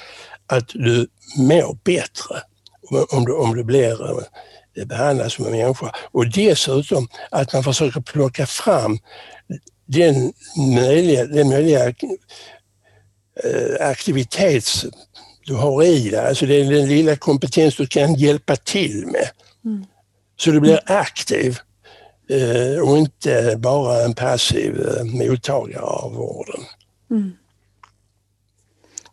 att 0.46 0.68
du 0.68 1.06
mår 1.36 1.78
bättre 1.84 2.42
om 3.10 3.24
du, 3.24 3.32
om 3.32 3.56
du 3.56 3.64
blir 3.64 4.18
eh, 4.76 4.86
behandlad 4.86 5.32
som 5.32 5.46
en 5.46 5.52
människa. 5.52 5.92
Och 6.12 6.30
dessutom 6.30 7.08
att 7.30 7.52
man 7.52 7.64
försöker 7.64 8.00
plocka 8.00 8.46
fram 8.46 8.98
den 9.86 10.32
möjliga, 10.74 11.24
den 11.24 11.48
möjliga 11.48 11.88
eh, 13.44 13.88
aktivitet 13.88 14.84
du 15.46 15.54
har 15.54 15.82
i 15.82 16.10
dig, 16.10 16.28
alltså 16.28 16.46
den, 16.46 16.68
den 16.68 16.88
lilla 16.88 17.16
kompetens 17.16 17.76
du 17.76 17.86
kan 17.86 18.14
hjälpa 18.14 18.56
till 18.56 19.06
med. 19.06 19.28
Mm. 19.64 19.84
Så 20.36 20.50
du 20.50 20.60
blir 20.60 20.80
aktiv 20.86 21.58
eh, 22.28 22.88
och 22.88 22.98
inte 22.98 23.56
bara 23.58 24.04
en 24.04 24.14
passiv 24.14 24.80
eh, 24.80 25.04
mottagare 25.04 25.82
av 25.82 26.14
vården. 26.14 26.60
Mm. 27.10 27.32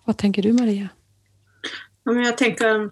Vad 0.05 0.17
tänker 0.17 0.41
du 0.41 0.53
Maria? 0.53 0.89
jag 2.03 2.37
tänker 2.37 2.89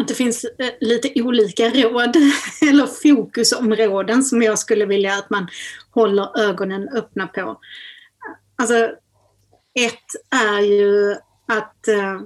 att 0.00 0.08
det 0.08 0.14
finns 0.14 0.44
eh, 0.44 0.70
lite 0.80 1.22
olika 1.22 1.68
råd 1.68 2.16
eller 2.70 2.86
fokusområden 2.86 4.22
som 4.22 4.42
jag 4.42 4.58
skulle 4.58 4.86
vilja 4.86 5.14
att 5.14 5.30
man 5.30 5.48
håller 5.90 6.38
ögonen 6.40 6.88
öppna 6.88 7.26
på. 7.26 7.60
Alltså, 8.56 8.74
ett 9.74 10.08
är 10.30 10.60
ju 10.60 11.12
att 11.46 11.88
eh, 11.88 12.20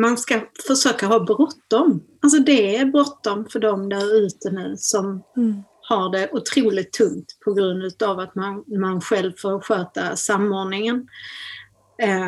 man 0.00 0.18
ska 0.18 0.40
försöka 0.66 1.06
ha 1.06 1.20
bråttom. 1.20 2.02
Alltså 2.22 2.38
det 2.38 2.76
är 2.76 2.84
bråttom 2.84 3.46
för 3.52 3.60
dem 3.60 3.88
där 3.88 4.14
ute 4.16 4.50
nu 4.50 4.74
som 4.78 5.22
mm. 5.36 5.62
har 5.82 6.12
det 6.12 6.30
otroligt 6.32 6.92
tungt 6.92 7.38
på 7.44 7.52
grund 7.52 8.02
av 8.02 8.18
att 8.18 8.34
man, 8.34 8.64
man 8.66 9.00
själv 9.00 9.32
får 9.38 9.60
sköta 9.60 10.16
samordningen. 10.16 11.08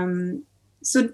Um, 0.03 0.45
så, 0.83 1.09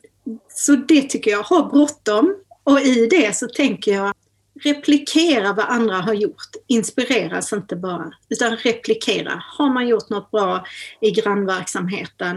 så 0.48 0.76
det 0.76 1.02
tycker 1.02 1.30
jag, 1.30 1.42
ha 1.42 1.70
bråttom. 1.72 2.36
Och 2.70 2.80
i 2.80 3.06
det 3.06 3.36
så 3.36 3.48
tänker 3.48 3.92
jag 3.92 4.14
replikera 4.62 5.52
vad 5.52 5.66
andra 5.66 5.96
har 5.96 6.14
gjort. 6.14 6.50
Inspireras 6.66 7.52
inte 7.52 7.76
bara, 7.76 8.10
utan 8.28 8.56
replikera. 8.56 9.42
Har 9.58 9.72
man 9.72 9.88
gjort 9.88 10.08
något 10.08 10.30
bra 10.30 10.64
i 11.00 11.10
grannverksamheten, 11.10 12.36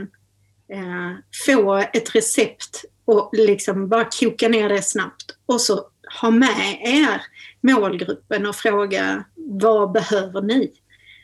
eh, 0.73 1.11
få 1.45 1.75
ett 1.75 2.15
recept 2.15 2.85
och 3.05 3.29
liksom 3.33 3.89
bara 3.89 4.05
koka 4.05 4.49
ner 4.49 4.69
det 4.69 4.81
snabbt. 4.81 5.25
Och 5.45 5.61
så 5.61 5.87
ha 6.21 6.31
med 6.31 6.81
er 6.81 7.21
målgruppen 7.61 8.45
och 8.45 8.55
fråga 8.55 9.23
vad 9.35 9.91
behöver 9.91 10.41
ni? 10.41 10.71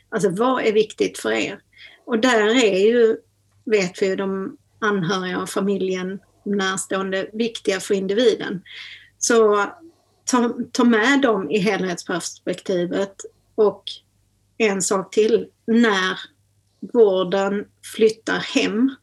Alltså 0.08 0.30
vad 0.30 0.64
är 0.64 0.72
viktigt 0.72 1.18
för 1.18 1.32
er? 1.32 1.60
Och 2.06 2.18
där 2.18 2.64
är 2.64 2.78
ju, 2.78 3.16
vet 3.64 4.02
vi 4.02 4.06
ju, 4.06 4.16
de 4.16 4.56
anhöriga 4.80 5.38
och 5.38 5.48
familjen 5.48 6.20
närstående 6.44 7.30
viktiga 7.32 7.80
för 7.80 7.94
individen. 7.94 8.62
Så 9.22 9.66
ta, 10.24 10.54
ta 10.72 10.84
med 10.84 11.20
dem 11.20 11.50
i 11.50 11.58
helhetsperspektivet 11.58 13.16
och 13.54 13.84
en 14.58 14.82
sak 14.82 15.14
till, 15.14 15.46
när 15.66 16.18
vården 16.92 17.64
flyttar 17.94 18.38
hem 18.38 18.94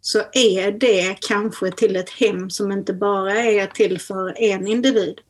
så 0.00 0.22
är 0.32 0.72
det 0.72 1.16
kanske 1.28 1.70
till 1.70 1.96
ett 1.96 2.10
hem 2.10 2.50
som 2.50 2.72
inte 2.72 2.92
bara 2.94 3.34
är 3.34 3.66
till 3.66 4.00
för 4.00 4.42
en 4.42 4.66
individ 4.66 5.20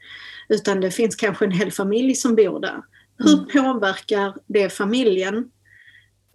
utan 0.48 0.80
det 0.80 0.90
finns 0.90 1.16
kanske 1.16 1.44
en 1.44 1.50
hel 1.50 1.72
familj 1.72 2.14
som 2.14 2.34
bor 2.34 2.60
där. 2.60 2.82
Hur 3.18 3.34
Mm. 3.34 3.46
påverkar 3.52 4.34
det 4.46 4.70
familjen? 4.70 5.50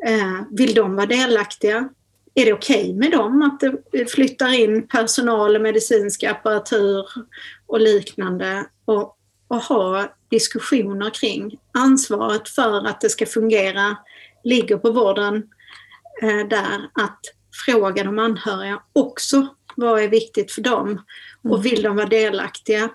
Eh, 0.05 0.41
vill 0.51 0.73
de 0.73 0.95
vara 0.95 1.05
delaktiga? 1.05 1.89
Är 2.39 2.45
det 2.45 2.53
okej 2.53 2.93
med 2.93 3.11
dem 3.11 3.41
att 3.41 3.59
det 3.91 4.11
flyttar 4.11 4.53
in 4.53 4.87
personal 4.87 5.55
och 5.55 5.61
medicinsk 5.61 6.23
apparatur 6.23 7.05
och 7.67 7.79
liknande 7.79 8.65
och, 8.85 9.17
och 9.47 9.57
ha 9.57 10.13
diskussioner 10.29 11.09
kring? 11.09 11.59
Ansvaret 11.73 12.49
för 12.49 12.87
att 12.87 13.01
det 13.01 13.09
ska 13.09 13.25
fungera 13.25 13.97
ligger 14.43 14.77
på 14.77 14.91
vården 14.91 15.35
eh, 16.21 16.47
där 16.47 16.89
att 16.93 17.19
fråga 17.65 18.03
de 18.03 18.19
anhöriga 18.19 18.81
också 18.93 19.47
vad 19.75 20.03
är 20.03 20.07
viktigt 20.07 20.51
för 20.51 20.61
dem 20.61 21.01
och 21.43 21.65
vill 21.65 21.81
de 21.81 21.95
vara 21.95 22.07
delaktiga? 22.07 22.89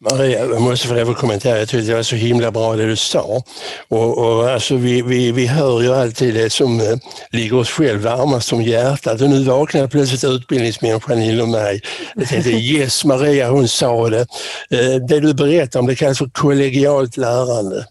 Maria, 0.00 0.38
jag 0.38 0.62
måste 0.62 0.88
få 0.88 0.94
lov 0.94 1.10
att 1.10 1.16
kommentera. 1.16 1.58
Jag 1.58 1.68
tyckte 1.68 1.90
det 1.90 1.94
var 1.94 2.02
så 2.02 2.16
himla 2.16 2.50
bra 2.50 2.76
det 2.76 2.86
du 2.86 2.96
sa. 2.96 3.42
Och, 3.88 4.18
och 4.18 4.50
alltså 4.50 4.76
vi, 4.76 5.02
vi, 5.02 5.32
vi 5.32 5.46
hör 5.46 5.82
ju 5.82 5.94
alltid 5.94 6.34
det 6.34 6.50
som 6.50 6.80
eh, 6.80 6.96
ligger 7.30 7.56
oss 7.56 7.70
själv 7.70 8.00
varmast 8.00 8.52
om 8.52 8.62
hjärtat 8.62 9.20
och 9.20 9.30
nu 9.30 9.44
vaknade 9.44 9.88
plötsligt 9.88 10.24
utbildningsmänniskan 10.24 11.22
inom 11.22 11.50
mig. 11.50 11.80
Jag 12.14 12.28
tänkte 12.28 12.50
yes, 12.50 13.04
Maria 13.04 13.50
hon 13.50 13.68
sa 13.68 14.08
det. 14.08 14.26
Eh, 14.70 14.94
det 15.08 15.20
du 15.20 15.34
berättar 15.34 15.80
om 15.80 15.86
det 15.86 15.94
kallas 15.94 16.18
för 16.18 16.30
kollegialt 16.32 17.16
lärande. 17.16 17.86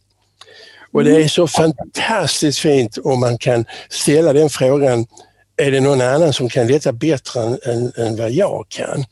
Och 0.94 1.04
det 1.04 1.24
är 1.24 1.28
så 1.28 1.48
fantastiskt 1.48 2.60
fint 2.60 2.98
om 3.04 3.20
man 3.20 3.38
kan 3.38 3.66
ställa 3.90 4.34
den 4.34 4.50
frågan 4.50 5.06
är 5.58 5.72
det 5.72 5.80
någon 5.80 6.02
annan 6.02 6.34
som 6.34 6.50
kan 6.50 6.68
detta 6.68 6.92
bättre 6.92 7.42
än, 7.42 7.60
än, 7.66 7.92
än 7.98 8.16
vad 8.16 8.32
jag 8.32 8.66
kan? 8.70 9.06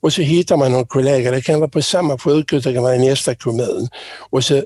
Och 0.00 0.12
så 0.12 0.22
hittar 0.22 0.56
man 0.56 0.72
någon 0.72 0.86
kollega, 0.86 1.30
det 1.30 1.40
kan 1.40 1.60
vara 1.60 1.70
på 1.70 1.82
samma 1.82 2.18
sjukhus, 2.18 2.64
det 2.64 2.74
kan 2.74 2.82
vara 2.82 2.96
i 2.96 3.08
nästa 3.08 3.34
kommun. 3.34 3.88
Och 4.30 4.44
så 4.44 4.64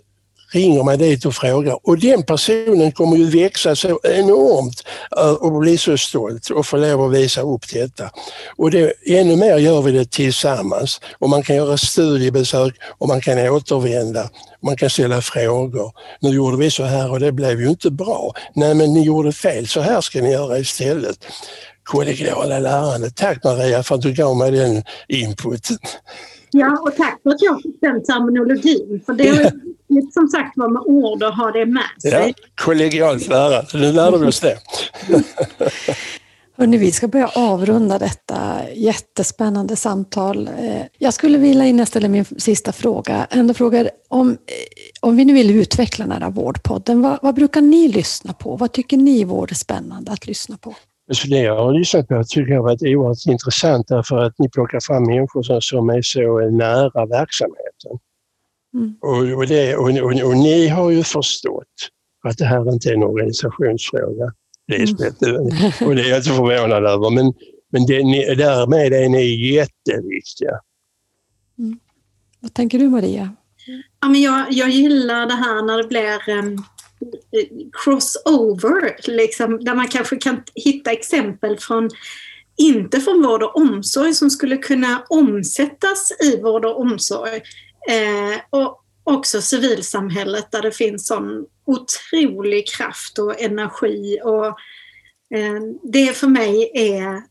ringer 0.53 0.82
man 0.82 0.98
dit 0.98 1.24
och 1.24 1.34
frågar 1.34 1.78
och 1.82 1.98
den 1.98 2.22
personen 2.22 2.92
kommer 2.92 3.16
ju 3.16 3.24
växa 3.24 3.76
så 3.76 4.00
enormt 4.03 4.82
eh, 5.16 5.32
och 5.32 5.53
bli 5.53 5.78
så 5.78 5.98
stolt 5.98 6.50
och 6.50 6.66
få 6.66 6.76
lov 6.76 7.05
att 7.05 7.12
visa 7.12 7.40
upp 7.40 7.68
detta. 7.72 8.11
Och 8.57 8.70
det, 8.70 8.92
ännu 9.07 9.36
mer 9.36 9.59
gör 9.59 9.82
vi 9.82 9.92
det 9.92 10.11
tillsammans 10.11 11.00
och 11.18 11.28
man 11.28 11.42
kan 11.42 11.57
göra 11.57 11.78
studiebesök 11.78 12.74
och 12.98 13.09
man 13.09 13.20
kan 13.20 13.38
återvända. 13.38 14.30
Man 14.62 14.76
kan 14.76 14.90
ställa 14.90 15.22
frågor. 15.22 15.92
Nu 16.20 16.30
gjorde 16.30 16.57
vi 16.57 16.70
så 16.70 16.84
här 16.84 17.11
och 17.11 17.20
det 17.20 17.32
blev 17.32 17.61
ju 17.61 17.68
inte 17.68 17.90
bra. 17.90 18.32
Nej 18.55 18.74
men 18.74 18.92
ni 18.94 19.03
gjorde 19.03 19.32
fel, 19.32 19.68
så 19.68 19.80
här 19.80 20.00
ska 20.00 20.22
ni 20.22 20.32
göra 20.32 20.59
istället. 20.59 21.16
Kollegiala 21.84 22.59
lärande. 22.59 23.11
Tack 23.11 23.44
Maria 23.44 23.82
för 23.82 23.94
att 23.94 24.03
du 24.03 24.12
gav 24.12 24.36
mig 24.36 24.50
den 24.50 24.82
inputen. 25.09 25.78
Ja, 26.55 26.78
och 26.82 26.96
tack 26.96 27.20
för 27.22 27.30
att 27.30 27.42
jag 27.42 27.62
fick 27.62 27.80
den 27.80 28.03
terminologin. 28.05 29.03
För 29.07 29.12
det 29.12 29.28
är 29.28 30.12
som 30.12 30.28
sagt 30.28 30.57
var 30.57 30.68
med 30.68 30.82
ord 30.86 31.22
och 31.22 31.32
ha 31.34 31.50
det 31.50 31.66
med 31.66 31.82
Ja, 32.03 32.11
sig. 32.11 32.34
kollegialt 32.55 33.28
lärande, 33.28 33.66
nu 33.74 33.92
lärde 33.92 34.18
vi 34.18 34.26
oss 34.26 34.40
det. 34.40 34.59
Hörrni, 36.57 36.76
vi 36.76 36.92
ska 36.92 37.09
börja 37.09 37.28
avrunda 37.28 37.98
detta 37.98 38.61
jättespännande 38.74 39.76
samtal. 39.76 40.48
Eh, 40.59 40.82
Jag 40.98 41.14
skulle 41.14 41.38
vilja, 41.38 41.64
innan 41.66 41.78
jag 41.78 41.88
ställer 41.88 42.09
min 42.09 42.24
sista 42.24 42.72
fråga, 42.72 43.26
ändå 43.30 43.55
fråga 43.55 43.88
om, 44.09 44.30
eh, 44.30 44.36
om 45.00 45.16
vi 45.16 45.24
nu 45.24 45.32
vill 45.32 45.50
utveckla 45.61 46.07
den 46.07 46.22
här 46.22 46.30
vårdpodden, 46.30 47.03
vad, 47.03 47.18
vad 47.22 47.34
brukar 47.34 47.61
ni 47.61 47.88
lyssna 47.88 48.32
på? 48.32 48.57
Vad 48.57 48.72
tycker 48.72 48.96
ni 48.96 49.24
vore 49.24 49.55
spännande 49.55 50.12
att 50.12 50.26
lyssna 50.26 50.57
på? 50.59 50.74
Så 51.11 51.28
det 51.28 51.38
jag 51.38 51.57
har 51.57 51.72
lyssnat 51.72 52.09
på 52.09 52.24
tycker 52.24 52.53
jag 52.53 52.59
har 52.59 52.64
varit 52.64 52.82
oerhört 52.82 53.26
intressant 53.26 53.88
därför 53.88 54.18
att 54.18 54.38
ni 54.38 54.50
plockar 54.50 54.80
fram 54.80 55.05
människor 55.05 55.42
som, 55.42 55.61
som 55.61 55.90
är 55.90 56.03
så 56.03 56.50
nära 56.50 57.07
verksamheten. 57.07 57.98
Mm. 58.74 58.94
Och, 59.00 59.38
och, 59.38 59.46
det, 59.46 59.76
och, 59.76 59.88
och, 59.88 60.28
och 60.28 60.36
ni 60.36 60.68
har 60.68 60.90
ju 60.90 61.03
förstått 61.03 61.88
att 62.28 62.38
det 62.38 62.44
här 62.44 62.72
inte 62.72 62.88
är 62.88 62.94
en 62.94 63.03
organisationsfråga. 63.03 64.32
Lisbeth, 64.68 65.22
och 65.86 65.94
det 65.96 66.03
är 66.03 66.09
jag 66.09 66.18
inte 66.18 66.30
förvånad 66.30 66.86
över. 66.86 67.11
Men, 67.11 67.32
men 67.72 67.86
det, 67.86 68.05
ni, 68.05 68.34
därmed 68.34 68.92
är 68.92 69.09
ni 69.09 69.53
jätteviktiga. 69.55 70.61
Vad 72.40 72.55
tänker 72.55 72.78
du 72.78 72.88
Maria? 72.88 73.36
Ja, 74.00 74.09
men 74.09 74.22
jag, 74.22 74.53
jag 74.53 74.70
gillar 74.70 75.26
det 75.26 75.34
här 75.34 75.62
när 75.62 75.78
det 75.78 75.88
blir 75.88 76.38
um, 76.38 76.64
crossover, 77.72 78.96
liksom, 79.11 79.64
där 79.64 79.74
man 79.74 79.88
kanske 79.88 80.16
kan 80.16 80.42
hitta 80.55 80.92
exempel 80.92 81.59
från, 81.59 81.90
inte 82.57 83.00
från 83.00 83.22
vård 83.22 83.42
och 83.42 83.57
omsorg, 83.57 84.14
som 84.14 84.30
skulle 84.30 84.57
kunna 84.57 85.05
omsättas 85.09 86.12
i 86.22 86.40
vård 86.40 86.64
och 86.64 86.80
omsorg. 86.80 87.42
Eh, 87.88 88.40
och 88.50 88.84
också 89.05 89.42
civilsamhället 89.42 90.50
där 90.50 90.62
det 90.62 90.72
finns 90.72 91.07
sån 91.07 91.46
otrolig 91.64 92.68
kraft 92.68 93.18
och 93.18 93.40
energi. 93.40 94.20
Och, 94.24 94.46
eh, 95.38 95.61
det 95.82 96.16
för 96.16 96.28
mig 96.28 96.70
är 96.74 97.22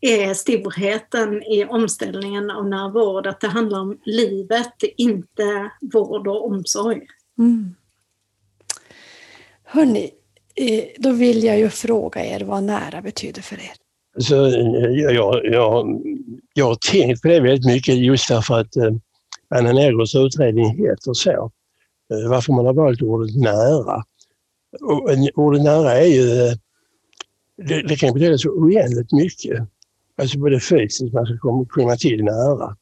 är 0.00 0.34
storheten 0.34 1.42
i 1.42 1.64
omställningen 1.64 2.50
av 2.50 2.68
närvård, 2.68 3.26
att 3.26 3.40
det 3.40 3.48
handlar 3.48 3.80
om 3.80 3.98
livet, 4.04 4.74
inte 4.96 5.70
vård 5.80 6.28
och 6.28 6.46
omsorg. 6.46 7.06
Mm. 7.38 7.74
Hörni, 9.70 10.10
eh, 10.54 10.84
då 10.98 11.12
vill 11.12 11.44
jag 11.44 11.58
ju 11.58 11.68
fråga 11.68 12.24
er 12.24 12.40
vad 12.40 12.62
nära 12.62 13.02
betyder 13.02 13.42
för 13.42 13.56
er. 13.56 13.72
Så, 14.18 14.46
eh, 14.46 14.90
jag, 14.90 15.14
jag, 15.14 15.44
jag, 15.44 16.02
jag 16.54 16.64
har 16.64 16.78
tänkt 16.92 17.22
på 17.22 17.28
det 17.28 17.40
väldigt 17.40 17.66
mycket 17.66 17.94
just 17.94 18.28
därför 18.28 18.60
att 18.60 18.76
eh, 18.76 18.90
Anna 19.48 19.72
Negros 19.72 20.14
utredning 20.14 20.76
heter 20.76 21.12
så. 21.12 21.50
Eh, 22.12 22.30
varför 22.30 22.52
man 22.52 22.66
har 22.66 22.72
valt 22.72 23.02
ordet 23.02 23.36
nära. 23.36 24.04
Och, 24.80 25.10
eh, 25.10 25.18
ordet 25.34 25.62
nära 25.62 25.92
är 25.92 26.06
ju, 26.06 26.24
det, 27.56 27.82
det 27.82 27.96
kan 27.96 28.14
betyda 28.14 28.38
så 28.38 28.50
oändligt 28.50 29.12
mycket. 29.12 29.68
Alltså 30.16 30.38
både 30.38 30.60
fysiskt, 30.60 31.14
man 31.14 31.26
ska 31.26 31.38
komma, 31.38 31.66
komma 31.70 31.96
till 31.96 32.24
nära. 32.24 32.76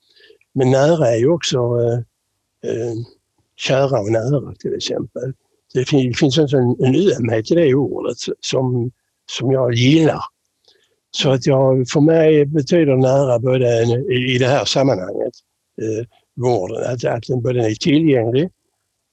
Men 0.55 0.71
nära 0.71 1.09
är 1.09 1.17
ju 1.17 1.29
också 1.29 1.59
eh, 1.59 1.99
eh, 2.71 2.95
kära 3.57 4.01
och 4.01 4.13
nära 4.13 4.55
till 4.55 4.75
exempel. 4.75 5.33
Det 5.75 5.85
finns, 5.85 6.19
finns 6.19 6.39
alltså 6.39 6.57
en, 6.57 6.77
en 6.79 6.95
ömhet 6.95 7.51
i 7.51 7.55
det 7.55 7.75
ordet 7.75 8.17
som, 8.41 8.91
som 9.33 9.53
jag 9.53 9.75
gillar. 9.75 10.21
Så 11.11 11.31
att 11.31 11.47
jag, 11.47 11.89
för 11.89 12.01
mig 12.01 12.47
betyder 12.47 12.97
nära 12.97 13.39
både 13.39 13.83
en, 13.83 13.91
i, 13.91 14.35
i 14.35 14.39
det 14.39 14.47
här 14.47 14.65
sammanhanget, 14.65 15.35
eh, 15.83 16.07
vården, 16.37 16.93
att, 16.93 17.05
att 17.05 17.23
den 17.29 17.43
både 17.43 17.67
är 17.67 17.75
tillgänglig, 17.75 18.45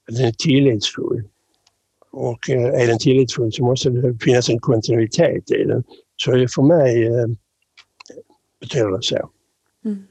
att 0.08 0.16
den 0.16 0.24
är 0.24 0.32
tillitsfull. 0.32 1.24
Och 2.10 2.50
eh, 2.50 2.82
är 2.82 2.86
den 2.86 2.98
tillitsfull 2.98 3.52
så 3.52 3.64
måste 3.64 3.90
det 3.90 4.18
finnas 4.24 4.48
en 4.48 4.60
kontinuitet 4.60 5.50
i 5.50 5.64
den. 5.64 5.84
Så 6.16 6.30
det 6.30 6.48
för 6.48 6.62
mig 6.62 7.06
eh, 7.06 7.26
betyder 8.60 8.90
det 8.90 9.02
så. 9.02 9.30
Mm. 9.84 10.04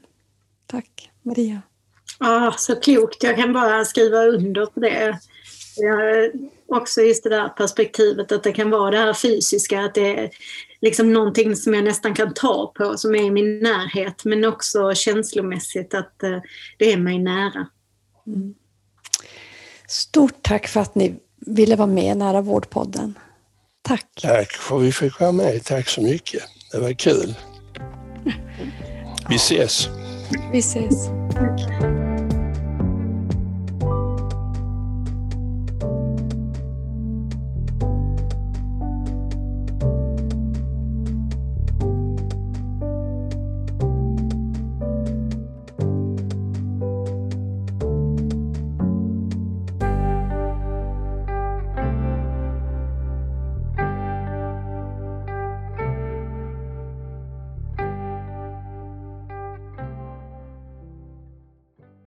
Tack. 0.66 1.10
Maria? 1.22 1.62
Ja, 2.20 2.54
så 2.58 2.76
klokt. 2.76 3.22
Jag 3.22 3.36
kan 3.36 3.52
bara 3.52 3.84
skriva 3.84 4.24
under 4.24 4.66
på 4.66 4.80
det. 4.80 5.18
Jag, 5.76 6.30
också 6.68 7.00
just 7.00 7.24
det 7.24 7.30
där 7.30 7.48
perspektivet 7.48 8.32
att 8.32 8.42
det 8.42 8.52
kan 8.52 8.70
vara 8.70 8.90
det 8.90 8.98
här 8.98 9.14
fysiska, 9.14 9.80
att 9.80 9.94
det 9.94 10.20
är 10.20 10.30
liksom 10.80 11.12
någonting 11.12 11.56
som 11.56 11.74
jag 11.74 11.84
nästan 11.84 12.14
kan 12.14 12.34
ta 12.34 12.72
på, 12.76 12.96
som 12.96 13.14
är 13.14 13.22
i 13.22 13.30
min 13.30 13.58
närhet, 13.58 14.24
men 14.24 14.44
också 14.44 14.94
känslomässigt 14.94 15.94
att 15.94 16.22
eh, 16.22 16.40
det 16.78 16.92
är 16.92 16.96
mig 16.96 17.18
nära. 17.18 17.66
Mm. 18.26 18.54
Stort 19.88 20.42
tack 20.42 20.68
för 20.68 20.80
att 20.80 20.94
ni 20.94 21.16
ville 21.46 21.76
vara 21.76 21.86
med 21.86 22.12
i 22.12 22.14
Nära 22.14 22.40
vårdpodden. 22.40 23.18
Tack. 23.82 24.06
Tack 24.22 24.52
för 24.52 24.76
att 24.76 24.82
vi 24.82 24.92
fick 24.92 25.20
vara 25.20 25.32
med. 25.32 25.64
Tack 25.64 25.88
så 25.88 26.02
mycket. 26.02 26.42
Det 26.72 26.78
var 26.78 26.92
kul. 26.92 27.34
Vi 29.28 29.34
ses. 29.36 29.88
Vi 30.52 30.58
ses. 30.58 31.06
Tack. 31.32 31.73